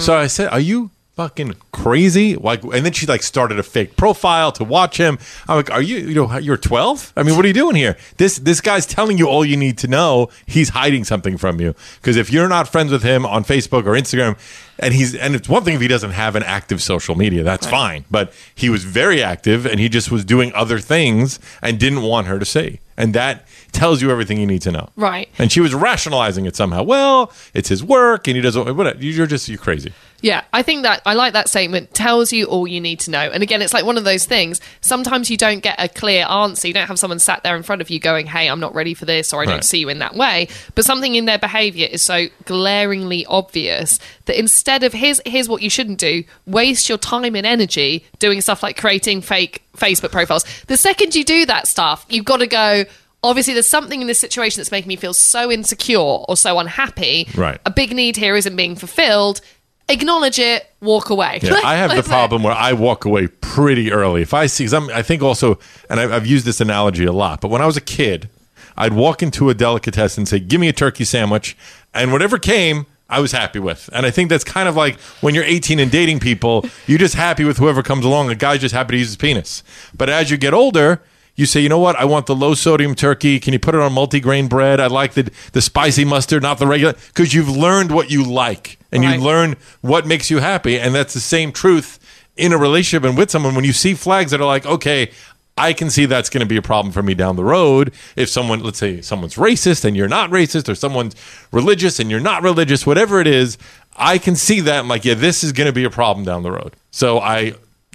So 0.00 0.16
I 0.16 0.26
said, 0.26 0.48
Are 0.48 0.60
you 0.60 0.90
fucking 1.18 1.52
crazy? 1.72 2.36
Like, 2.36 2.62
and 2.62 2.84
then 2.86 2.92
she 2.92 3.04
like 3.04 3.24
started 3.24 3.58
a 3.58 3.64
fake 3.64 3.96
profile 3.96 4.52
to 4.52 4.62
watch 4.62 4.98
him. 4.98 5.18
I'm 5.48 5.56
like, 5.56 5.68
Are 5.68 5.82
you, 5.82 5.98
you 5.98 6.14
know, 6.14 6.38
you're 6.38 6.56
12? 6.56 7.12
I 7.16 7.24
mean, 7.24 7.34
what 7.34 7.44
are 7.44 7.48
you 7.48 7.54
doing 7.54 7.74
here? 7.74 7.96
This, 8.18 8.38
this 8.38 8.60
guy's 8.60 8.86
telling 8.86 9.18
you 9.18 9.26
all 9.26 9.44
you 9.44 9.56
need 9.56 9.78
to 9.78 9.88
know. 9.88 10.30
He's 10.46 10.68
hiding 10.68 11.02
something 11.02 11.36
from 11.36 11.60
you. 11.60 11.74
Because 11.96 12.16
if 12.16 12.32
you're 12.32 12.48
not 12.48 12.68
friends 12.68 12.92
with 12.92 13.02
him 13.02 13.26
on 13.26 13.42
Facebook 13.42 13.84
or 13.84 13.94
Instagram, 13.94 14.38
and 14.78 14.94
he's 14.94 15.12
and 15.12 15.34
it's 15.34 15.48
one 15.48 15.64
thing 15.64 15.74
if 15.74 15.80
he 15.80 15.88
doesn't 15.88 16.12
have 16.12 16.36
an 16.36 16.42
active 16.44 16.80
social 16.80 17.16
media 17.16 17.42
that's 17.42 17.66
fine 17.66 18.04
but 18.12 18.32
he 18.54 18.70
was 18.70 18.84
very 18.84 19.20
active 19.20 19.66
and 19.66 19.80
he 19.80 19.88
just 19.88 20.12
was 20.12 20.24
doing 20.24 20.52
other 20.54 20.78
things 20.78 21.40
and 21.60 21.80
didn't 21.80 22.02
want 22.02 22.28
her 22.28 22.38
to 22.38 22.44
see 22.44 22.78
and 22.96 23.12
that 23.12 23.44
tells 23.72 24.00
you 24.02 24.10
everything 24.10 24.38
you 24.40 24.46
need 24.46 24.62
to 24.62 24.72
know 24.72 24.88
Right. 24.96 25.28
and 25.38 25.52
she 25.52 25.60
was 25.60 25.74
rationalizing 25.74 26.46
it 26.46 26.56
somehow 26.56 26.82
well 26.82 27.32
it's 27.54 27.68
his 27.68 27.82
work 27.84 28.26
and 28.26 28.36
he 28.36 28.42
doesn't 28.42 28.76
what 28.76 29.02
you're 29.02 29.26
just 29.26 29.48
you're 29.48 29.58
crazy 29.58 29.92
Yeah, 30.20 30.42
I 30.52 30.62
think 30.64 30.82
that 30.82 31.00
I 31.06 31.14
like 31.14 31.32
that 31.34 31.48
statement. 31.48 31.94
Tells 31.94 32.32
you 32.32 32.46
all 32.46 32.66
you 32.66 32.80
need 32.80 32.98
to 33.06 33.12
know. 33.12 33.30
And 33.32 33.40
again, 33.40 33.62
it's 33.62 33.72
like 33.72 33.84
one 33.84 33.96
of 33.96 34.02
those 34.02 34.24
things. 34.26 34.60
Sometimes 34.80 35.30
you 35.30 35.36
don't 35.36 35.60
get 35.62 35.76
a 35.78 35.88
clear 35.88 36.26
answer. 36.26 36.66
You 36.66 36.74
don't 36.74 36.88
have 36.88 36.98
someone 36.98 37.20
sat 37.20 37.44
there 37.44 37.54
in 37.54 37.62
front 37.62 37.80
of 37.82 37.88
you 37.88 38.00
going, 38.00 38.26
"Hey, 38.26 38.48
I'm 38.50 38.58
not 38.58 38.74
ready 38.74 38.94
for 38.94 39.04
this," 39.04 39.32
or 39.32 39.42
"I 39.42 39.44
don't 39.44 39.54
Right. 39.62 39.64
see 39.64 39.78
you 39.78 39.88
in 39.88 40.00
that 40.00 40.16
way." 40.16 40.48
But 40.74 40.84
something 40.84 41.14
in 41.14 41.26
their 41.26 41.38
behaviour 41.38 41.86
is 41.88 42.02
so 42.02 42.26
glaringly 42.46 43.26
obvious 43.26 44.00
that 44.24 44.36
instead 44.36 44.82
of 44.82 44.92
here's 44.92 45.20
here's 45.24 45.48
what 45.48 45.62
you 45.62 45.70
shouldn't 45.70 45.98
do: 45.98 46.24
waste 46.46 46.88
your 46.88 46.98
time 46.98 47.36
and 47.36 47.46
energy 47.46 48.04
doing 48.18 48.40
stuff 48.40 48.60
like 48.60 48.76
creating 48.76 49.20
fake 49.22 49.62
Facebook 49.76 50.10
profiles. 50.10 50.44
The 50.66 50.76
second 50.76 51.14
you 51.14 51.22
do 51.22 51.46
that 51.46 51.68
stuff, 51.68 52.04
you've 52.08 52.24
got 52.24 52.38
to 52.38 52.48
go. 52.48 52.86
Obviously, 53.22 53.52
there's 53.52 53.66
something 53.66 54.00
in 54.00 54.06
this 54.06 54.20
situation 54.20 54.60
that's 54.60 54.70
making 54.70 54.88
me 54.88 54.96
feel 54.96 55.12
so 55.12 55.50
insecure 55.50 55.98
or 55.98 56.36
so 56.36 56.58
unhappy. 56.58 57.28
Right. 57.34 57.60
A 57.66 57.70
big 57.70 57.92
need 57.92 58.16
here 58.16 58.36
isn't 58.36 58.54
being 58.54 58.76
fulfilled 58.76 59.40
acknowledge 59.88 60.38
it, 60.38 60.66
walk 60.80 61.10
away. 61.10 61.40
Yeah, 61.42 61.54
I 61.64 61.76
have 61.76 61.94
the 61.94 62.02
problem 62.02 62.42
where 62.42 62.54
I 62.54 62.72
walk 62.72 63.04
away 63.04 63.26
pretty 63.26 63.90
early. 63.90 64.22
If 64.22 64.34
I 64.34 64.46
see, 64.46 64.64
because 64.64 64.74
I'm, 64.74 64.90
I 64.90 65.02
think 65.02 65.22
also, 65.22 65.58
and 65.90 65.98
I've, 65.98 66.12
I've 66.12 66.26
used 66.26 66.44
this 66.44 66.60
analogy 66.60 67.04
a 67.04 67.12
lot, 67.12 67.40
but 67.40 67.48
when 67.48 67.62
I 67.62 67.66
was 67.66 67.76
a 67.76 67.82
kid, 67.82 68.28
I'd 68.76 68.92
walk 68.92 69.22
into 69.22 69.50
a 69.50 69.54
delicatessen 69.54 70.22
and 70.22 70.28
say, 70.28 70.38
"Give 70.38 70.60
me 70.60 70.68
a 70.68 70.72
turkey 70.72 71.04
sandwich," 71.04 71.56
and 71.92 72.12
whatever 72.12 72.38
came. 72.38 72.86
I 73.10 73.20
was 73.20 73.32
happy 73.32 73.58
with. 73.58 73.88
And 73.94 74.04
I 74.04 74.10
think 74.10 74.28
that's 74.28 74.44
kind 74.44 74.68
of 74.68 74.76
like 74.76 75.00
when 75.22 75.34
you're 75.34 75.42
18 75.42 75.78
and 75.78 75.90
dating 75.90 76.20
people, 76.20 76.66
you're 76.86 76.98
just 76.98 77.14
happy 77.14 77.42
with 77.42 77.56
whoever 77.56 77.82
comes 77.82 78.04
along. 78.04 78.28
A 78.28 78.34
guy's 78.34 78.60
just 78.60 78.74
happy 78.74 78.92
to 78.92 78.98
use 78.98 79.06
his 79.06 79.16
penis. 79.16 79.62
But 79.96 80.10
as 80.10 80.30
you 80.30 80.36
get 80.36 80.52
older, 80.52 81.00
you 81.38 81.46
say, 81.46 81.60
you 81.60 81.68
know 81.68 81.78
what? 81.78 81.94
I 81.96 82.04
want 82.04 82.26
the 82.26 82.34
low 82.34 82.52
sodium 82.54 82.94
turkey. 82.96 83.38
Can 83.38 83.52
you 83.52 83.60
put 83.60 83.74
it 83.76 83.80
on 83.80 83.92
multi-grain 83.92 84.48
bread? 84.48 84.80
I 84.80 84.88
like 84.88 85.14
the 85.14 85.30
the 85.52 85.62
spicy 85.62 86.04
mustard, 86.04 86.42
not 86.42 86.58
the 86.58 86.66
regular. 86.66 86.94
Because 87.08 87.32
you've 87.32 87.48
learned 87.48 87.92
what 87.92 88.10
you 88.10 88.24
like, 88.24 88.76
and 88.90 89.04
Right. 89.04 89.18
you 89.18 89.24
learn 89.24 89.56
what 89.80 90.04
makes 90.04 90.30
you 90.30 90.38
happy, 90.40 90.78
and 90.80 90.94
that's 90.94 91.14
the 91.14 91.20
same 91.20 91.52
truth 91.52 92.00
in 92.36 92.52
a 92.52 92.58
relationship 92.58 93.08
and 93.08 93.16
with 93.16 93.30
someone. 93.30 93.54
When 93.54 93.64
you 93.64 93.72
see 93.72 93.94
flags 93.94 94.32
that 94.32 94.40
are 94.40 94.46
like, 94.46 94.66
okay, 94.66 95.10
I 95.56 95.72
can 95.72 95.90
see 95.90 96.06
that's 96.06 96.28
going 96.28 96.40
to 96.40 96.46
be 96.46 96.56
a 96.56 96.62
problem 96.62 96.92
for 96.92 97.02
me 97.02 97.14
down 97.14 97.36
the 97.36 97.44
road. 97.44 97.92
If 98.16 98.28
someone, 98.28 98.60
let's 98.62 98.78
say, 98.78 99.00
someone's 99.00 99.34
racist 99.36 99.84
and 99.84 99.96
you're 99.96 100.08
not 100.08 100.30
racist, 100.30 100.68
or 100.68 100.74
someone's 100.74 101.14
religious 101.52 101.98
and 102.00 102.10
you're 102.10 102.20
not 102.20 102.42
religious, 102.42 102.84
whatever 102.86 103.20
it 103.20 103.26
is, 103.28 103.58
I 103.96 104.18
can 104.18 104.34
see 104.36 104.60
that. 104.60 104.78
I'm 104.80 104.88
like, 104.88 105.04
yeah, 105.04 105.14
this 105.14 105.42
is 105.44 105.52
going 105.52 105.66
to 105.68 105.72
be 105.72 105.84
a 105.84 105.90
problem 105.90 106.24
down 106.24 106.42
the 106.42 106.52
road. 106.52 106.74
So 106.90 107.18
I 107.20 107.54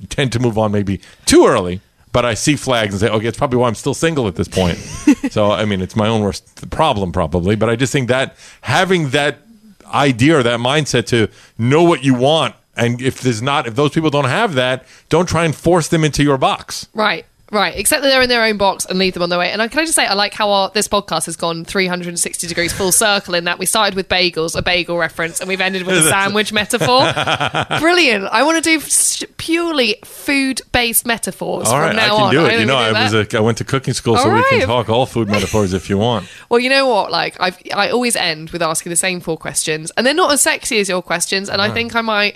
tend 0.09 0.31
to 0.33 0.39
move 0.39 0.57
on 0.57 0.71
maybe 0.71 0.99
too 1.25 1.45
early. 1.45 1.79
But 2.13 2.25
I 2.25 2.35
see 2.35 2.55
flags 2.55 2.93
and 2.93 3.01
say, 3.01 3.09
okay, 3.09 3.27
it's 3.27 3.37
probably 3.37 3.57
why 3.57 3.67
I'm 3.67 3.75
still 3.75 3.93
single 3.93 4.27
at 4.27 4.35
this 4.35 4.47
point. 4.47 4.77
so, 5.31 5.51
I 5.51 5.65
mean, 5.65 5.81
it's 5.81 5.95
my 5.95 6.07
own 6.07 6.21
worst 6.21 6.69
problem, 6.69 7.11
probably. 7.11 7.55
But 7.55 7.69
I 7.69 7.75
just 7.75 7.91
think 7.91 8.07
that 8.07 8.37
having 8.61 9.09
that 9.09 9.39
idea 9.87 10.37
or 10.37 10.43
that 10.43 10.59
mindset 10.59 11.07
to 11.07 11.27
know 11.57 11.83
what 11.83 12.03
you 12.03 12.13
want, 12.13 12.55
and 12.75 13.01
if 13.01 13.21
there's 13.21 13.41
not, 13.41 13.67
if 13.67 13.75
those 13.75 13.91
people 13.91 14.09
don't 14.09 14.25
have 14.25 14.53
that, 14.53 14.85
don't 15.09 15.27
try 15.27 15.43
and 15.43 15.55
force 15.55 15.89
them 15.89 16.03
into 16.03 16.23
your 16.23 16.37
box. 16.37 16.87
Right. 16.93 17.25
Right, 17.53 17.77
except 17.77 18.01
that 18.01 18.09
they're 18.09 18.23
in 18.23 18.29
their 18.29 18.43
own 18.43 18.57
box 18.57 18.83
and 18.83 18.97
leave 18.97 19.13
them 19.13 19.21
on 19.21 19.29
their 19.29 19.37
way. 19.37 19.51
And 19.51 19.61
I, 19.61 19.67
can 19.67 19.77
I 19.79 19.83
just 19.83 19.93
say, 19.93 20.07
I 20.07 20.15
like 20.15 20.33
how 20.33 20.49
our, 20.49 20.71
this 20.71 20.87
podcast 20.87 21.27
has 21.27 21.35
gone 21.35 21.65
360 21.65 22.47
degrees 22.47 22.73
full 22.73 22.91
circle 22.91 23.35
in 23.35 23.43
that 23.43 23.59
we 23.59 23.67
started 23.67 23.93
with 23.93 24.09
bagels, 24.09 24.57
a 24.57 24.63
bagel 24.63 24.97
reference, 24.97 25.39
and 25.39 25.47
we've 25.47 25.61
ended 25.61 25.85
with 25.85 25.97
a 25.97 26.01
sandwich 26.09 26.51
metaphor. 26.51 27.01
Brilliant. 27.79 28.25
I 28.25 28.41
want 28.41 28.63
to 28.63 28.79
do 28.79 28.83
purely 29.37 29.97
food 30.03 30.61
based 30.71 31.05
metaphors 31.05 31.67
All 31.67 31.73
from 31.73 31.81
right, 31.81 31.91
I 31.91 32.07
now 32.07 32.15
can 32.15 32.25
on. 32.25 32.33
do 32.33 32.45
it. 32.45 32.47
think 32.47 32.59
You 32.61 32.65
know, 32.65 32.75
I 32.75 33.03
was 33.03 33.11
that. 33.11 33.31
a, 33.35 33.37
I 33.37 33.41
went 33.41 33.59
to 33.59 33.65
cooking 33.65 33.93
school, 33.93 34.17
so 34.17 34.31
All 34.31 34.35
we 34.35 34.43
can 34.49 34.61
talk 34.65 34.89
all 34.89 35.05
food 35.05 35.27
metaphors 35.29 35.73
if 35.73 35.91
you 35.91 35.99
want. 35.99 36.27
Well, 36.49 36.59
you 36.59 36.69
know 36.69 36.87
what? 36.87 37.11
Like, 37.11 37.39
I've, 37.39 37.59
I 37.71 37.91
always 37.91 38.15
end 38.15 38.49
with 38.49 38.63
asking 38.63 38.89
the 38.89 38.95
same 38.95 39.19
four 39.19 39.37
questions, 39.37 39.91
and 39.95 40.07
they're 40.07 40.15
not 40.15 40.31
as 40.33 40.41
sexy 40.41 40.79
as 40.79 40.89
your 40.89 41.03
questions. 41.03 41.49
And 41.49 41.61
I 41.61 41.69
think 41.69 41.95
I 41.95 42.01
might, 42.01 42.35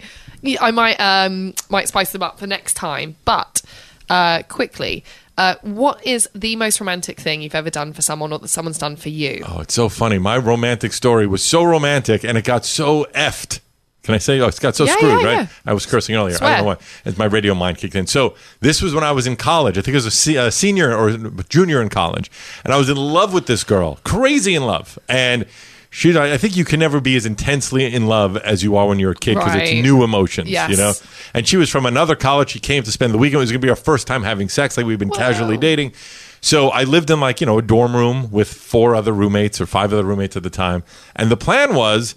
I 0.61 0.69
might, 0.69 1.01
um, 1.01 1.55
might 1.71 1.87
spice 1.87 2.11
them 2.11 2.21
up 2.21 2.37
for 2.37 2.45
next 2.45 2.75
time. 2.75 3.15
But 3.25 3.63
uh, 4.09 4.43
quickly, 4.43 5.03
uh, 5.37 5.55
what 5.61 6.05
is 6.05 6.27
the 6.33 6.55
most 6.55 6.79
romantic 6.79 7.19
thing 7.19 7.41
you've 7.41 7.53
ever 7.55 7.69
done 7.69 7.93
for 7.93 8.01
someone, 8.01 8.33
or 8.33 8.39
that 8.39 8.47
someone's 8.47 8.77
done 8.79 8.95
for 8.95 9.09
you? 9.09 9.43
Oh, 9.47 9.59
it's 9.59 9.73
so 9.73 9.87
funny. 9.89 10.17
My 10.17 10.37
romantic 10.37 10.93
story 10.93 11.27
was 11.27 11.43
so 11.43 11.63
romantic, 11.63 12.23
and 12.23 12.37
it 12.37 12.43
got 12.45 12.65
so 12.65 13.05
effed. 13.13 13.59
Can 14.03 14.15
I 14.15 14.19
say? 14.19 14.39
Oh, 14.39 14.47
it's 14.47 14.57
got 14.59 14.75
so 14.75 14.85
Yeah, 14.85 14.93
screwed, 14.93 15.19
yeah, 15.21 15.25
right? 15.25 15.37
yeah. 15.41 15.47
I 15.65 15.73
was 15.73 15.85
cursing 15.85 16.15
earlier. 16.15 16.37
I 16.41 16.49
don't 16.49 16.57
know 16.59 16.63
why. 16.63 16.77
As 17.03 17.17
my 17.17 17.25
radio 17.25 17.53
mind 17.53 17.77
kicked 17.77 17.93
in. 17.93 18.07
So 18.07 18.35
this 18.61 18.81
was 18.81 18.95
when 18.95 19.03
I 19.03 19.11
was 19.11 19.27
in 19.27 19.35
college. 19.35 19.77
I 19.77 19.81
think 19.81 19.93
it 19.93 19.97
was 19.97 20.05
a 20.05 20.11
se- 20.11 20.35
a 20.37 20.49
senior 20.49 20.95
or 20.95 21.11
junior 21.49 21.81
in 21.81 21.89
college, 21.89 22.31
and 22.63 22.73
I 22.73 22.77
was 22.77 22.89
in 22.89 22.95
love 22.97 23.33
with 23.33 23.47
this 23.47 23.63
girl, 23.63 23.99
crazy 24.03 24.55
in 24.55 24.65
love, 24.65 24.97
and. 25.09 25.45
She, 25.89 26.17
I 26.17 26.37
think 26.37 26.57
you 26.57 26.65
can 26.65 26.79
never 26.79 26.99
be 26.99 27.15
as 27.15 27.25
intensely 27.25 27.85
in 27.91 28.07
love 28.07 28.35
as 28.37 28.61
you 28.61 28.75
are 28.75 28.87
when 28.87 28.99
you're 28.99 29.11
a 29.11 29.15
kid 29.15 29.35
because 29.35 29.53
Right. 29.53 29.69
it's 29.69 29.83
new 29.83 30.03
emotions, 30.03 30.49
Yes. 30.49 30.69
you 30.69 30.75
know. 30.77 30.93
And 31.33 31.47
she 31.47 31.55
was 31.57 31.69
from 31.69 31.85
another 31.85 32.15
college. 32.15 32.49
She 32.49 32.59
came 32.59 32.83
to 32.83 32.91
spend 32.91 33.13
the 33.13 33.17
weekend. 33.17 33.35
It 33.35 33.39
was 33.39 33.51
going 33.51 33.61
to 33.61 33.65
be 33.65 33.69
our 33.69 33.75
first 33.75 34.05
time 34.05 34.23
having 34.23 34.49
sex. 34.49 34.75
Like 34.77 34.85
we've 34.85 34.99
been 34.99 35.09
casually 35.09 35.57
dating. 35.57 35.93
So 36.41 36.69
I 36.69 36.83
lived 36.83 37.09
in 37.09 37.19
like, 37.19 37.39
you 37.41 37.47
know, 37.47 37.57
a 37.57 37.61
dorm 37.61 37.95
room 37.95 38.29
with 38.31 38.51
four 38.53 38.95
other 38.95 39.11
roommates 39.13 39.59
or 39.61 39.65
five 39.65 39.91
other 39.93 40.03
roommates 40.03 40.35
at 40.35 40.43
the 40.43 40.49
time. 40.49 40.83
And 41.15 41.31
the 41.31 41.37
plan 41.37 41.73
was 41.73 42.15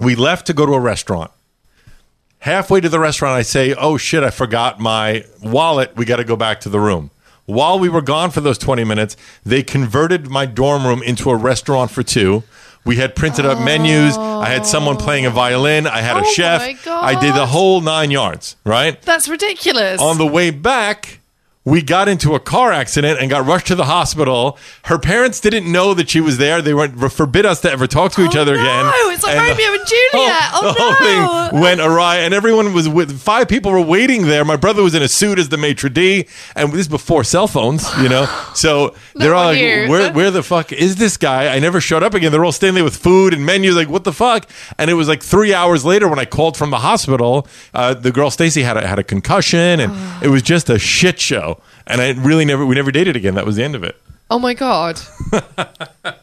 we 0.00 0.14
left 0.16 0.46
to 0.48 0.52
go 0.52 0.66
to 0.66 0.72
a 0.72 0.80
restaurant. 0.80 1.30
Halfway 2.40 2.80
to 2.80 2.88
the 2.88 2.98
restaurant, 2.98 3.34
I 3.36 3.42
say, 3.42 3.74
Oh 3.78 3.96
shit, 3.96 4.22
I 4.22 4.30
forgot 4.30 4.78
my 4.78 5.24
wallet. 5.42 5.96
We 5.96 6.04
got 6.04 6.16
to 6.16 6.24
go 6.24 6.36
back 6.36 6.60
to 6.60 6.68
the 6.68 6.78
room. 6.80 7.10
While 7.46 7.78
we 7.78 7.88
were 7.88 8.02
gone 8.02 8.30
for 8.30 8.40
those 8.40 8.58
20 8.58 8.84
minutes, 8.84 9.16
they 9.44 9.62
converted 9.62 10.28
my 10.28 10.46
dorm 10.46 10.86
room 10.86 11.02
into 11.02 11.30
a 11.30 11.36
restaurant 11.36 11.90
for 11.90 12.02
two. 12.02 12.42
We 12.84 12.96
had 12.96 13.16
printed 13.16 13.44
up 13.46 13.60
menus. 13.60 14.16
I 14.16 14.48
had 14.48 14.64
someone 14.66 14.96
playing 14.96 15.26
a 15.26 15.30
violin. 15.30 15.86
I 15.88 16.00
had 16.02 16.16
a 16.16 16.20
Oh 16.20 16.32
chef. 16.32 16.60
my 16.60 16.76
I 16.92 17.18
did 17.20 17.34
the 17.34 17.46
whole 17.46 17.80
nine 17.80 18.10
yards, 18.12 18.56
right? 18.64 19.00
That's 19.02 19.28
ridiculous. 19.28 20.00
On 20.00 20.18
the 20.18 20.26
way 20.26 20.50
back, 20.50 21.20
we 21.66 21.82
got 21.82 22.08
into 22.08 22.34
a 22.34 22.40
car 22.40 22.72
accident 22.72 23.18
and 23.20 23.28
got 23.28 23.44
rushed 23.44 23.66
to 23.66 23.74
the 23.74 23.84
hospital. 23.86 24.56
Her 24.84 24.98
parents 24.98 25.40
didn't 25.40 25.70
know 25.70 25.92
that 25.94 26.08
she 26.08 26.20
was 26.20 26.38
there. 26.38 26.62
They 26.62 26.72
weren't 26.72 26.96
forbid 27.12 27.44
us 27.44 27.60
to 27.62 27.70
ever 27.70 27.86
talk 27.88 28.12
to 28.12 28.24
each 28.24 28.36
Oh, 28.36 28.40
other 28.42 28.54
no, 28.54 28.62
again. 28.62 28.92
it's 29.12 29.24
like 29.24 29.36
And 29.36 29.50
Romeo 29.50 29.72
and 29.72 29.86
Juliet. 29.86 30.50
Oh, 30.54 30.62
the 30.62 30.72
whole 30.80 31.50
thing 31.50 31.60
went 31.60 31.80
awry, 31.80 32.18
and 32.18 32.32
everyone 32.32 32.72
was 32.72 32.88
with 32.88 33.18
five 33.20 33.48
people 33.48 33.72
were 33.72 33.80
waiting 33.80 34.22
there. 34.28 34.44
My 34.44 34.54
brother 34.56 34.82
was 34.82 34.94
in 34.94 35.02
a 35.02 35.08
suit 35.08 35.38
as 35.40 35.48
the 35.48 35.56
maitre 35.56 35.90
d, 35.90 36.26
and 36.54 36.70
this 36.72 36.82
is 36.82 36.88
before 36.88 37.24
cell 37.24 37.48
phones, 37.48 37.84
you 38.00 38.08
know. 38.08 38.26
So 38.56 38.94
they're 39.14 39.34
all 39.34 39.46
like. 39.46 39.58
"Where, 39.90 40.12
where 40.14 40.30
the 40.30 40.42
fuck 40.42 40.72
is 40.72 40.96
this 40.96 41.18
guy?" 41.18 41.54
I 41.54 41.58
never 41.58 41.78
showed 41.78 42.02
up 42.02 42.14
again. 42.14 42.32
They're 42.32 42.44
all 42.44 42.52
standing 42.52 42.76
there 42.76 42.84
with 42.84 42.96
food 42.96 43.34
and 43.34 43.44
menus, 43.44 43.76
like, 43.76 43.90
"What 43.90 44.04
the 44.04 44.14
fuck?" 44.14 44.48
And 44.78 44.88
it 44.90 44.94
was 44.94 45.08
like 45.08 45.22
three 45.22 45.52
hours 45.52 45.84
later 45.84 46.08
when 46.08 46.18
I 46.18 46.24
called 46.24 46.56
from 46.56 46.70
the 46.70 46.78
hospital. 46.78 47.46
Uh, 47.74 47.92
the 47.92 48.10
girl 48.12 48.30
Stacy 48.30 48.62
had 48.62 48.78
a, 48.78 48.86
had 48.86 48.98
a 48.98 49.04
concussion, 49.04 49.80
and 49.80 49.92
it 50.24 50.28
was 50.28 50.40
just 50.42 50.70
a 50.70 50.78
shit 50.78 51.20
show. 51.20 51.55
And 51.86 52.00
I 52.00 52.10
really 52.12 52.44
never 52.44 52.64
we 52.66 52.74
never 52.74 52.90
dated 52.90 53.16
again. 53.16 53.34
That 53.36 53.46
was 53.46 53.56
the 53.56 53.64
end 53.64 53.74
of 53.74 53.82
it. 53.84 53.96
Oh 54.30 54.38
my 54.38 54.54
god. 54.54 55.00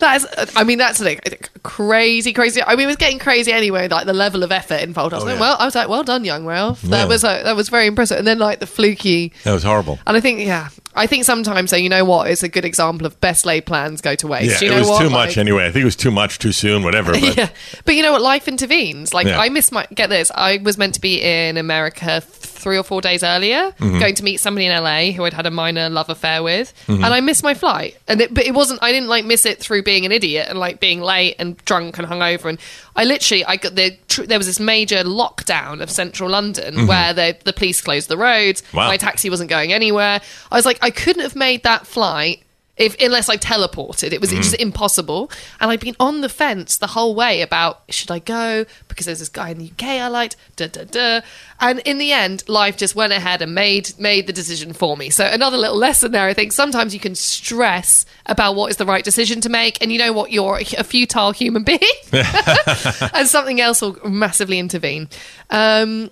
That 0.00 0.14
is, 0.18 0.52
I 0.54 0.62
mean, 0.62 0.78
that's 0.78 1.00
like 1.00 1.50
crazy, 1.64 2.32
crazy. 2.32 2.62
I 2.62 2.76
mean, 2.76 2.84
it 2.84 2.86
was 2.86 2.94
getting 2.94 3.18
crazy 3.18 3.50
anyway. 3.50 3.88
Like 3.88 4.06
the 4.06 4.12
level 4.12 4.44
of 4.44 4.52
effort 4.52 4.80
involved. 4.80 5.12
I 5.12 5.16
was 5.16 5.24
Oh, 5.24 5.26
like, 5.26 5.34
yeah. 5.34 5.40
well, 5.40 5.56
I 5.58 5.64
was 5.64 5.74
like, 5.74 5.88
well 5.88 6.04
done, 6.04 6.24
young 6.24 6.46
Ralph. 6.46 6.80
That 6.82 6.96
Yeah. 6.98 7.04
was 7.06 7.24
uh, 7.24 7.42
that 7.42 7.56
was 7.56 7.68
very 7.68 7.86
impressive. 7.88 8.16
And 8.16 8.24
then 8.24 8.38
like 8.38 8.60
the 8.60 8.66
fluky, 8.68 9.32
That 9.42 9.54
was 9.54 9.64
horrible. 9.64 9.98
and 10.06 10.16
I 10.16 10.20
think, 10.20 10.38
yeah, 10.38 10.68
I 10.94 11.08
think 11.08 11.24
sometimes, 11.24 11.70
so 11.70 11.76
you 11.76 11.88
know 11.88 12.04
what, 12.04 12.30
it's 12.30 12.44
a 12.44 12.48
good 12.48 12.64
example 12.64 13.08
of 13.08 13.20
best 13.20 13.44
laid 13.44 13.66
plans 13.66 14.00
go 14.00 14.14
to 14.14 14.28
waste. 14.28 14.62
Yeah, 14.62 14.66
you 14.68 14.70
know 14.70 14.76
it 14.76 14.80
was 14.82 14.88
what? 14.88 14.98
too 15.00 15.04
Like- 15.06 15.12
much 15.30 15.36
anyway. 15.36 15.66
I 15.66 15.72
think 15.72 15.82
it 15.82 15.86
was 15.86 15.96
too 15.96 16.12
much 16.12 16.38
too 16.38 16.52
soon. 16.52 16.84
Whatever. 16.84 17.10
But 17.14 17.36
yeah, 17.36 17.48
but 17.84 17.96
you 17.96 18.04
know 18.04 18.12
what? 18.12 18.22
Life 18.22 18.46
intervenes. 18.46 19.12
Like 19.12 19.26
Yeah. 19.26 19.40
I 19.40 19.48
missed 19.48 19.72
my 19.72 19.84
get 19.92 20.10
this. 20.10 20.30
I 20.32 20.58
was 20.58 20.78
meant 20.78 20.94
to 20.94 21.00
be 21.00 21.20
in 21.20 21.56
America 21.56 22.20
three 22.58 22.76
or 22.76 22.82
four 22.82 23.00
days 23.00 23.22
earlier, 23.22 23.72
Mm-hmm. 23.78 23.98
going 24.00 24.14
to 24.16 24.24
meet 24.24 24.40
somebody 24.40 24.66
in 24.66 24.72
LA 24.82 25.12
who 25.12 25.24
I'd 25.24 25.32
had 25.32 25.46
a 25.46 25.50
minor 25.50 25.88
love 25.88 26.08
affair 26.10 26.42
with, 26.42 26.72
and 26.88 27.04
I 27.04 27.20
missed 27.20 27.42
my 27.42 27.54
flight. 27.54 27.96
And 28.08 28.20
it, 28.20 28.34
but 28.34 28.44
it 28.44 28.52
wasn't. 28.54 28.82
I 28.82 28.92
didn't 28.92 29.08
like 29.08 29.24
miss 29.24 29.46
it 29.46 29.58
through 29.60 29.82
being 29.84 30.04
an 30.04 30.12
idiot 30.12 30.46
and 30.48 30.58
like 30.58 30.80
being 30.80 31.00
late 31.00 31.36
and 31.38 31.56
drunk 31.64 31.98
and 31.98 32.06
hungover. 32.06 32.46
And 32.48 32.58
I 32.96 33.04
literally, 33.04 33.44
I 33.44 33.56
got 33.56 33.74
the 33.74 33.96
tr- 34.08 34.24
there 34.24 34.38
was 34.38 34.46
this 34.46 34.60
major 34.60 35.04
lockdown 35.04 35.80
of 35.80 35.90
central 35.90 36.30
London 36.30 36.86
where 36.86 37.12
the 37.14 37.36
the 37.44 37.52
police 37.52 37.80
closed 37.80 38.08
the 38.08 38.16
roads. 38.16 38.62
Mm-hmm. 38.62 38.76
Wow. 38.76 38.88
My 38.88 38.96
taxi 38.96 39.30
wasn't 39.30 39.50
going 39.50 39.72
anywhere. 39.72 40.20
I 40.50 40.54
was 40.56 40.64
like, 40.66 40.78
I 40.82 40.90
couldn't 40.90 41.22
have 41.22 41.36
made 41.36 41.62
that 41.62 41.86
flight 41.86 42.42
if 42.78 42.96
unless 43.00 43.28
I 43.28 43.36
teleported. 43.36 44.12
It 44.12 44.20
was 44.20 44.30
just 44.30 44.54
impossible. 44.54 45.30
And 45.60 45.70
I'd 45.70 45.80
been 45.80 45.96
on 45.98 46.20
the 46.20 46.28
fence 46.28 46.76
the 46.78 46.88
whole 46.88 47.14
way 47.14 47.42
about 47.42 47.82
should 47.88 48.10
I 48.10 48.18
go 48.18 48.64
because 48.88 49.06
there's 49.06 49.18
this 49.18 49.28
guy 49.28 49.50
in 49.50 49.58
the 49.58 49.70
UK 49.70 49.84
I 49.84 50.08
liked. 50.08 50.36
Da 50.56 50.68
da 50.68 50.84
da. 50.84 51.20
And 51.60 51.80
in 51.80 51.98
the 51.98 52.12
end, 52.12 52.48
life 52.48 52.76
just 52.76 52.94
went 52.94 53.12
ahead 53.12 53.42
and 53.42 53.54
made 53.54 53.98
made 53.98 54.26
the 54.26 54.32
decision 54.32 54.72
for 54.72 54.96
me. 54.96 55.10
So 55.10 55.26
another 55.26 55.56
little 55.56 55.76
lesson 55.76 56.12
there. 56.12 56.26
I 56.26 56.34
think 56.34 56.52
sometimes 56.52 56.94
you 56.94 57.00
can 57.00 57.14
stress 57.14 58.06
about 58.26 58.54
what 58.54 58.70
is 58.70 58.76
the 58.76 58.86
right 58.86 59.04
decision 59.04 59.40
to 59.42 59.48
make, 59.48 59.82
and 59.82 59.92
you 59.92 59.98
know 59.98 60.12
what, 60.12 60.30
you're 60.30 60.58
a 60.58 60.84
futile 60.84 61.32
human 61.32 61.64
being, 61.64 61.80
and 62.12 63.26
something 63.26 63.60
else 63.60 63.80
will 63.80 63.98
massively 64.08 64.58
intervene. 64.58 65.08
Um, 65.50 66.10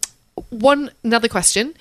one 0.50 0.90
another 1.02 1.28
question 1.28 1.74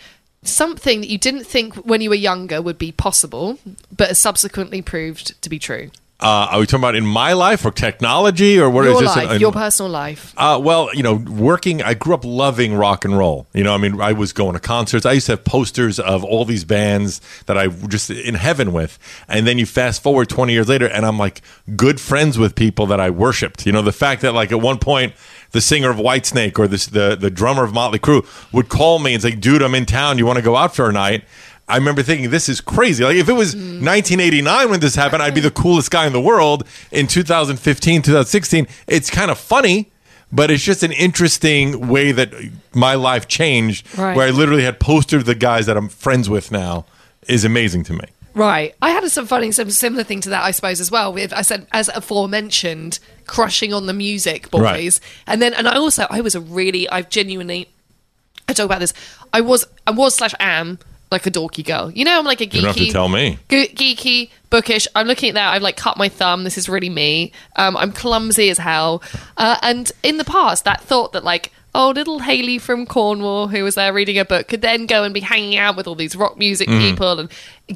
something 0.47 1.01
that 1.01 1.09
you 1.09 1.17
didn't 1.17 1.45
think 1.45 1.75
when 1.75 2.01
you 2.01 2.09
were 2.09 2.15
younger 2.15 2.61
would 2.61 2.77
be 2.77 2.91
possible 2.91 3.57
but 3.95 4.07
has 4.09 4.19
subsequently 4.19 4.81
proved 4.81 5.39
to 5.41 5.49
be 5.49 5.59
true 5.59 5.89
Uh, 6.21 6.47
are 6.51 6.59
we 6.59 6.65
talking 6.65 6.79
about 6.79 6.95
in 6.95 7.05
my 7.05 7.33
life 7.33 7.65
or 7.65 7.71
technology 7.71 8.57
or 8.57 8.69
what 8.69 8.85
is 8.85 8.91
your 8.93 9.01
this? 9.01 9.15
life 9.17 9.31
in- 9.31 9.41
your 9.41 9.51
personal 9.51 9.91
life 9.91 10.33
Uh, 10.37 10.57
well, 10.63 10.89
you 10.93 11.03
know, 11.03 11.15
working, 11.15 11.81
I 11.83 11.93
grew 11.93 12.13
up 12.13 12.23
loving 12.23 12.73
rock 12.73 13.03
and 13.05 13.17
roll. 13.17 13.47
You 13.53 13.63
know, 13.65 13.73
I 13.73 13.77
mean, 13.77 13.99
I 13.99 14.13
was 14.13 14.31
going 14.33 14.53
to 14.53 14.59
concerts. 14.59 15.05
I 15.05 15.11
used 15.13 15.25
to 15.25 15.33
have 15.33 15.43
posters 15.43 15.99
of 15.99 16.23
all 16.23 16.45
these 16.45 16.63
bands 16.63 17.19
that 17.47 17.57
I 17.57 17.67
just 17.67 18.09
in 18.09 18.35
heaven 18.35 18.71
with. 18.71 18.97
And 19.27 19.45
then 19.45 19.57
you 19.57 19.65
fast 19.65 20.01
forward 20.03 20.29
20 20.29 20.53
years 20.53 20.67
later, 20.69 20.87
and 20.87 21.05
I'm 21.05 21.17
like 21.19 21.41
good 21.75 21.99
friends 21.99 22.37
with 22.37 22.55
people 22.55 22.85
that 22.87 22.99
I 23.01 23.09
worshiped. 23.09 23.65
You 23.65 23.73
know, 23.73 23.81
the 23.81 23.91
fact 24.05 24.21
that, 24.21 24.33
like, 24.33 24.51
at 24.53 24.61
one 24.61 24.77
point, 24.79 25.13
the 25.55 25.61
singer 25.61 25.89
of 25.89 25.95
Whitesnake 25.95 26.59
or 26.59 26.67
this, 26.67 26.85
the, 26.85 27.15
the 27.15 27.31
drummer 27.31 27.63
of 27.63 27.73
Motley 27.73 27.97
Crue 27.97 28.25
would 28.51 28.67
call 28.67 28.99
me 28.99 29.13
and 29.13 29.21
say, 29.23 29.31
dude, 29.31 29.61
I'm 29.61 29.73
in 29.73 29.85
town. 29.85 30.17
You 30.17 30.25
want 30.25 30.35
to 30.35 30.43
go 30.43 30.57
out 30.57 30.75
for 30.75 30.89
a 30.89 30.91
night? 30.91 31.23
I 31.69 31.77
remember 31.77 32.03
thinking, 32.03 32.29
this 32.29 32.49
is 32.49 32.59
crazy. 32.59 33.05
Like, 33.05 33.15
if 33.15 33.29
it 33.29 33.33
was 33.33 33.55
mm. 33.55 33.81
1989 33.81 34.69
when 34.69 34.79
this 34.81 34.95
happened, 34.95 35.23
I'd 35.23 35.33
be 35.33 35.39
the 35.39 35.49
coolest 35.49 35.91
guy 35.91 36.05
in 36.05 36.11
the 36.11 36.19
world. 36.19 36.65
In 36.91 37.07
2015, 37.07 38.01
2016, 38.01 38.67
it's 38.87 39.09
kind 39.09 39.31
of 39.31 39.39
funny, 39.39 39.89
but 40.29 40.51
it's 40.51 40.61
just 40.61 40.83
an 40.83 40.91
interesting 40.91 41.87
way 41.87 42.11
that 42.11 42.33
my 42.73 42.95
life 42.95 43.29
changed, 43.29 43.87
Right. 43.97 44.13
where 44.15 44.27
I 44.27 44.31
literally 44.31 44.63
had 44.63 44.77
posters 44.81 45.21
of 45.21 45.25
the 45.25 45.35
guys 45.35 45.67
that 45.67 45.77
I'm 45.77 45.87
friends 45.87 46.29
with 46.29 46.51
now, 46.51 46.85
is 47.29 47.45
amazing 47.45 47.85
to 47.85 47.93
me. 47.93 48.05
Right 48.35 48.75
i 48.81 48.91
had 48.91 49.03
some 49.09 49.25
funny 49.25 49.51
some 49.51 49.69
similar 49.71 50.03
thing 50.03 50.21
to 50.21 50.29
that 50.29 50.43
i 50.43 50.51
suppose 50.51 50.79
as 50.79 50.91
well 50.91 51.11
with 51.11 51.33
i 51.33 51.41
said 51.41 51.65
as 51.71 51.87
aforementioned 51.89 52.99
crushing 53.25 53.73
on 53.73 53.85
the 53.87 53.93
music 53.93 54.51
boys 54.51 54.61
Right. 54.61 54.99
and 55.25 55.41
then 55.41 55.53
and 55.53 55.67
i 55.67 55.75
also 55.75 56.05
i 56.09 56.21
was 56.21 56.35
a 56.35 56.41
really 56.41 56.87
i've 56.89 57.09
genuinely 57.09 57.67
i 58.49 58.53
talk 58.53 58.65
about 58.65 58.79
this 58.79 58.93
i 59.33 59.41
was 59.41 59.65
i 59.87 59.91
was 59.91 60.15
slash 60.15 60.33
am 60.39 60.77
like 61.11 61.25
a 61.25 61.31
dorky 61.31 61.65
girl 61.65 61.89
you 61.91 62.03
know 62.03 62.17
i'm 62.19 62.25
like 62.25 62.41
a 62.41 62.45
geeky 62.45 62.53
You 62.55 62.61
don't 62.61 62.77
have 62.77 62.85
to 62.87 62.91
tell 62.91 63.09
me. 63.09 63.37
Ge- 63.49 63.73
geeky, 63.73 64.29
bookish. 64.49 64.87
I'm 64.95 65.07
looking 65.07 65.29
at 65.29 65.35
that. 65.35 65.53
I've 65.53 65.61
like 65.61 65.77
cut 65.77 65.97
my 65.97 66.09
thumb. 66.09 66.43
This 66.43 66.57
is 66.57 66.67
really 66.67 66.89
me. 66.89 67.31
Um, 67.57 67.77
I'm 67.77 67.91
clumsy 67.91 68.49
as 68.49 68.57
hell. 68.57 69.03
Uh, 69.37 69.57
and 69.61 69.91
in 70.03 70.17
the 70.17 70.23
past, 70.25 70.63
that 70.65 70.81
thought 70.81 71.13
that 71.13 71.23
like, 71.23 71.51
oh, 71.75 71.89
little 71.89 72.19
Hayley 72.19 72.57
from 72.57 72.85
Cornwall 72.85 73.47
who 73.47 73.63
was 73.63 73.75
there 73.75 73.93
reading 73.93 74.17
a 74.17 74.25
book 74.25 74.47
could 74.47 74.61
then 74.61 74.85
go 74.85 75.03
and 75.03 75.13
be 75.13 75.19
hanging 75.19 75.57
out 75.57 75.75
with 75.75 75.87
all 75.87 75.95
these 75.95 76.15
rock 76.15 76.37
music 76.37 76.67
Mm-hmm. 76.67 76.89
people 76.89 77.19
and 77.19 77.29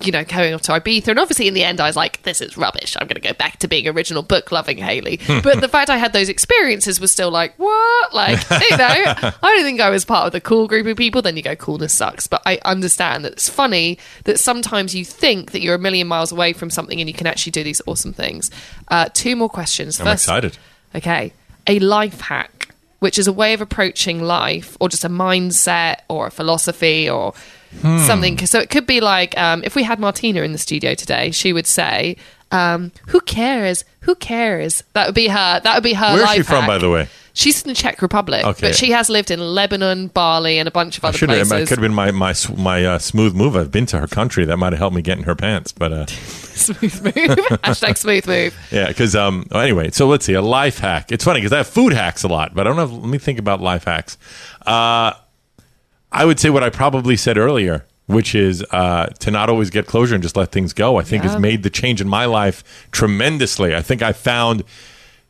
you 0.04 0.12
know 0.12 0.24
going 0.24 0.54
off 0.54 0.62
to 0.64 0.72
Ibiza. 0.72 1.10
And 1.10 1.20
obviously, 1.20 1.48
in 1.48 1.54
the 1.54 1.64
end, 1.64 1.80
I 1.80 1.88
was 1.88 1.96
like, 1.96 2.22
this 2.24 2.42
is 2.42 2.58
rubbish. 2.58 2.96
I'm 3.00 3.08
going 3.08 3.22
to 3.22 3.28
go 3.28 3.34
back 3.34 3.58
to 3.60 3.68
being 3.68 3.88
original 3.88 4.22
book 4.24 4.52
loving 4.52 4.78
Hayley. 4.78 5.20
but 5.44 5.62
the 5.62 5.68
fact 5.68 5.90
I 5.90 5.98
had 5.98 6.14
those 6.14 6.30
experiences 6.30 7.00
was 7.00 7.12
still 7.12 7.30
like, 7.32 7.54
what? 7.58 8.14
Like, 8.14 8.40
you 8.70 8.78
know, 8.78 8.88
I 8.88 9.34
don't 9.42 9.64
think 9.64 9.82
I 9.82 9.90
was 9.90 10.06
part 10.06 10.28
of 10.28 10.32
the 10.32 10.42
cool 10.42 10.68
group 10.68 10.88
of 10.88 10.96
people. 10.98 11.22
Then 11.22 11.36
you 11.38 11.44
go, 11.44 11.56
coolness 11.56 11.94
sucks. 11.94 12.28
But 12.28 12.42
I 12.46 12.60
understand 12.66 13.26
that 13.26 13.34
it's 13.34 13.50
funny 13.50 13.98
that 14.26 14.40
sometimes 14.40 14.94
you 14.96 15.04
think 15.06 15.52
that 15.52 15.62
you're 15.62 15.76
a 15.76 15.80
million 15.80 16.08
miles 16.08 16.32
away 16.32 16.54
from 16.54 16.70
something 16.70 17.00
and 17.00 17.10
you 17.10 17.14
can 17.14 17.28
actually 17.28 17.52
do 17.52 17.64
these 17.64 17.82
awesome 17.88 18.14
things. 18.14 18.50
Uh, 18.88 19.10
two 19.14 19.36
more 19.36 19.50
questions. 19.50 20.00
I'm 20.00 20.06
First- 20.06 20.26
excited. 20.26 20.58
Okay. 20.96 21.34
A 21.68 21.80
life 21.80 22.22
hack, 22.22 22.69
which 23.00 23.18
is 23.18 23.28
a 23.28 23.34
way 23.34 23.54
of 23.54 23.62
approaching 23.62 24.22
life 24.22 24.76
or 24.80 24.90
just 24.90 25.04
a 25.06 25.10
mindset 25.10 25.98
or 26.10 26.28
a 26.28 26.32
philosophy 26.32 27.10
or 27.10 27.34
Hmm. 27.82 28.00
something. 28.00 28.38
So 28.48 28.60
it 28.60 28.72
could 28.72 28.88
be 28.88 29.00
like 29.00 29.38
um, 29.38 29.62
if 29.64 29.76
we 29.76 29.84
had 29.84 30.00
Martina 30.00 30.42
in 30.42 30.54
the 30.54 30.58
studio 30.58 30.96
today, 30.96 31.30
she 31.30 31.54
would 31.54 31.68
say, 31.68 32.18
um, 32.52 32.92
Who 33.10 33.20
cares? 33.22 33.86
Who 34.02 34.16
cares? 34.16 34.84
That 34.94 35.06
would 35.06 35.14
be 35.14 35.28
her. 35.28 35.60
That 35.64 35.76
would 35.76 35.84
be 35.84 35.94
her 35.94 36.14
Where's 36.14 36.24
life 36.24 36.38
she 36.38 36.42
from, 36.42 36.62
hack. 36.62 36.68
by 36.68 36.78
the 36.80 36.90
way? 36.90 37.08
She's 37.34 37.62
in 37.62 37.68
the 37.70 37.74
Czech 37.76 38.02
Republic, 38.02 38.44
Okay. 38.46 38.68
but 38.68 38.76
she 38.76 38.92
has 38.92 39.10
lived 39.10 39.32
in 39.32 39.40
Lebanon, 39.40 40.08
Bali, 40.08 40.58
and 40.60 40.68
a 40.68 40.72
bunch 40.72 40.98
of 40.98 41.06
other 41.06 41.18
places. 41.18 41.52
It 41.52 41.68
could 41.68 41.78
have 41.78 41.82
been 41.82 41.94
my 41.94 42.12
my 42.12 42.34
my 42.58 42.86
uh, 42.86 43.00
smooth 43.00 43.34
move. 43.36 43.56
I've 43.56 43.72
been 43.72 43.86
to 43.88 44.00
her 44.00 44.08
country. 44.08 44.46
That 44.46 44.58
might 44.58 44.74
have 44.74 44.80
helped 44.80 44.96
me 44.96 45.02
get 45.02 45.18
in 45.18 45.24
her 45.26 45.36
pants. 45.36 45.72
But 45.72 45.92
uh, 45.94 46.06
smooth 46.08 47.04
move. 47.04 47.14
Hashtag 47.64 47.98
smooth 47.98 48.28
move. 48.28 48.58
yeah, 48.72 48.88
because 48.88 49.16
um. 49.16 49.46
anyway, 49.54 49.92
so 49.92 50.08
let's 50.08 50.26
see 50.26 50.34
a 50.34 50.42
life 50.42 50.80
hack. 50.80 51.12
It's 51.12 51.24
funny 51.24 51.40
because 51.40 51.54
I 51.54 51.58
have 51.58 51.68
food 51.68 51.94
hacks 51.94 52.24
a 52.24 52.28
lot, 52.28 52.54
but 52.54 52.66
I 52.68 52.70
don't 52.70 52.78
have. 52.80 52.92
Let 52.92 53.08
me 53.10 53.18
think 53.18 53.40
about 53.40 53.62
life 53.62 53.84
hacks. 53.86 54.18
Uh, 54.66 55.14
I 56.12 56.26
would 56.26 56.40
say 56.40 56.50
what 56.50 56.64
I 56.64 56.70
probably 56.72 57.16
said 57.16 57.38
earlier, 57.38 57.86
which 58.08 58.34
is 58.34 58.64
uh, 58.72 59.06
to 59.20 59.30
not 59.32 59.50
always 59.50 59.70
get 59.70 59.86
closure 59.86 60.16
and 60.16 60.24
just 60.24 60.36
let 60.36 60.52
things 60.52 60.74
go. 60.74 60.98
I 60.98 61.04
think 61.04 61.24
Yeah. 61.24 61.30
has 61.32 61.40
made 61.40 61.62
the 61.64 61.70
change 61.70 62.02
in 62.02 62.10
my 62.10 62.26
life 62.26 62.88
tremendously. 62.92 63.76
I 63.76 63.82
think 63.84 64.02
I 64.02 64.12
found 64.14 64.64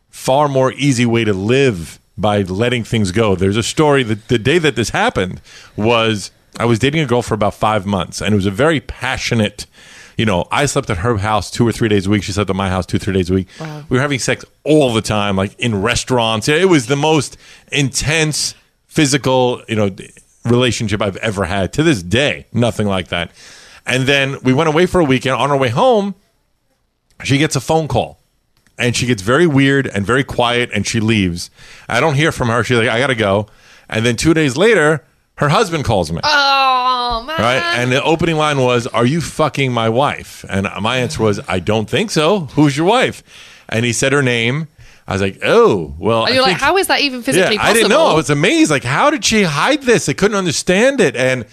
far 0.10 0.48
more 0.48 0.72
easy 0.74 1.06
way 1.06 1.24
to 1.24 1.34
live 1.34 2.00
by 2.18 2.42
letting 2.42 2.84
things 2.84 3.12
go. 3.12 3.36
There's 3.36 3.58
a 3.58 3.64
story 3.64 4.04
that 4.04 4.28
the 4.28 4.38
day 4.38 4.58
that 4.60 4.76
this 4.76 4.90
happened 4.90 5.42
was 5.78 6.32
I 6.58 6.66
was 6.66 6.80
dating 6.80 7.02
a 7.02 7.06
girl 7.06 7.22
for 7.22 7.34
about 7.34 7.54
five 7.54 7.86
months, 7.86 8.22
and 8.22 8.34
it 8.34 8.36
was 8.36 8.46
a 8.46 8.52
very 8.52 8.82
passionate. 8.82 9.66
You 10.18 10.26
know, 10.26 10.46
I 10.52 10.66
slept 10.66 10.90
at 10.90 10.98
her 10.98 11.18
house 11.18 11.50
two 11.50 11.66
or 11.66 11.72
three 11.72 11.88
days 11.88 12.06
a 12.06 12.10
week. 12.10 12.24
She 12.24 12.34
slept 12.34 12.50
at 12.50 12.56
my 12.56 12.68
house 12.70 12.86
two, 12.86 13.00
three 13.00 13.14
days 13.14 13.30
a 13.30 13.34
week. 13.34 13.48
We 13.90 13.96
were 13.96 14.02
having 14.02 14.20
sex 14.20 14.44
all 14.66 14.94
the 14.94 15.02
time, 15.02 15.38
like 15.38 15.58
in 15.58 15.82
restaurants. 15.82 16.50
It 16.50 16.68
was 16.68 16.88
the 16.88 16.98
most 16.98 17.38
intense 17.72 18.54
physical, 18.88 19.64
you 19.70 19.76
know, 19.76 19.96
relationship 20.44 21.02
I've 21.02 21.16
ever 21.18 21.46
had. 21.46 21.72
To 21.74 21.84
this 21.84 22.04
day, 22.04 22.48
nothing 22.52 22.88
like 22.88 23.08
that. 23.10 23.32
And 23.86 24.04
then 24.04 24.38
we 24.44 24.52
went 24.52 24.68
away 24.68 24.86
for 24.88 25.00
a 25.00 25.06
weekend. 25.06 25.36
On 25.36 25.52
our 25.52 25.58
way 25.58 25.70
home, 25.70 26.16
she 27.24 27.38
gets 27.38 27.56
a 27.56 27.62
phone 27.62 27.88
call 27.88 28.19
and 28.80 28.96
she 28.96 29.06
gets 29.06 29.22
very 29.22 29.46
weird 29.46 29.86
and 29.86 30.06
very 30.06 30.24
quiet 30.24 30.72
and 30.74 30.88
she 30.88 31.00
leaves. 31.00 31.52
I 31.88 32.00
don't 32.00 32.16
hear 32.16 32.32
from 32.32 32.48
her. 32.48 32.64
She's 32.64 32.78
like, 32.78 32.88
I 32.88 33.00
got 33.00 33.08
to 33.08 33.16
go. 33.16 33.48
And 33.90 34.06
then 34.06 34.16
two 34.16 34.34
days 34.34 34.56
later, 34.56 35.04
her 35.36 35.50
husband 35.50 35.84
calls 35.84 36.12
me. 36.12 36.22
Oh 36.24 37.24
man. 37.28 37.40
Right. 37.40 37.62
And 37.80 37.92
the 37.92 38.02
opening 38.02 38.38
line 38.38 38.58
was, 38.60 38.88
Are 38.88 39.06
you 39.06 39.22
fucking 39.22 39.72
my 39.74 39.90
wife? 39.90 40.46
And 40.50 40.68
my 40.82 40.98
answer 40.98 41.22
was, 41.22 41.40
I 41.48 41.60
don't 41.60 41.90
think 41.90 42.10
so. 42.10 42.42
Who's 42.56 42.78
your 42.78 42.88
wife? 42.88 43.22
And 43.68 43.86
he 43.86 43.94
said 43.94 44.14
her 44.14 44.24
name. 44.24 44.68
I 45.08 45.14
was 45.14 45.22
like, 45.22 45.40
Oh, 45.44 45.96
well. 46.00 46.26
And 46.26 46.36
you're 46.36 46.44
like, 46.44 46.58
how 46.58 46.78
is 46.78 46.88
that 46.88 47.02
even 47.02 47.22
physically 47.22 47.56
yeah, 47.56 47.62
possible? 47.62 47.70
I 47.70 47.74
didn't 47.74 47.90
know. 47.90 48.06
I 48.06 48.14
was 48.14 48.30
amazed. 48.30 48.72
Like, 48.72 48.84
how 48.84 49.10
did 49.10 49.26
she 49.26 49.44
hide 49.44 49.82
this? 49.84 50.08
I 50.08 50.14
couldn't 50.14 50.38
understand 50.38 51.02
it. 51.02 51.16
And 51.16 51.46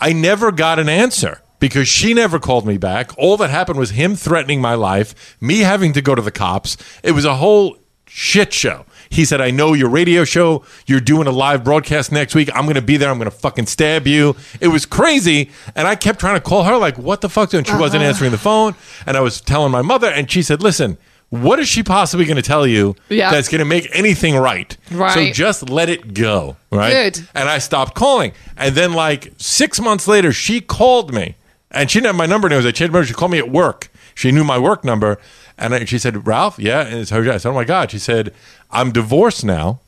I 0.00 0.12
never 0.12 0.52
got 0.52 0.78
an 0.78 0.88
answer 0.88 1.41
because 1.62 1.86
she 1.86 2.12
never 2.12 2.40
called 2.40 2.66
me 2.66 2.76
back. 2.76 3.12
All 3.16 3.36
that 3.36 3.48
happened 3.50 3.78
was 3.78 3.90
him 3.90 4.16
threatening 4.16 4.60
my 4.60 4.74
life, 4.74 5.36
me 5.40 5.60
having 5.60 5.92
to 5.92 6.02
go 6.02 6.14
to 6.16 6.20
the 6.20 6.32
cops. 6.32 6.76
It 7.04 7.12
was 7.12 7.24
a 7.24 7.36
whole 7.36 7.78
shit 8.08 8.52
show. 8.52 8.84
He 9.08 9.24
said, 9.24 9.40
I 9.40 9.52
know 9.52 9.72
your 9.72 9.88
radio 9.88 10.24
show. 10.24 10.64
You're 10.86 11.00
doing 11.00 11.28
a 11.28 11.30
live 11.30 11.62
broadcast 11.62 12.10
next 12.10 12.34
week. 12.34 12.50
I'm 12.54 12.64
going 12.64 12.74
to 12.74 12.82
be 12.82 12.96
there. 12.96 13.10
I'm 13.10 13.18
going 13.18 13.30
to 13.30 13.36
fucking 13.36 13.66
stab 13.66 14.08
you. 14.08 14.34
It 14.60 14.68
was 14.68 14.86
crazy. 14.86 15.50
And 15.76 15.86
I 15.86 15.94
kept 15.94 16.18
trying 16.18 16.34
to 16.34 16.40
call 16.40 16.64
her, 16.64 16.76
like, 16.76 16.98
what 16.98 17.20
the 17.20 17.28
fuck? 17.28 17.54
And 17.54 17.64
she 17.64 17.72
Uh-huh. 17.72 17.80
wasn't 17.80 18.02
answering 18.02 18.32
the 18.32 18.38
phone. 18.38 18.74
And 19.06 19.16
I 19.16 19.20
was 19.20 19.40
telling 19.40 19.70
my 19.70 19.82
mother, 19.82 20.08
and 20.10 20.28
she 20.28 20.42
said, 20.42 20.62
listen, 20.62 20.98
what 21.30 21.58
is 21.60 21.68
she 21.68 21.82
possibly 21.84 22.24
going 22.26 22.36
to 22.36 22.42
tell 22.42 22.66
you 22.66 22.96
Yeah. 23.08 23.30
that's 23.30 23.48
going 23.48 23.60
to 23.60 23.64
make 23.64 23.88
anything 23.92 24.36
right? 24.36 24.76
Right. 24.90 25.12
So 25.14 25.30
just 25.32 25.70
let 25.70 25.88
it 25.88 26.12
go. 26.12 26.56
Right. 26.72 27.14
Good. 27.14 27.28
And 27.34 27.48
I 27.48 27.58
stopped 27.58 27.94
calling. 27.94 28.32
And 28.56 28.74
then, 28.74 28.94
like 28.94 29.32
six 29.36 29.78
months 29.80 30.08
later, 30.08 30.32
she 30.32 30.60
called 30.60 31.14
me, 31.14 31.36
and 31.72 31.90
she 31.90 31.98
didn't 31.98 32.08
have 32.08 32.16
my 32.16 32.26
number. 32.26 32.46
And 32.46 32.54
it 32.54 32.56
was 32.56 32.66
changed 32.66 32.92
my 32.92 32.98
number. 32.98 33.06
She 33.06 33.14
called 33.14 33.32
me 33.32 33.38
at 33.38 33.50
work. 33.50 33.90
She 34.14 34.30
knew 34.30 34.44
my 34.44 34.58
work 34.58 34.84
number, 34.84 35.18
and 35.58 35.74
I, 35.74 35.84
she 35.84 35.98
said, 35.98 36.26
"Ralph, 36.26 36.58
yeah." 36.58 36.86
And 36.86 37.00
it's 37.00 37.10
her. 37.10 37.30
I 37.30 37.38
said, 37.38 37.50
"Oh 37.50 37.54
my 37.54 37.64
god." 37.64 37.90
She 37.90 37.98
said, 37.98 38.34
"I'm 38.70 38.92
divorced 38.92 39.44
now." 39.44 39.80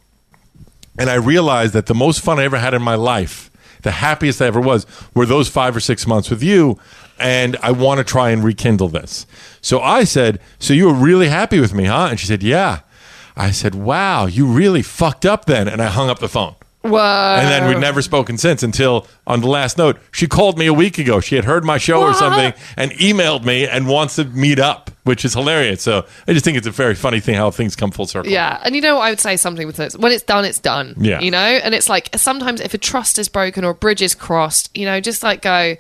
And 0.99 1.11
I 1.11 1.15
realized 1.15 1.73
that 1.75 1.87
the 1.87 1.95
most 1.95 2.21
fun 2.21 2.39
I 2.39 2.45
ever 2.45 2.59
had 2.59 2.73
in 2.73 2.83
my 2.83 2.95
life, 2.95 3.51
the 3.83 3.91
happiest 3.91 4.41
I 4.41 4.47
ever 4.47 4.61
was, 4.61 4.87
were 5.15 5.27
those 5.27 5.49
five 5.49 5.77
or 5.77 5.81
six 5.81 6.07
months 6.07 6.31
with 6.31 6.43
you. 6.43 6.79
And 7.19 7.57
I 7.63 7.73
want 7.73 7.99
to 7.99 8.05
try 8.05 8.31
and 8.31 8.43
rekindle 8.43 8.89
this. 8.89 9.27
So 9.61 9.81
I 9.81 10.05
said, 10.05 10.41
So 10.59 10.73
you 10.75 10.87
were 10.87 10.95
really 10.95 11.29
happy 11.29 11.61
with 11.61 11.75
me, 11.75 11.85
huh? 11.85 12.09
And 12.11 12.19
she 12.21 12.27
said, 12.27 12.43
Yeah. 12.43 12.81
I 13.37 13.51
said, 13.51 13.75
Wow, 13.75 14.27
you 14.27 14.47
really 14.47 14.83
fucked 14.83 15.27
up 15.27 15.45
then. 15.45 15.69
And 15.69 15.83
I 15.83 15.87
hung 15.87 16.09
up 16.09 16.19
the 16.19 16.29
phone. 16.29 16.55
Whoa. 16.85 17.37
And 17.39 17.49
then 17.49 17.67
we've 17.67 17.79
never 17.79 18.03
spoken 18.03 18.37
since 18.37 18.63
until 18.63 19.07
on 19.27 19.41
the 19.41 19.49
last 19.49 19.79
note, 19.79 19.97
she 20.13 20.27
called 20.27 20.59
me 20.59 20.67
a 20.67 20.75
week 20.75 20.99
ago. 20.99 21.19
She 21.21 21.35
had 21.35 21.47
heard 21.47 21.65
my 21.65 21.79
show 21.79 22.03
or 22.03 22.13
something 22.13 22.53
and 22.77 22.93
emailed 22.93 23.43
me 23.45 23.67
and 23.67 23.89
wants 23.89 24.17
to 24.17 24.25
meet 24.25 24.59
up, 24.59 24.91
which 25.05 25.25
is 25.25 25.33
hilarious. 25.33 25.81
So 25.83 26.05
I 26.29 26.35
just 26.35 26.45
think 26.45 26.59
it's 26.59 26.67
a 26.67 26.71
very 26.71 26.95
funny 26.95 27.21
thing 27.21 27.37
how 27.37 27.51
things 27.51 27.75
come 27.75 27.91
full 27.91 28.07
circle. 28.07 28.31
Yeah, 28.31 28.61
and 28.63 28.75
you 28.75 28.83
know 28.83 28.99
I 28.99 29.09
would 29.09 29.21
say 29.21 29.37
something 29.39 29.67
with 29.67 29.77
this. 29.77 29.97
When 29.97 30.13
it's 30.13 30.25
done, 30.25 30.45
it's 30.45 30.61
done. 30.61 30.95
Yeah. 30.99 31.21
You 31.21 31.31
know? 31.31 31.39
And 31.39 31.75
it's 31.75 31.89
like 31.89 32.11
sometimes 32.17 32.61
if 32.61 32.75
a 32.75 32.79
trust 32.79 33.19
is 33.19 33.31
broken 33.31 33.65
or 33.65 33.71
a 33.71 33.75
bridge 33.75 34.03
is 34.03 34.15
crossed, 34.15 34.77
you 34.77 34.85
know, 34.85 35.01
just 35.01 35.23
like 35.23 35.41
go 35.41 35.77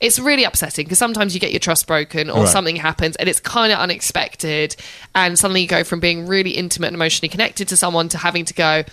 it's 0.00 0.20
really 0.20 0.44
upsetting 0.44 0.84
because 0.84 0.96
sometimes 0.98 1.34
you 1.34 1.40
get 1.40 1.50
your 1.50 1.58
trust 1.58 1.88
broken 1.88 2.30
or 2.30 2.42
Right. 2.42 2.48
something 2.48 2.76
happens 2.76 3.16
and 3.16 3.28
it's 3.28 3.40
kind 3.40 3.72
of 3.72 3.80
unexpected 3.80 4.76
and 5.14 5.36
suddenly 5.36 5.62
you 5.62 5.66
go 5.66 5.82
from 5.82 5.98
being 5.98 6.26
really 6.26 6.50
intimate 6.50 6.86
and 6.88 6.94
emotionally 6.94 7.28
connected 7.28 7.66
to 7.66 7.76
someone 7.76 8.08
to 8.10 8.18
having 8.18 8.44
to 8.44 8.54
go 8.54 8.84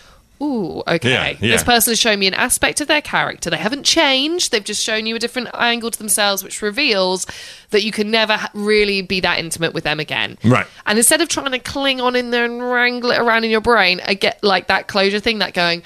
Ooh, 0.42 0.84
okay. 0.88 1.12
Yeah, 1.12 1.28
yeah. 1.30 1.52
This 1.54 1.64
person 1.64 1.92
has 1.92 2.00
shown 2.00 2.20
me 2.20 2.28
an 2.28 2.34
aspect 2.34 2.82
of 2.82 2.88
their 2.88 3.02
character. 3.02 3.50
They 3.50 3.58
haven't 3.58 3.84
changed. 3.84 4.52
They've 4.52 4.64
just 4.64 4.84
shown 4.84 5.06
you 5.06 5.16
a 5.16 5.20
different 5.20 5.50
angle 5.54 5.92
to 5.92 5.98
themselves, 5.98 6.44
which 6.44 6.62
reveals 6.62 7.26
that 7.70 7.84
you 7.84 7.92
can 7.92 8.12
never 8.12 8.40
really 8.54 9.02
be 9.02 9.20
that 9.22 9.40
intimate 9.40 9.74
with 9.74 9.86
them 9.86 10.00
again. 10.00 10.38
Right. 10.44 10.68
And 10.86 10.98
instead 10.98 11.22
of 11.22 11.30
trying 11.30 11.52
to 11.52 11.60
cling 11.60 12.02
on 12.02 12.16
in 12.16 12.32
there 12.32 12.46
and 12.46 12.62
wrangle 12.62 13.12
it 13.12 13.20
around 13.20 13.46
in 13.46 13.50
your 13.50 13.62
brain, 13.62 14.02
I 14.06 14.14
get 14.14 14.44
like 14.44 14.68
that 14.68 14.88
closure 14.88 15.20
thing, 15.20 15.40
that 15.40 15.54
going, 15.54 15.84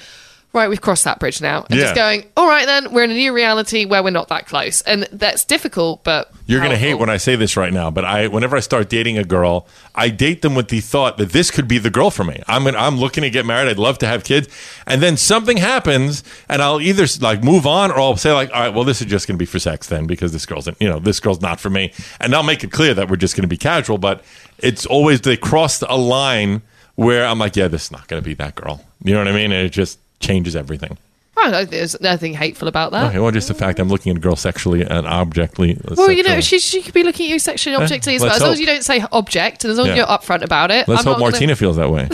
right, 0.52 0.68
we've 0.68 0.80
crossed 0.80 1.04
that 1.04 1.18
bridge 1.20 1.40
now. 1.40 1.64
And 1.70 1.78
Yeah. 1.78 1.84
just 1.84 1.94
going, 1.94 2.24
all 2.36 2.48
right, 2.48 2.66
then, 2.66 2.92
we're 2.92 3.04
in 3.04 3.10
a 3.10 3.14
new 3.14 3.32
reality 3.32 3.84
where 3.84 4.02
we're 4.02 4.10
not 4.10 4.28
that 4.28 4.46
close. 4.46 4.80
And 4.82 5.08
that's 5.12 5.44
difficult, 5.44 6.02
but. 6.04 6.30
You're 6.46 6.58
going 6.60 6.72
to 6.72 6.76
hate 6.76 6.94
when 6.94 7.08
I 7.08 7.16
say 7.18 7.36
this 7.36 7.56
right 7.56 7.72
now, 7.72 7.90
but 7.92 8.04
I 8.04 8.26
whenever 8.26 8.56
I 8.56 8.60
start 8.60 8.88
dating 8.88 9.16
a 9.16 9.24
girl, 9.24 9.68
I 9.94 10.08
date 10.08 10.42
them 10.42 10.56
with 10.56 10.66
the 10.68 10.80
thought 10.80 11.16
that 11.18 11.30
this 11.30 11.50
could 11.52 11.68
be 11.68 11.78
the 11.78 11.90
girl 11.90 12.10
for 12.10 12.24
me. 12.24 12.42
I'm 12.48 12.66
I'm 12.66 12.96
looking 12.98 13.22
to 13.22 13.30
get 13.30 13.46
married. 13.46 13.68
I'd 13.68 13.78
love 13.78 13.98
to 13.98 14.06
have 14.08 14.24
kids, 14.24 14.48
and 14.86 15.00
then 15.00 15.16
something 15.16 15.58
happens, 15.58 16.24
and 16.48 16.60
I'll 16.60 16.80
either 16.80 17.06
like 17.20 17.44
move 17.44 17.66
on 17.68 17.92
or 17.92 18.00
I'll 18.00 18.16
say 18.16 18.32
like, 18.32 18.50
all 18.52 18.60
right, 18.62 18.74
well, 18.74 18.82
this 18.82 19.00
is 19.00 19.06
just 19.06 19.28
going 19.28 19.36
to 19.36 19.38
be 19.38 19.46
for 19.46 19.60
sex 19.60 19.86
then 19.86 20.08
because 20.08 20.32
this 20.32 20.44
girl's 20.44 20.68
you 20.80 20.88
know 20.88 20.98
this 20.98 21.20
girl's 21.20 21.40
not 21.40 21.60
for 21.60 21.70
me, 21.70 21.92
and 22.20 22.34
I'll 22.34 22.42
make 22.42 22.64
it 22.64 22.72
clear 22.72 22.94
that 22.94 23.08
we're 23.08 23.14
just 23.16 23.36
going 23.36 23.42
to 23.42 23.48
be 23.48 23.56
casual. 23.56 23.98
But 23.98 24.24
it's 24.58 24.84
always 24.86 25.20
they 25.20 25.36
crossed 25.36 25.84
a 25.88 25.96
line 25.96 26.62
where 26.96 27.24
I'm 27.24 27.38
like, 27.38 27.54
yeah, 27.54 27.68
this 27.68 27.84
is 27.84 27.92
not 27.92 28.08
going 28.08 28.20
to 28.20 28.28
be 28.28 28.34
that 28.34 28.56
girl. 28.56 28.84
You 29.04 29.12
know 29.14 29.20
what 29.20 29.28
I 29.28 29.32
mean? 29.32 29.52
And 29.52 29.64
it 29.66 29.70
just 29.70 30.00
changes 30.20 30.54
everything. 30.54 30.96
Oh, 31.42 31.64
there's 31.64 31.98
nothing 32.02 32.34
hateful 32.34 32.68
about 32.68 32.92
that. 32.92 33.06
Okay, 33.08 33.18
well, 33.18 33.30
just 33.30 33.48
the 33.48 33.54
fact 33.54 33.78
I'm 33.78 33.88
looking 33.88 34.10
at 34.10 34.16
a 34.18 34.20
girl 34.20 34.36
sexually 34.36 34.82
and 34.82 35.06
objectly. 35.06 35.80
Well, 35.96 36.10
you 36.12 36.22
know, 36.22 36.40
she, 36.42 36.58
she 36.58 36.82
could 36.82 36.92
be 36.92 37.02
looking 37.02 37.26
at 37.26 37.30
you 37.32 37.38
sexually 37.38 37.74
and 37.74 37.82
Eh, 37.82 37.84
objectively 37.86 38.16
as 38.16 38.22
well. 38.22 38.32
As 38.32 38.42
long 38.42 38.52
as 38.52 38.60
you 38.60 38.66
don't 38.66 38.84
say 38.84 39.02
object 39.10 39.64
and 39.64 39.70
as 39.70 39.78
long 39.78 39.86
as 39.88 39.90
Yeah. 39.96 39.96
you're 39.98 40.06
upfront 40.06 40.42
about 40.42 40.70
it. 40.70 40.86
Let's 40.86 41.00
I'm 41.00 41.14
hope 41.14 41.18
not 41.18 41.18
gonna- 41.20 41.30
Martina 41.32 41.56
feels 41.56 41.76
that 41.76 41.90
way. 41.90 42.08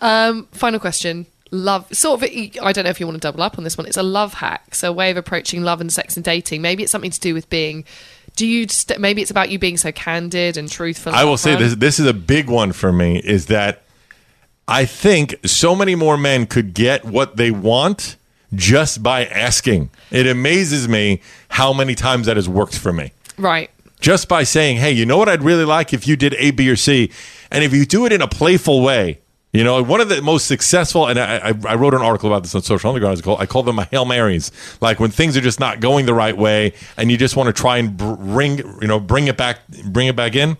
um, 0.00 0.46
Final 0.52 0.80
question. 0.80 1.26
Love, 1.50 1.92
sort 1.94 2.22
of, 2.22 2.30
I 2.62 2.72
don't 2.72 2.84
know 2.84 2.90
if 2.90 2.98
you 2.98 3.06
want 3.06 3.16
to 3.16 3.20
double 3.20 3.42
up 3.42 3.58
on 3.58 3.64
this 3.64 3.76
one. 3.76 3.86
It's 3.86 3.98
a 3.98 4.02
love 4.02 4.32
hack. 4.34 4.74
So, 4.74 4.88
a 4.88 4.92
way 4.92 5.10
of 5.10 5.18
approaching 5.18 5.62
love 5.62 5.82
and 5.82 5.92
sex 5.92 6.16
and 6.16 6.24
dating. 6.24 6.62
Maybe 6.62 6.82
it's 6.82 6.90
something 6.92 7.10
to 7.10 7.20
do 7.20 7.34
with 7.34 7.50
being, 7.50 7.84
do 8.36 8.46
you, 8.46 8.66
st- 8.68 8.98
maybe 8.98 9.20
it's 9.20 9.30
about 9.30 9.50
you 9.50 9.58
being 9.58 9.76
so 9.76 9.92
candid 9.92 10.56
and 10.56 10.70
truthful. 10.70 11.12
I 11.14 11.24
will 11.24 11.36
say 11.36 11.54
this 11.56 11.74
this 11.74 12.00
is 12.00 12.06
a 12.06 12.14
big 12.14 12.48
one 12.48 12.72
for 12.72 12.90
me 12.90 13.18
is 13.18 13.46
that 13.46 13.82
I 14.68 14.84
think 14.84 15.36
so 15.44 15.74
many 15.74 15.94
more 15.94 16.16
men 16.16 16.46
could 16.46 16.74
get 16.74 17.04
what 17.04 17.36
they 17.36 17.50
want 17.50 18.16
just 18.54 19.02
by 19.02 19.24
asking. 19.26 19.90
It 20.10 20.26
amazes 20.26 20.88
me 20.88 21.20
how 21.48 21.72
many 21.72 21.94
times 21.94 22.26
that 22.26 22.36
has 22.36 22.48
worked 22.48 22.76
for 22.76 22.92
me. 22.92 23.12
Right. 23.38 23.70
Just 24.00 24.28
by 24.28 24.42
saying, 24.42 24.78
"Hey, 24.78 24.92
you 24.92 25.06
know 25.06 25.16
what 25.16 25.28
I'd 25.28 25.42
really 25.42 25.64
like 25.64 25.92
if 25.92 26.06
you 26.06 26.16
did 26.16 26.34
A, 26.34 26.50
B, 26.50 26.68
or 26.68 26.76
C," 26.76 27.10
and 27.50 27.62
if 27.62 27.72
you 27.72 27.84
do 27.86 28.04
it 28.06 28.12
in 28.12 28.20
a 28.20 28.28
playful 28.28 28.82
way. 28.82 29.18
You 29.52 29.64
know, 29.64 29.82
one 29.82 30.00
of 30.00 30.08
the 30.08 30.22
most 30.22 30.46
successful, 30.46 31.06
and 31.06 31.18
I, 31.18 31.36
I, 31.36 31.54
I 31.68 31.74
wrote 31.74 31.92
an 31.92 32.00
article 32.00 32.30
about 32.30 32.42
this 32.42 32.54
on 32.54 32.62
Social 32.62 32.88
Underground. 32.88 33.12
It's 33.12 33.22
called, 33.22 33.38
I 33.38 33.44
call 33.44 33.62
them 33.62 33.76
my 33.76 33.84
Hail 33.90 34.06
Marys. 34.06 34.50
Like 34.80 34.98
when 34.98 35.10
things 35.10 35.36
are 35.36 35.42
just 35.42 35.60
not 35.60 35.78
going 35.78 36.06
the 36.06 36.14
right 36.14 36.36
way, 36.36 36.72
and 36.96 37.10
you 37.10 37.18
just 37.18 37.36
want 37.36 37.48
to 37.48 37.52
try 37.52 37.76
and 37.76 37.94
bring, 37.94 38.58
you 38.80 38.88
know, 38.88 38.98
bring 38.98 39.26
it 39.26 39.36
back, 39.36 39.58
bring 39.84 40.06
it 40.06 40.16
back 40.16 40.34
in. 40.34 40.56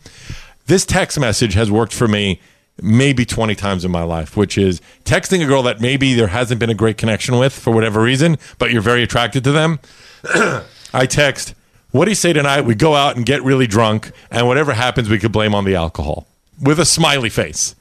This 0.66 0.84
text 0.84 1.18
message 1.18 1.54
has 1.54 1.70
worked 1.70 1.94
for 1.94 2.06
me 2.06 2.40
maybe 2.80 3.24
20 3.24 3.54
times 3.54 3.84
in 3.84 3.90
my 3.90 4.02
life, 4.02 4.36
which 4.36 4.56
is 4.56 4.80
texting 5.04 5.42
a 5.42 5.46
girl 5.46 5.62
that 5.62 5.80
maybe 5.80 6.14
there 6.14 6.28
hasn't 6.28 6.58
been 6.58 6.70
a 6.70 6.74
great 6.74 6.96
connection 6.98 7.38
with 7.38 7.52
for 7.52 7.72
whatever 7.72 8.02
reason, 8.02 8.38
but 8.58 8.70
you're 8.70 8.82
very 8.82 9.02
attracted 9.02 9.44
to 9.44 9.52
them. 9.52 9.78
I 10.94 11.06
text, 11.06 11.54
what 11.90 12.06
do 12.06 12.10
you 12.10 12.16
say 12.16 12.32
tonight? 12.32 12.62
We 12.62 12.74
go 12.74 12.94
out 12.94 13.16
and 13.16 13.26
get 13.26 13.42
really 13.42 13.66
drunk, 13.66 14.12
and 14.30 14.46
whatever 14.46 14.72
happens, 14.72 15.08
we 15.08 15.18
could 15.18 15.32
blame 15.32 15.54
on 15.54 15.64
the 15.64 15.74
alcohol 15.74 16.26
with 16.60 16.80
a 16.80 16.84
smiley 16.86 17.30
face. 17.30 17.74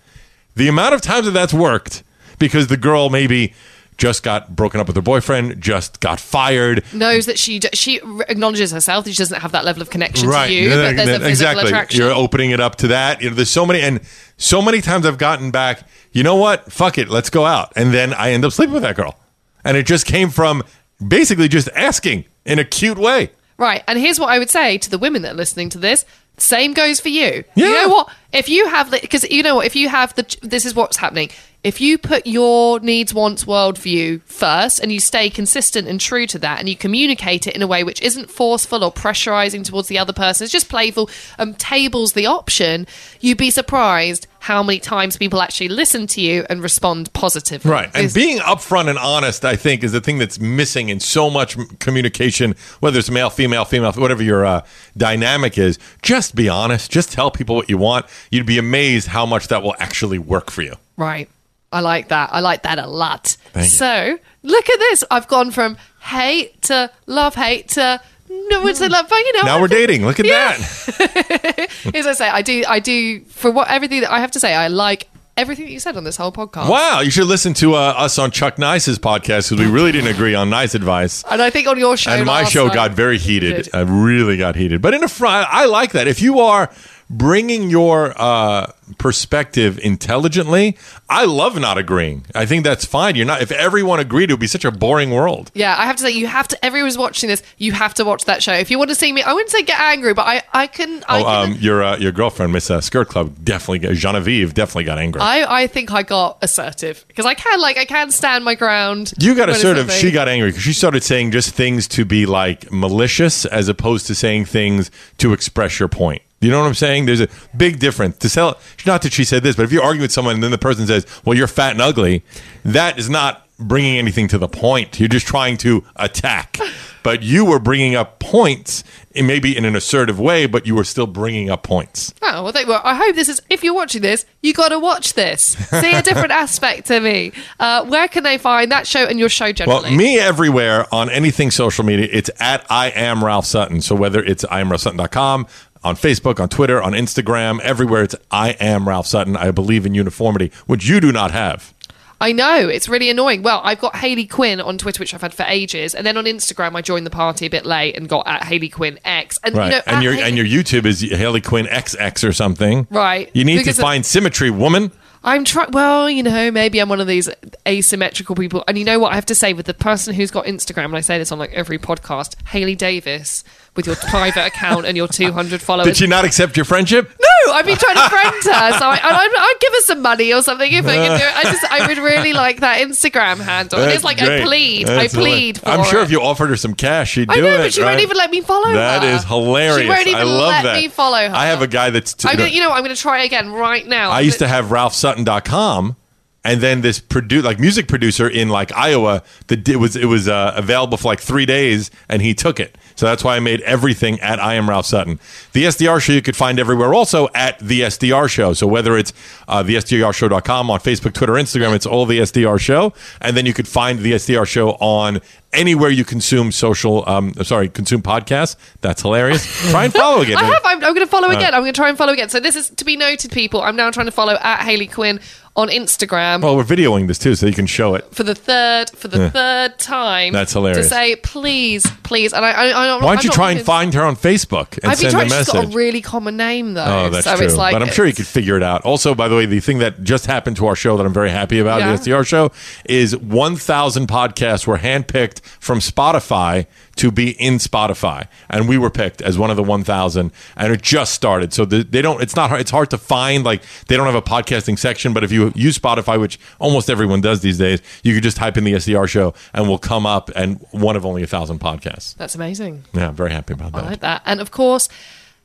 The 0.55 0.67
amount 0.67 0.93
of 0.93 1.01
times 1.01 1.25
that 1.25 1.31
that's 1.31 1.53
worked 1.53 2.03
because 2.39 2.67
the 2.67 2.77
girl 2.77 3.09
maybe 3.09 3.53
just 3.97 4.23
got 4.23 4.55
broken 4.55 4.81
up 4.81 4.87
with 4.87 4.95
her 4.95 5.01
boyfriend, 5.01 5.61
just 5.61 5.99
got 5.99 6.19
fired. 6.19 6.83
Knows 6.91 7.27
that 7.27 7.37
she, 7.37 7.59
she 7.73 7.99
acknowledges 8.27 8.71
herself 8.71 9.05
that 9.05 9.11
she 9.11 9.17
doesn't 9.17 9.41
have 9.41 9.51
that 9.51 9.63
level 9.63 9.81
of 9.81 9.91
connection 9.91 10.29
to 10.29 10.51
you, 10.51 10.69
Yeah, 10.69 10.75
but 10.75 10.95
there's 10.95 11.09
a 11.09 11.19
physical 11.19 11.27
exactly. 11.29 11.63
attraction. 11.65 12.01
You're 12.01 12.11
opening 12.11 12.49
it 12.49 12.59
up 12.59 12.77
to 12.77 12.87
that. 12.87 13.21
You 13.21 13.29
know, 13.29 13.35
there's 13.35 13.51
so 13.51 13.65
many, 13.65 13.79
and 13.81 14.01
so 14.41 14.61
many 14.61 14.81
times 14.81 15.05
I've 15.05 15.17
gotten 15.17 15.51
back. 15.51 15.87
You 16.11 16.23
know 16.23 16.35
what? 16.35 16.71
Fuck 16.71 16.97
it, 16.97 17.09
let's 17.09 17.29
go 17.29 17.45
out, 17.45 17.71
and 17.75 17.93
then 17.93 18.13
I 18.13 18.31
end 18.31 18.43
up 18.43 18.51
sleeping 18.51 18.73
with 18.73 18.83
that 18.83 18.95
girl, 18.95 19.17
and 19.63 19.77
it 19.77 19.85
just 19.85 20.05
came 20.05 20.29
from 20.29 20.63
basically 21.05 21.47
just 21.47 21.69
asking 21.75 22.25
in 22.45 22.59
a 22.59 22.65
cute 22.65 22.97
way. 22.97 23.31
Right. 23.57 23.83
And 23.87 23.99
here's 23.99 24.19
what 24.19 24.29
I 24.29 24.39
would 24.39 24.49
say 24.49 24.79
to 24.79 24.89
the 24.89 24.97
women 24.97 25.21
that 25.21 25.33
are 25.33 25.37
listening 25.37 25.69
to 25.69 25.77
this. 25.77 26.03
Same 26.37 26.73
goes 26.73 26.99
for 26.99 27.09
you. 27.09 27.43
Yeah. 27.53 27.67
You 27.67 27.71
know 27.73 27.89
what? 27.89 28.09
If 28.33 28.49
you 28.49 28.67
have, 28.67 28.89
because 28.89 29.29
you 29.29 29.43
know 29.43 29.55
what? 29.55 29.67
If 29.67 29.75
you 29.75 29.87
have 29.87 30.15
the, 30.15 30.37
this 30.41 30.65
is 30.65 30.73
what's 30.73 30.97
happening. 30.97 31.29
If 31.63 31.79
you 31.79 31.99
put 31.99 32.25
your 32.25 32.79
needs, 32.79 33.13
wants, 33.13 33.45
worldview 33.45 34.23
first 34.23 34.79
and 34.79 34.91
you 34.91 34.99
stay 34.99 35.29
consistent 35.29 35.87
and 35.87 36.01
true 36.01 36.25
to 36.25 36.39
that 36.39 36.59
and 36.59 36.67
you 36.67 36.75
communicate 36.75 37.45
it 37.45 37.55
in 37.55 37.61
a 37.61 37.67
way 37.67 37.83
which 37.83 38.01
isn't 38.01 38.31
forceful 38.31 38.83
or 38.83 38.91
pressurizing 38.91 39.63
towards 39.63 39.87
the 39.87 39.99
other 39.99 40.13
person, 40.13 40.45
it's 40.45 40.51
just 40.51 40.69
playful, 40.69 41.07
um, 41.37 41.53
tables 41.53 42.13
the 42.13 42.25
option, 42.25 42.87
you'd 43.19 43.37
be 43.37 43.51
surprised 43.51 44.25
how 44.41 44.63
many 44.63 44.79
times 44.79 45.17
people 45.17 45.39
actually 45.39 45.67
listen 45.69 46.07
to 46.07 46.19
you 46.19 46.43
and 46.49 46.63
respond 46.63 47.13
positively. 47.13 47.69
Right. 47.69 47.85
And 47.93 48.05
It's- 48.05 48.13
being 48.13 48.39
upfront 48.39 48.89
and 48.89 48.97
honest, 48.97 49.45
I 49.45 49.55
think, 49.55 49.83
is 49.83 49.91
the 49.91 50.01
thing 50.01 50.17
that's 50.17 50.39
missing 50.39 50.89
in 50.89 50.99
so 50.99 51.29
much 51.29 51.55
communication, 51.79 52.55
whether 52.79 52.97
it's 52.97 53.11
male, 53.11 53.29
female, 53.29 53.65
female, 53.65 53.91
whatever 53.93 54.23
your 54.23 54.43
uh, 54.43 54.61
dynamic 54.97 55.59
is. 55.59 55.77
Just 56.01 56.33
be 56.33 56.49
honest. 56.49 56.89
Just 56.89 57.11
tell 57.11 57.29
people 57.29 57.55
what 57.55 57.69
you 57.69 57.77
want. 57.77 58.07
You'd 58.31 58.47
be 58.47 58.57
amazed 58.57 59.09
how 59.09 59.27
much 59.27 59.47
that 59.49 59.61
will 59.61 59.75
actually 59.77 60.17
work 60.17 60.49
for 60.49 60.63
you. 60.63 60.73
Right. 60.97 61.29
I 61.71 61.81
like 61.81 62.07
that. 62.09 62.31
I 62.33 62.39
like 62.39 62.63
that 62.63 62.79
a 62.79 62.87
lot. 62.87 63.37
Thank 63.53 63.65
you. 63.65 63.69
so 63.69 64.19
look 64.41 64.69
at 64.69 64.79
this. 64.79 65.03
I've 65.11 65.27
gone 65.27 65.51
from 65.51 65.77
hate 66.01 66.61
to 66.63 66.89
love, 67.05 67.35
hate 67.35 67.69
to 67.69 68.01
no, 68.49 68.67
it's 68.67 68.79
love, 68.82 69.07
but 69.09 69.15
you 69.19 69.34
know. 69.34 69.41
Now 69.43 69.57
I 69.57 69.61
we're 69.61 69.67
dating. 69.67 70.05
Look 70.05 70.19
at 70.19 70.25
Yeah. 70.25 70.57
that. 70.57 71.69
As 71.95 72.07
I 72.07 72.13
say, 72.13 72.29
I 72.29 72.41
do, 72.41 72.63
I 72.67 72.79
do 72.79 73.21
for 73.25 73.51
what 73.51 73.69
everything 73.69 74.01
that 74.01 74.11
I 74.11 74.19
have 74.19 74.32
to 74.32 74.39
say. 74.39 74.53
I 74.53 74.67
like 74.67 75.07
everything 75.38 75.65
that 75.65 75.71
you 75.71 75.79
said 75.79 75.97
on 75.97 76.03
this 76.03 76.17
whole 76.17 76.32
podcast. 76.32 76.69
Wow, 76.69 76.99
you 77.01 77.09
should 77.11 77.25
listen 77.27 77.53
to 77.55 77.73
uh, 77.75 77.79
us 77.97 78.19
on 78.19 78.32
Chuck 78.32 78.57
Nice's 78.59 78.99
podcast 78.99 79.49
because 79.49 79.59
we 79.65 79.65
really 79.71 79.91
didn't 79.91 80.09
agree 80.13 80.36
on 80.36 80.49
nice 80.49 80.75
advice. 80.75 81.23
And 81.29 81.41
I 81.41 81.49
think 81.49 81.67
on 81.67 81.79
your 81.79 81.97
show, 81.97 82.11
and 82.11 82.25
my 82.25 82.43
show 82.43 82.67
night- 82.67 82.75
got 82.75 82.91
very 82.91 83.17
heated. 83.17 83.69
I 83.73 83.82
really 83.82 84.38
got 84.38 84.55
heated. 84.55 84.82
But 84.82 84.93
in 84.93 85.03
a 85.03 85.07
front, 85.09 85.47
I 85.51 85.65
like 85.65 85.91
that. 85.93 86.07
If 86.07 86.21
you 86.21 86.39
are 86.39 86.69
bringing 87.12 87.70
your 87.70 88.14
uh, 88.16 88.72
perspective 88.97 89.78
intelligently, 89.80 90.78
I 91.09 91.26
love 91.26 91.59
not 91.59 91.78
agreeing. 91.78 92.26
I 92.34 92.45
think 92.45 92.64
that's 92.64 92.86
fine. 92.86 93.16
You're 93.16 93.26
not. 93.26 93.41
If 93.41 93.51
everyone 93.51 93.99
agreed, 93.99 94.30
it 94.30 94.34
would 94.34 94.39
be 94.39 94.47
such 94.47 94.64
a 94.66 94.72
boring 94.72 95.12
world. 95.12 95.51
Yeah, 95.53 95.76
I 95.78 95.86
have 95.86 95.97
to 95.97 96.03
say, 96.03 96.12
you 96.12 96.28
have 96.28 96.47
to. 96.49 96.66
Everyone's 96.66 96.97
watching 96.97 97.28
this. 97.28 97.43
You 97.57 97.74
have 97.74 97.93
to 97.95 98.05
watch 98.05 98.26
that 98.26 98.41
show 98.41 98.53
if 98.53 98.72
you 98.72 98.78
want 98.78 98.89
to 98.89 98.95
see 98.95 99.12
me. 99.12 99.22
I 99.24 99.34
wouldn't 99.34 99.49
say 99.51 99.64
get 99.64 99.80
angry, 99.80 100.14
but 100.14 100.26
I, 100.26 100.41
I 100.53 100.68
can. 100.68 101.03
I 101.07 101.20
Oh, 101.22 101.24
can. 101.24 101.51
um, 101.53 101.57
your 101.59 101.84
uh, 101.84 101.97
your 101.97 102.12
girlfriend, 102.12 102.53
Miss 102.53 102.72
uh, 102.72 102.80
Skirt 102.82 103.09
Club, 103.09 103.43
definitely 103.43 103.93
Genevieve 103.95 104.53
definitely 104.53 104.86
got 104.86 104.97
angry. 104.97 105.22
I, 105.22 105.64
I 105.64 105.68
think 105.68 105.91
I 105.91 106.03
got 106.03 106.38
assertive 106.41 107.03
because 107.07 107.26
I 107.26 107.34
can 107.34 107.59
like 107.59 107.78
I 107.78 107.86
can 107.86 108.12
stand 108.12 108.45
my 108.45 108.55
ground. 108.55 109.14
You 109.20 109.36
got 109.36 109.49
assertive. 109.49 109.91
She 109.91 110.12
got 110.12 110.28
angry 110.28 110.49
because 110.49 110.64
she 110.64 110.74
started 110.74 111.03
saying 111.03 111.32
just 111.32 111.51
things 111.53 111.88
to 111.89 112.05
be 112.05 112.26
like 112.26 112.72
malicious 112.72 113.45
as 113.45 113.68
opposed 113.68 114.07
to 114.07 114.16
saying 114.16 114.45
things 114.45 114.89
to 115.18 115.34
express 115.34 115.80
your 115.80 115.89
point. 115.89 116.22
You 116.41 116.49
know 116.51 116.59
what 116.59 116.67
I'm 116.67 116.73
saying? 116.73 117.05
There's 117.05 117.21
a 117.21 117.29
big 117.55 117.79
difference. 117.79 118.17
To 118.17 118.29
sell, 118.29 118.59
not 118.85 119.03
that 119.03 119.13
she 119.13 119.23
said 119.23 119.43
this, 119.43 119.55
but 119.55 119.63
if 119.63 119.71
you 119.71 119.81
argue 119.81 120.01
with 120.01 120.11
someone 120.11 120.35
and 120.35 120.43
then 120.43 120.51
the 120.51 120.57
person 120.57 120.87
says, 120.87 121.05
"Well, 121.23 121.37
you're 121.37 121.47
fat 121.47 121.71
and 121.71 121.81
ugly," 121.81 122.23
that 122.65 122.97
is 122.97 123.09
not 123.09 123.47
bringing 123.59 123.97
anything 123.97 124.27
to 124.29 124.37
the 124.37 124.47
point. 124.47 124.99
You're 124.99 125.09
just 125.09 125.27
trying 125.27 125.57
to 125.57 125.83
attack. 125.95 126.57
But 127.03 127.23
you 127.23 127.45
were 127.45 127.57
bringing 127.59 127.95
up 127.95 128.19
points, 128.19 128.83
in 129.13 129.25
maybe 129.25 129.57
in 129.57 129.65
an 129.65 129.75
assertive 129.75 130.19
way, 130.19 130.45
but 130.45 130.67
you 130.67 130.75
were 130.75 130.83
still 130.83 131.07
bringing 131.07 131.49
up 131.49 131.63
points. 131.63 132.13
Oh 132.21 132.43
well, 132.43 132.51
they 132.51 132.63
were. 132.63 132.79
I 132.83 132.95
hope 132.95 133.15
this 133.15 133.27
is. 133.27 133.41
If 133.49 133.63
you're 133.63 133.73
watching 133.73 134.01
this, 134.01 134.25
you 134.41 134.53
got 134.53 134.69
to 134.69 134.79
watch 134.79 135.13
this. 135.13 135.41
See 135.43 135.93
a 135.93 136.01
different 136.01 136.31
aspect 136.31 136.87
to 136.87 136.99
me. 136.99 137.31
Uh, 137.59 137.85
where 137.85 138.07
can 138.07 138.23
they 138.23 138.37
find 138.37 138.71
that 138.71 138.85
show 138.85 139.05
and 139.05 139.17
your 139.17 139.29
show 139.29 139.51
generally? 139.51 139.89
Well, 139.89 139.97
me 139.97 140.19
everywhere 140.19 140.85
on 140.93 141.09
anything 141.09 141.49
social 141.51 141.83
media, 141.83 142.07
it's 142.11 142.29
at 142.39 142.65
I 142.69 142.91
am 142.91 143.23
Ralph 143.23 143.45
Sutton. 143.45 143.81
So 143.81 143.95
whether 143.95 144.23
it's 144.23 144.45
I 144.45 144.61
am 144.61 144.69
RalphSutton.com, 144.69 145.47
on 145.84 145.95
Facebook, 145.95 146.39
on 146.39 146.49
Twitter, 146.49 146.82
on 146.82 146.93
Instagram, 146.93 147.59
everywhere 147.61 148.03
it's 148.03 148.15
I 148.29 148.51
am 148.59 148.88
Ralph 148.88 149.07
Sutton. 149.07 149.36
I 149.36 149.51
believe 149.51 149.86
in 149.86 149.93
uniformity, 149.95 150.51
which 150.67 150.88
you 150.88 150.99
do 150.99 151.11
not 151.11 151.32
have. 151.32 151.73
I 152.19 152.34
know 152.34 152.67
it's 152.69 152.88
really 152.88 153.09
annoying. 153.09 153.41
Well, 153.41 153.61
I've 153.63 153.79
got 153.82 153.95
Hayley 153.95 154.27
Quinn 154.27 154.61
on 154.61 154.77
Twitter, 154.77 154.99
which 154.99 155.11
I've 155.15 155.21
had 155.23 155.34
for 155.34 155.41
ages, 155.47 155.95
and 155.95 156.05
then 156.05 156.17
on 156.17 156.25
Instagram, 156.25 156.75
I 156.75 156.82
joined 156.84 157.07
the 157.07 157.09
party 157.09 157.47
a 157.47 157.49
bit 157.49 157.65
late 157.65 157.97
and 157.97 158.07
got 158.07 158.27
at 158.27 158.43
Hayley 158.43 158.69
Quinn 158.69 158.99
X. 159.03 159.39
And 159.43 159.55
Right. 159.55 159.65
you 159.65 159.71
know, 159.71 159.82
and 159.88 160.03
your 160.03 160.13
Hayley- 160.13 160.27
and 160.27 160.38
your 160.38 160.45
YouTube 160.45 160.86
is 160.86 161.01
Hayley 161.01 161.41
Quinn 161.41 161.65
XX 161.65 162.23
or 162.23 162.32
something. 162.32 162.86
Right. 162.91 163.32
You 163.34 163.43
need 163.43 163.57
Because 163.57 163.77
to 163.77 163.82
of- 163.82 163.86
find 163.88 164.05
symmetry, 164.05 164.51
woman. 164.51 164.91
I'm 165.23 165.45
trying. 165.45 165.71
Well, 165.71 166.09
you 166.11 166.21
know, 166.23 166.49
maybe 166.51 166.79
I'm 166.79 166.89
one 166.89 166.99
of 167.01 167.05
these 167.07 167.27
asymmetrical 167.67 168.36
people. 168.36 168.63
And 168.67 168.77
you 168.77 168.84
know 168.86 168.99
what 168.99 169.11
I 169.11 169.15
have 169.15 169.25
to 169.27 169.36
say 169.36 169.53
with 169.53 169.65
the 169.65 169.73
person 169.73 170.13
who's 170.15 170.32
got 170.32 170.45
Instagram, 170.45 170.86
and 170.86 170.95
I 170.97 171.01
say 171.01 171.17
this 171.17 171.32
on 171.32 171.39
like 171.39 171.51
every 171.53 171.77
podcast, 171.77 172.36
Haley 172.47 172.75
Davis, 172.75 173.43
with 173.76 173.88
your 173.88 173.95
private 173.95 174.45
account 174.45 174.86
and 174.86 174.97
your 174.97 175.07
200 175.09 175.61
followers. 175.61 175.86
Did 175.88 175.97
she 175.97 176.07
not 176.07 176.26
accept 176.26 176.57
your 176.57 176.65
friendship? 176.65 177.09
No, 177.19 177.53
I've 177.53 177.65
been 177.65 177.78
trying 177.78 177.95
to 177.95 178.09
friend 178.09 178.36
her, 178.36 178.72
so 178.78 178.86
I, 178.86 178.99
I'd 179.01 179.55
give 179.59 179.74
her 179.74 179.82
some 179.82 180.01
money 180.01 180.34
or 180.34 180.41
something 180.41 180.72
if 180.72 180.86
I 180.86 180.95
could 180.97 181.17
do 181.17 181.24
it. 181.26 181.36
I 181.36 181.43
just, 181.43 181.72
I 181.72 181.88
would 181.88 181.97
really 181.97 182.34
like 182.34 182.59
that 182.59 182.80
Instagram 182.82 183.39
handle. 183.39 183.80
And 183.80 183.91
it's 183.91 184.03
like 184.03 184.17
great. 184.19 184.41
I 184.41 184.45
plead, 184.45 184.88
That's 184.88 185.13
I 185.15 185.17
plead. 185.17 185.57
For. 185.59 185.69
I'm 185.69 185.84
sure 185.86 186.01
it. 186.01 186.03
if 186.03 186.11
you 186.11 186.22
offered 186.22 186.47
her 186.49 186.57
some 186.57 186.74
cash, 186.76 187.11
she'd 187.11 187.30
I 187.32 187.36
do 187.36 187.41
know, 187.41 187.47
it. 187.55 187.57
but 187.59 187.74
she 187.74 187.82
right? 187.82 187.91
won't 187.91 188.01
even 188.01 188.17
let 188.17 188.30
me 188.30 188.41
follow 188.41 188.72
That 188.74 189.03
her. 189.03 189.09
is 189.09 189.24
hilarious. 189.24 189.82
She 189.84 189.88
won't 189.88 190.07
even 190.07 190.19
I 190.19 190.24
love 190.24 190.49
let 190.49 190.63
that. 190.63 190.76
me 190.82 190.88
follow 190.89 191.17
her. 191.30 191.34
I 191.36 191.47
have 191.47 191.61
a 191.61 191.67
guy 191.67 191.89
that's. 191.89 192.13
T- 192.13 192.28
I'm 192.30 192.38
gonna, 192.38 192.49
you 192.49 192.59
know, 192.61 192.69
what, 192.69 192.76
I'm 192.78 192.84
going 192.84 192.95
to 192.95 193.01
try 193.01 193.24
again 193.24 193.51
right 193.51 193.86
now. 193.88 194.11
I 194.11 194.19
used 194.22 194.39
to 194.39 194.47
have 194.47 194.65
RalphSutton.com, 194.65 195.95
and 196.43 196.61
then 196.61 196.81
this 196.81 196.99
produ- 196.99 197.43
like 197.43 197.59
music 197.59 197.87
producer 197.87 198.27
in 198.27 198.49
like 198.49 198.71
Iowa 198.73 199.23
that 199.47 199.67
it 199.69 199.77
was 199.77 199.95
it 199.95 200.05
was 200.05 200.27
uh, 200.27 200.53
available 200.55 200.97
for 200.97 201.09
like 201.09 201.19
three 201.19 201.45
days, 201.45 201.91
and 202.09 202.21
he 202.21 202.33
took 202.33 202.59
it. 202.59 202.77
So 202.95 203.05
that's 203.05 203.23
why 203.23 203.35
I 203.35 203.39
made 203.39 203.61
everything 203.61 204.19
at 204.21 204.39
I 204.39 204.55
am 204.55 204.69
Ralph 204.69 204.85
Sutton. 204.85 205.19
The 205.53 205.65
SDR 205.65 206.01
show 206.01 206.13
you 206.13 206.21
could 206.21 206.35
find 206.35 206.59
everywhere, 206.59 206.93
also 206.93 207.29
at 207.35 207.59
the 207.59 207.81
SDR 207.81 208.29
show. 208.29 208.53
So 208.53 208.67
whether 208.67 208.97
it's 208.97 209.13
uh, 209.47 209.63
the 209.63 209.75
SDRshow.com 209.75 210.69
on 210.69 210.79
Facebook, 210.79 211.13
Twitter, 211.13 211.33
Instagram, 211.33 211.75
it's 211.75 211.85
all 211.85 212.05
the 212.05 212.19
SDR 212.19 212.59
show, 212.59 212.93
and 213.19 213.37
then 213.37 213.45
you 213.45 213.53
could 213.53 213.67
find 213.67 213.99
the 213.99 214.13
SDR 214.13 214.47
show 214.47 214.71
on 214.73 215.21
anywhere 215.53 215.89
you 215.89 216.05
consume 216.05 216.51
social. 216.51 217.07
Um, 217.07 217.33
sorry, 217.43 217.69
consume 217.69 218.01
podcasts. 218.01 218.55
That's 218.81 219.01
hilarious. 219.01 219.45
Try 219.71 219.85
and 219.85 219.93
follow 219.93 220.21
again. 220.21 220.37
I 220.37 220.43
have. 220.45 220.61
I'm, 220.63 220.77
I'm 220.77 220.93
going 220.93 221.05
to 221.05 221.07
follow 221.07 221.29
again. 221.29 221.53
I'm 221.53 221.61
going 221.61 221.73
to 221.73 221.79
try 221.79 221.89
and 221.89 221.97
follow 221.97 222.13
again. 222.13 222.29
So 222.29 222.39
this 222.39 222.55
is 222.55 222.69
to 222.71 222.85
be 222.85 222.95
noted, 222.95 223.31
people. 223.31 223.61
I'm 223.61 223.75
now 223.75 223.91
trying 223.91 224.07
to 224.07 224.11
follow 224.11 224.33
at 224.33 224.63
Hayley 224.63 224.87
Quinn 224.87 225.19
on 225.53 225.67
Instagram 225.67 226.41
Well, 226.41 226.55
we're 226.55 226.63
videoing 226.63 227.07
this 227.07 227.19
too, 227.19 227.35
so 227.35 227.45
you 227.45 227.53
can 227.53 227.65
show 227.65 227.95
it. 227.95 228.05
for 228.15 228.23
the 228.23 228.33
third 228.35 228.89
for 228.91 229.09
the 229.09 229.29
third 229.29 229.77
time. 229.79 230.31
That's 230.31 230.53
hilarious. 230.53 230.85
To 230.87 230.89
say 230.89 231.17
please, 231.17 231.85
please, 232.03 232.31
and 232.31 232.45
I, 232.45 232.51
I, 232.51 232.63
I 232.83 232.85
don't. 232.87 233.03
Why 233.03 233.09
I'm 233.09 233.15
don't 233.15 233.23
you 233.25 233.29
not 233.31 233.35
try 233.35 233.51
and 233.51 233.61
find 233.61 233.93
her 233.93 234.01
on 234.03 234.15
Facebook 234.15 234.73
and 234.81 234.83
been 234.83 234.95
send 234.95 235.11
trying. 235.11 235.25
a 235.25 235.29
She's 235.29 235.31
message? 235.31 235.53
got 235.53 235.65
a 235.65 235.67
really 235.75 236.01
common 236.01 236.37
name 236.37 236.73
though. 236.73 236.85
Oh, 237.05 237.09
that's 237.09 237.25
so 237.25 237.35
true. 237.35 237.47
Like, 237.49 237.73
but 237.73 237.81
I'm 237.81 237.89
sure 237.89 238.05
you 238.05 238.13
could 238.13 238.27
figure 238.27 238.55
it 238.55 238.63
out. 238.63 238.83
Also, 238.85 239.13
by 239.13 239.27
the 239.27 239.35
way, 239.35 239.45
the 239.45 239.59
thing 239.59 239.79
that 239.79 240.03
just 240.03 240.25
happened 240.25 240.55
to 240.57 240.67
our 240.67 240.75
show 240.75 240.95
that 240.95 241.05
I'm 241.05 241.13
very 241.13 241.29
happy 241.31 241.59
about, 241.59 241.79
Yeah. 241.81 241.95
the 241.97 241.97
SDR 242.11 242.25
show, 242.25 242.51
is 242.85 243.17
1,000 243.17 244.07
podcasts 244.07 244.65
were 244.65 244.77
handpicked 244.77 245.41
from 245.41 245.79
Spotify 245.79 246.65
to 247.01 247.11
be 247.11 247.31
in 247.41 247.55
Spotify, 247.55 248.27
and 248.47 248.69
we 248.69 248.77
were 248.77 248.91
picked 248.91 249.23
as 249.23 249.35
one 249.35 249.49
of 249.49 249.57
the 249.57 249.63
1,000, 249.63 250.31
and 250.55 250.71
it 250.71 250.83
just 250.83 251.15
started. 251.15 251.51
So 251.51 251.65
the, 251.65 251.83
they 251.83 252.03
don't. 252.03 252.21
It's 252.21 252.35
not. 252.35 252.51
It's 252.59 252.69
hard 252.69 252.91
to 252.91 252.97
find. 252.99 253.43
Like 253.43 253.63
they 253.87 253.97
don't 253.97 254.05
have 254.05 254.13
a 254.13 254.21
podcasting 254.21 254.77
section, 254.77 255.11
but 255.11 255.23
if 255.23 255.31
you 255.31 255.51
use 255.55 255.79
Spotify, 255.79 256.19
which 256.19 256.39
almost 256.59 256.91
everyone 256.91 257.19
does 257.19 257.41
these 257.41 257.57
days, 257.57 257.81
you 258.03 258.13
could 258.13 258.21
just 258.21 258.37
type 258.37 258.55
in 258.55 258.65
the 258.65 258.73
SDR 258.73 259.09
show, 259.09 259.33
and 259.51 259.67
we'll 259.67 259.79
come 259.79 260.05
up 260.05 260.29
and 260.35 260.63
one 260.69 260.95
of 260.95 261.03
only 261.03 261.23
a 261.23 261.27
thousand 261.27 261.59
podcasts. 261.59 262.15
That's 262.17 262.35
amazing. 262.35 262.83
Yeah, 262.93 263.07
I'm 263.07 263.15
very 263.15 263.31
happy 263.31 263.53
about 263.53 263.71
that. 263.71 263.83
I 263.83 263.87
like 263.87 264.01
that. 264.01 264.21
And 264.27 264.39
of 264.39 264.51
course, 264.51 264.87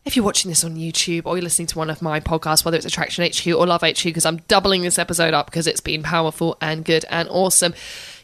if 0.05 0.15
you're 0.15 0.25
watching 0.27 0.51
this 0.51 0.63
on 0.63 0.77
YouTube 0.77 1.23
or 1.25 1.37
you're 1.37 1.43
listening 1.43 1.69
to 1.69 1.79
one 1.79 1.89
of 1.89 2.03
my 2.03 2.21
podcasts, 2.21 2.67
whether 2.67 2.77
it's 2.77 2.85
Attraction 2.85 3.25
HQ 3.25 3.47
or 3.47 3.67
Love 3.67 3.81
HQ, 3.81 4.05
because 4.05 4.27
I'm 4.27 4.39
doubling 4.49 4.83
this 4.83 4.99
episode 4.99 5.33
up 5.33 5.47
because 5.47 5.67
it's 5.67 5.81
been 5.81 6.03
powerful 6.03 6.59
and 6.61 6.85
good 6.85 7.07
and 7.09 7.29
awesome. 7.31 7.73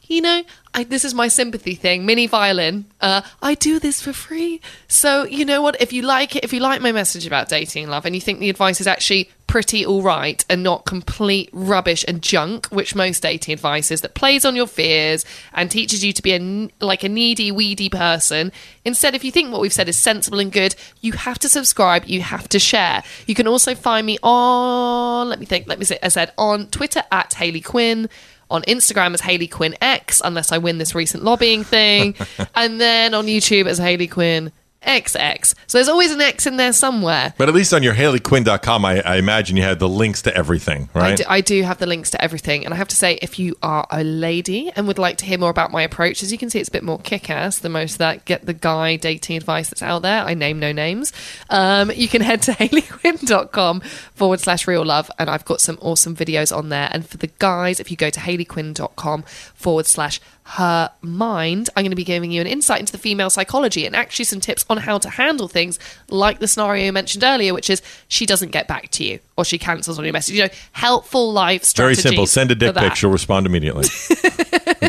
You 0.03 0.21
know, 0.21 0.43
I, 0.75 0.85
this 0.85 1.05
is 1.05 1.13
my 1.13 1.29
sympathy 1.29 1.75
thing. 1.75 2.07
Mini 2.07 2.27
violin. 2.27 2.87
Uh, 3.01 3.23
I 3.43 3.55
do 3.55 3.79
this 3.79 4.01
for 4.01 4.13
free. 4.13 4.61
So 4.89 5.25
you 5.25 5.45
know 5.45 5.61
what? 5.61 5.81
If 5.81 5.93
you 5.93 6.03
like 6.03 6.35
it, 6.37 6.45
if 6.45 6.53
you 6.53 6.61
like 6.61 6.81
my 6.81 6.93
message 6.93 7.27
about 7.27 7.49
dating 7.49 7.85
and 7.85 7.93
love, 7.93 8.07
and 8.07 8.15
you 8.15 8.21
think 8.21 8.41
the 8.41 8.49
advice 8.49 8.81
is 8.81 8.87
actually 8.87 9.31
pretty 9.53 9.85
all 9.85 10.01
right 10.01 10.47
and 10.49 10.63
not 10.63 10.87
complete 10.87 11.51
rubbish 11.53 12.07
and 12.09 12.23
junk, 12.23 12.65
which 12.69 12.95
most 12.95 13.23
dating 13.23 13.53
advice 13.53 13.91
is, 13.91 14.01
that 14.01 14.15
plays 14.15 14.47
on 14.47 14.57
your 14.57 14.67
fears 14.67 15.27
and 15.53 15.71
teaches 15.71 16.03
you 16.03 16.11
to 16.11 16.23
be 16.23 16.33
a 16.33 16.71
like 16.83 17.05
a 17.05 17.09
needy, 17.11 17.53
weedy 17.53 17.91
person. 17.91 18.51
Instead, 18.87 19.15
if 19.15 19.23
you 19.23 19.31
think 19.31 19.53
what 19.53 19.61
we've 19.61 19.71
said 19.71 19.91
is 19.91 19.97
sensible 19.99 20.39
and 20.39 20.53
good, 20.53 20.75
you 21.03 21.13
have 21.13 21.39
to 21.39 21.51
subscribe. 21.51 22.07
You 22.07 22.23
have 22.23 22.49
to 22.49 22.59
share. 22.59 23.03
You 23.27 23.35
can 23.35 23.47
also 23.47 23.75
find 23.75 24.07
me 24.07 24.17
on. 24.23 25.29
Let 25.29 25.39
me 25.39 25.45
think. 25.45 25.69
Let 25.69 25.79
me 25.79 25.85
see. 25.85 25.99
I 26.03 26.09
said 26.09 26.33
on 26.39 26.69
Twitter 26.69 27.03
at 27.13 27.35
Hayley 27.35 27.61
Quinn. 27.61 28.09
On 28.51 28.63
Instagram 28.63 29.15
as 29.15 29.23
Hayley 29.23 29.49
Quinn 29.49 29.75
X, 29.81 30.21
unless 30.23 30.53
I 30.53 30.59
win 30.59 30.77
this 30.77 30.95
recent 30.95 31.25
lobbying 31.25 31.65
thing, 31.65 32.15
and 32.55 32.79
then 32.79 33.15
on 33.15 33.25
YouTube 33.25 33.65
as 33.65 33.79
Hayley 33.79 34.07
Quinn 34.07 34.53
XX. 34.83 35.55
So 35.67 35.79
there's 35.79 35.89
always 35.89 36.13
an 36.13 36.21
X 36.21 36.47
in 36.47 36.57
there 36.57 36.73
somewhere. 36.73 37.35
But 37.39 37.49
at 37.49 37.55
least 37.55 37.73
on 37.73 37.83
your 37.83 37.95
HayleyQuinn.com, 37.95 38.85
I, 38.85 39.01
I 39.01 39.17
imagine 39.17 39.57
you 39.57 39.63
had 39.63 39.79
the 39.79 39.89
links 39.89 40.23
to 40.23 40.37
everything, 40.37 40.89
I 40.95 40.99
right? 40.99 41.17
do, 41.17 41.25
I 41.29 41.41
do 41.41 41.63
have 41.63 41.79
the 41.79 41.87
links 41.87 42.11
to 42.11 42.23
everything. 42.23 42.65
And 42.65 42.75
I 42.75 42.77
have 42.77 42.89
to 42.89 42.97
say, 42.97 43.19
if 43.23 43.39
you 43.39 43.57
are 43.63 43.87
a 43.91 44.03
lady 44.05 44.71
and 44.75 44.87
would 44.87 44.99
like 44.99 45.17
to 45.19 45.25
hear 45.25 45.39
more 45.39 45.51
about 45.51 45.71
my 45.71 45.83
approach, 45.83 46.23
as 46.23 46.33
you 46.33 46.39
can 46.39 46.51
see, 46.51 46.59
it's 46.59 46.69
a 46.69 46.73
bit 46.73 46.83
more 46.83 46.99
kick 46.99 47.31
ass 47.31 47.59
than 47.59 47.73
most 47.73 47.93
of 47.93 47.99
that 47.99 48.25
get 48.25 48.47
the 48.47 48.55
guy 48.55 48.97
dating 48.97 49.37
advice 49.37 49.71
that's 49.71 49.83
out 49.83 50.03
there. 50.03 50.23
I 50.23 50.35
name 50.35 50.59
no 50.59 50.73
names. 50.73 51.13
Um, 51.51 51.91
you 51.95 52.09
can 52.09 52.23
head 52.23 52.43
to 52.43 52.53
hayleyquinn.com 52.53 53.81
forward 54.15 54.41
slash 54.41 54.67
real 54.67 54.85
love. 54.85 55.11
And 55.19 55.31
I've 55.31 55.45
got 55.45 55.61
some 55.61 55.79
awesome 55.81 56.17
videos 56.17 56.57
on 56.57 56.69
there. 56.69 56.89
And 56.93 57.07
for 57.09 57.17
the 57.17 57.31
guys, 57.39 57.81
if 57.81 57.91
you 57.91 57.97
go 57.97 58.11
to 58.11 58.21
hayleyquinn.com 58.21 59.23
forward 59.55 59.87
slash 59.87 60.21
her 60.53 60.91
mind, 61.01 61.71
I'm 61.75 61.83
going 61.83 61.93
to 61.93 61.97
be 61.97 62.05
giving 62.05 62.31
you 62.31 62.43
an 62.43 62.47
insight 62.47 62.81
into 62.81 62.93
the 62.93 62.99
female 62.99 63.31
psychology 63.31 63.87
and 63.87 63.97
actually 63.97 64.27
some 64.27 64.39
tips 64.39 64.67
on 64.69 64.77
how 64.77 64.99
to 64.99 65.09
handle 65.09 65.49
things 65.49 65.79
like 66.11 66.41
the 66.41 66.47
scenario 66.47 66.85
you 66.85 66.93
mentioned 66.93 67.25
earlier, 67.25 67.55
which 67.55 67.71
is 67.71 67.81
she 68.07 68.27
doesn't 68.27 68.51
get 68.51 68.69
back 68.69 68.91
to 68.91 69.03
you 69.03 69.19
or 69.39 69.47
she 69.47 69.57
cancels 69.57 69.99
on 69.99 70.05
your 70.05 70.13
message. 70.13 70.35
You 70.35 70.43
know, 70.43 70.51
helpful 70.73 71.33
life 71.33 71.75
Very 71.75 71.95
simple. 71.95 72.27
Send 72.27 72.51
a 72.51 72.55
dick 72.55 72.75
pic. 72.77 72.97
She'll 72.97 73.11
respond 73.11 73.47
immediately. 73.47 73.85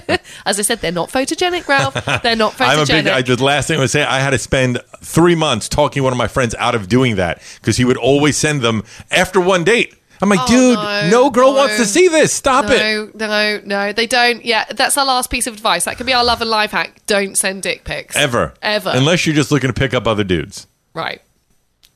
As 0.46 0.60
I 0.60 0.64
said, 0.64 0.80
they're 0.80 0.92
not 0.92 1.10
photogenic, 1.10 1.66
Ralph. 1.66 1.94
They're 2.22 2.36
not 2.36 2.54
photogenic. 2.54 2.68
I'm 2.68 2.80
a 2.80 2.86
big. 2.86 3.08
I, 3.08 3.22
the 3.22 3.42
last 3.42 3.68
thing 3.70 3.78
I 3.78 3.80
would 3.80 3.90
say, 3.90 4.04
I 4.04 4.20
had 4.20 4.32
to 4.32 4.38
spend 4.40 4.80
three 5.02 5.36
months 5.36 5.70
talking 5.70 6.04
one 6.04 6.12
of 6.12 6.18
my 6.18 6.28
friends 6.28 6.56
out 6.56 6.76
of 6.76 6.90
doing 6.90 7.16
that 7.16 7.42
because 7.62 7.78
he 7.78 7.86
would 7.86 7.98
always 7.98 8.36
send 8.36 8.62
them 8.62 8.84
after 9.12 9.40
one 9.40 9.64
date. 9.64 9.96
I'm 10.24 10.30
like, 10.30 10.40
Oh, 10.44 10.48
dude, 10.48 10.76
no, 10.76 11.10
no, 11.26 11.30
girl 11.30 11.52
no. 11.52 11.58
wants 11.58 11.76
to 11.78 11.86
see 11.86 12.08
this. 12.08 12.34
Stop 12.34 12.66
it. 12.70 12.80
No, 12.80 13.12
no, 13.28 13.62
no, 13.66 13.92
they 13.92 14.08
don't. 14.08 14.44
Yeah, 14.46 14.64
that's 14.72 14.98
our 14.98 15.06
last 15.06 15.30
piece 15.30 15.48
of 15.48 15.54
advice. 15.54 15.84
That 15.84 15.98
can 15.98 16.06
be 16.06 16.14
our 16.14 16.24
love 16.24 16.40
and 16.42 16.50
life 16.50 16.72
hack. 16.72 17.02
Don't 17.08 17.38
send 17.38 17.62
dick 17.64 17.84
pics. 17.84 18.16
Ever. 18.16 18.54
Ever. 18.62 18.92
Unless 18.94 19.26
you're 19.26 19.36
just 19.36 19.52
looking 19.52 19.68
to 19.70 19.74
pick 19.74 19.94
up 19.94 20.08
other 20.08 20.24
dudes. 20.24 20.66
Right. 20.94 21.22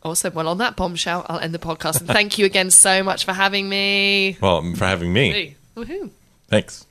Awesome. 0.03 0.33
Well, 0.33 0.47
on 0.49 0.57
that 0.59 0.75
bombshell, 0.75 1.25
I'll 1.29 1.39
end 1.39 1.53
the 1.53 1.59
podcast. 1.59 1.99
And 2.01 2.07
thank 2.07 2.37
you 2.37 2.45
again 2.45 2.69
so 2.69 3.01
much 3.01 3.23
for 3.25 3.33
having 3.33 3.67
me. 3.69 4.37
Well, 4.41 4.61
for 4.75 4.85
having 4.85 5.11
me. 5.13 5.31
Hey, 5.31 5.55
Woohoo. 5.75 6.09
Thanks. 6.49 6.85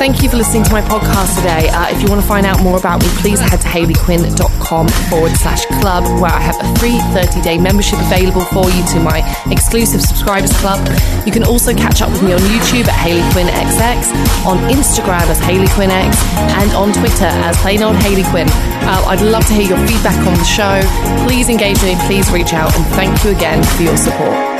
Thank 0.00 0.22
you 0.22 0.30
for 0.30 0.38
listening 0.38 0.64
to 0.64 0.72
my 0.72 0.80
podcast 0.80 1.36
today. 1.36 1.68
Uh, 1.68 1.92
if 1.92 2.00
you 2.00 2.08
want 2.08 2.22
to 2.22 2.26
find 2.26 2.46
out 2.46 2.62
more 2.62 2.78
about 2.78 3.02
me, 3.02 3.08
please 3.20 3.38
head 3.38 3.60
to 3.60 3.68
hayleyquinn.com 3.68 4.88
forward 5.12 5.32
slash 5.36 5.66
club, 5.76 6.04
where 6.22 6.32
I 6.32 6.40
have 6.40 6.56
a 6.56 6.78
free 6.80 6.96
30 7.12 7.42
day 7.42 7.58
membership 7.58 8.00
available 8.00 8.40
for 8.48 8.64
you 8.70 8.82
to 8.96 9.00
my 9.00 9.20
exclusive 9.52 10.00
subscribers 10.00 10.56
club. 10.56 10.80
You 11.26 11.32
can 11.32 11.44
also 11.44 11.74
catch 11.74 12.00
up 12.00 12.10
with 12.12 12.22
me 12.22 12.32
on 12.32 12.40
YouTube 12.48 12.88
at 12.88 12.96
Hayley 12.96 13.20
Quinn 13.36 13.48
XX, 13.52 14.08
on 14.48 14.56
Instagram 14.72 15.28
as 15.28 15.38
Hayley 15.38 15.68
Quinn 15.76 15.90
X, 15.90 16.16
and 16.56 16.72
on 16.72 16.94
Twitter 16.94 17.28
as 17.44 17.58
plain 17.58 17.82
old 17.82 17.96
Hayley 17.96 18.24
Quinn. 18.32 18.48
Uh, 18.48 19.04
I'd 19.06 19.20
love 19.20 19.44
to 19.48 19.52
hear 19.52 19.76
your 19.76 19.86
feedback 19.86 20.16
on 20.26 20.32
the 20.32 20.48
show. 20.48 20.80
Please 21.28 21.50
engage 21.50 21.82
me, 21.82 21.94
please 22.06 22.30
reach 22.32 22.54
out, 22.54 22.74
and 22.74 22.86
thank 22.96 23.22
you 23.22 23.32
again 23.36 23.62
for 23.76 23.82
your 23.82 23.98
support. 23.98 24.59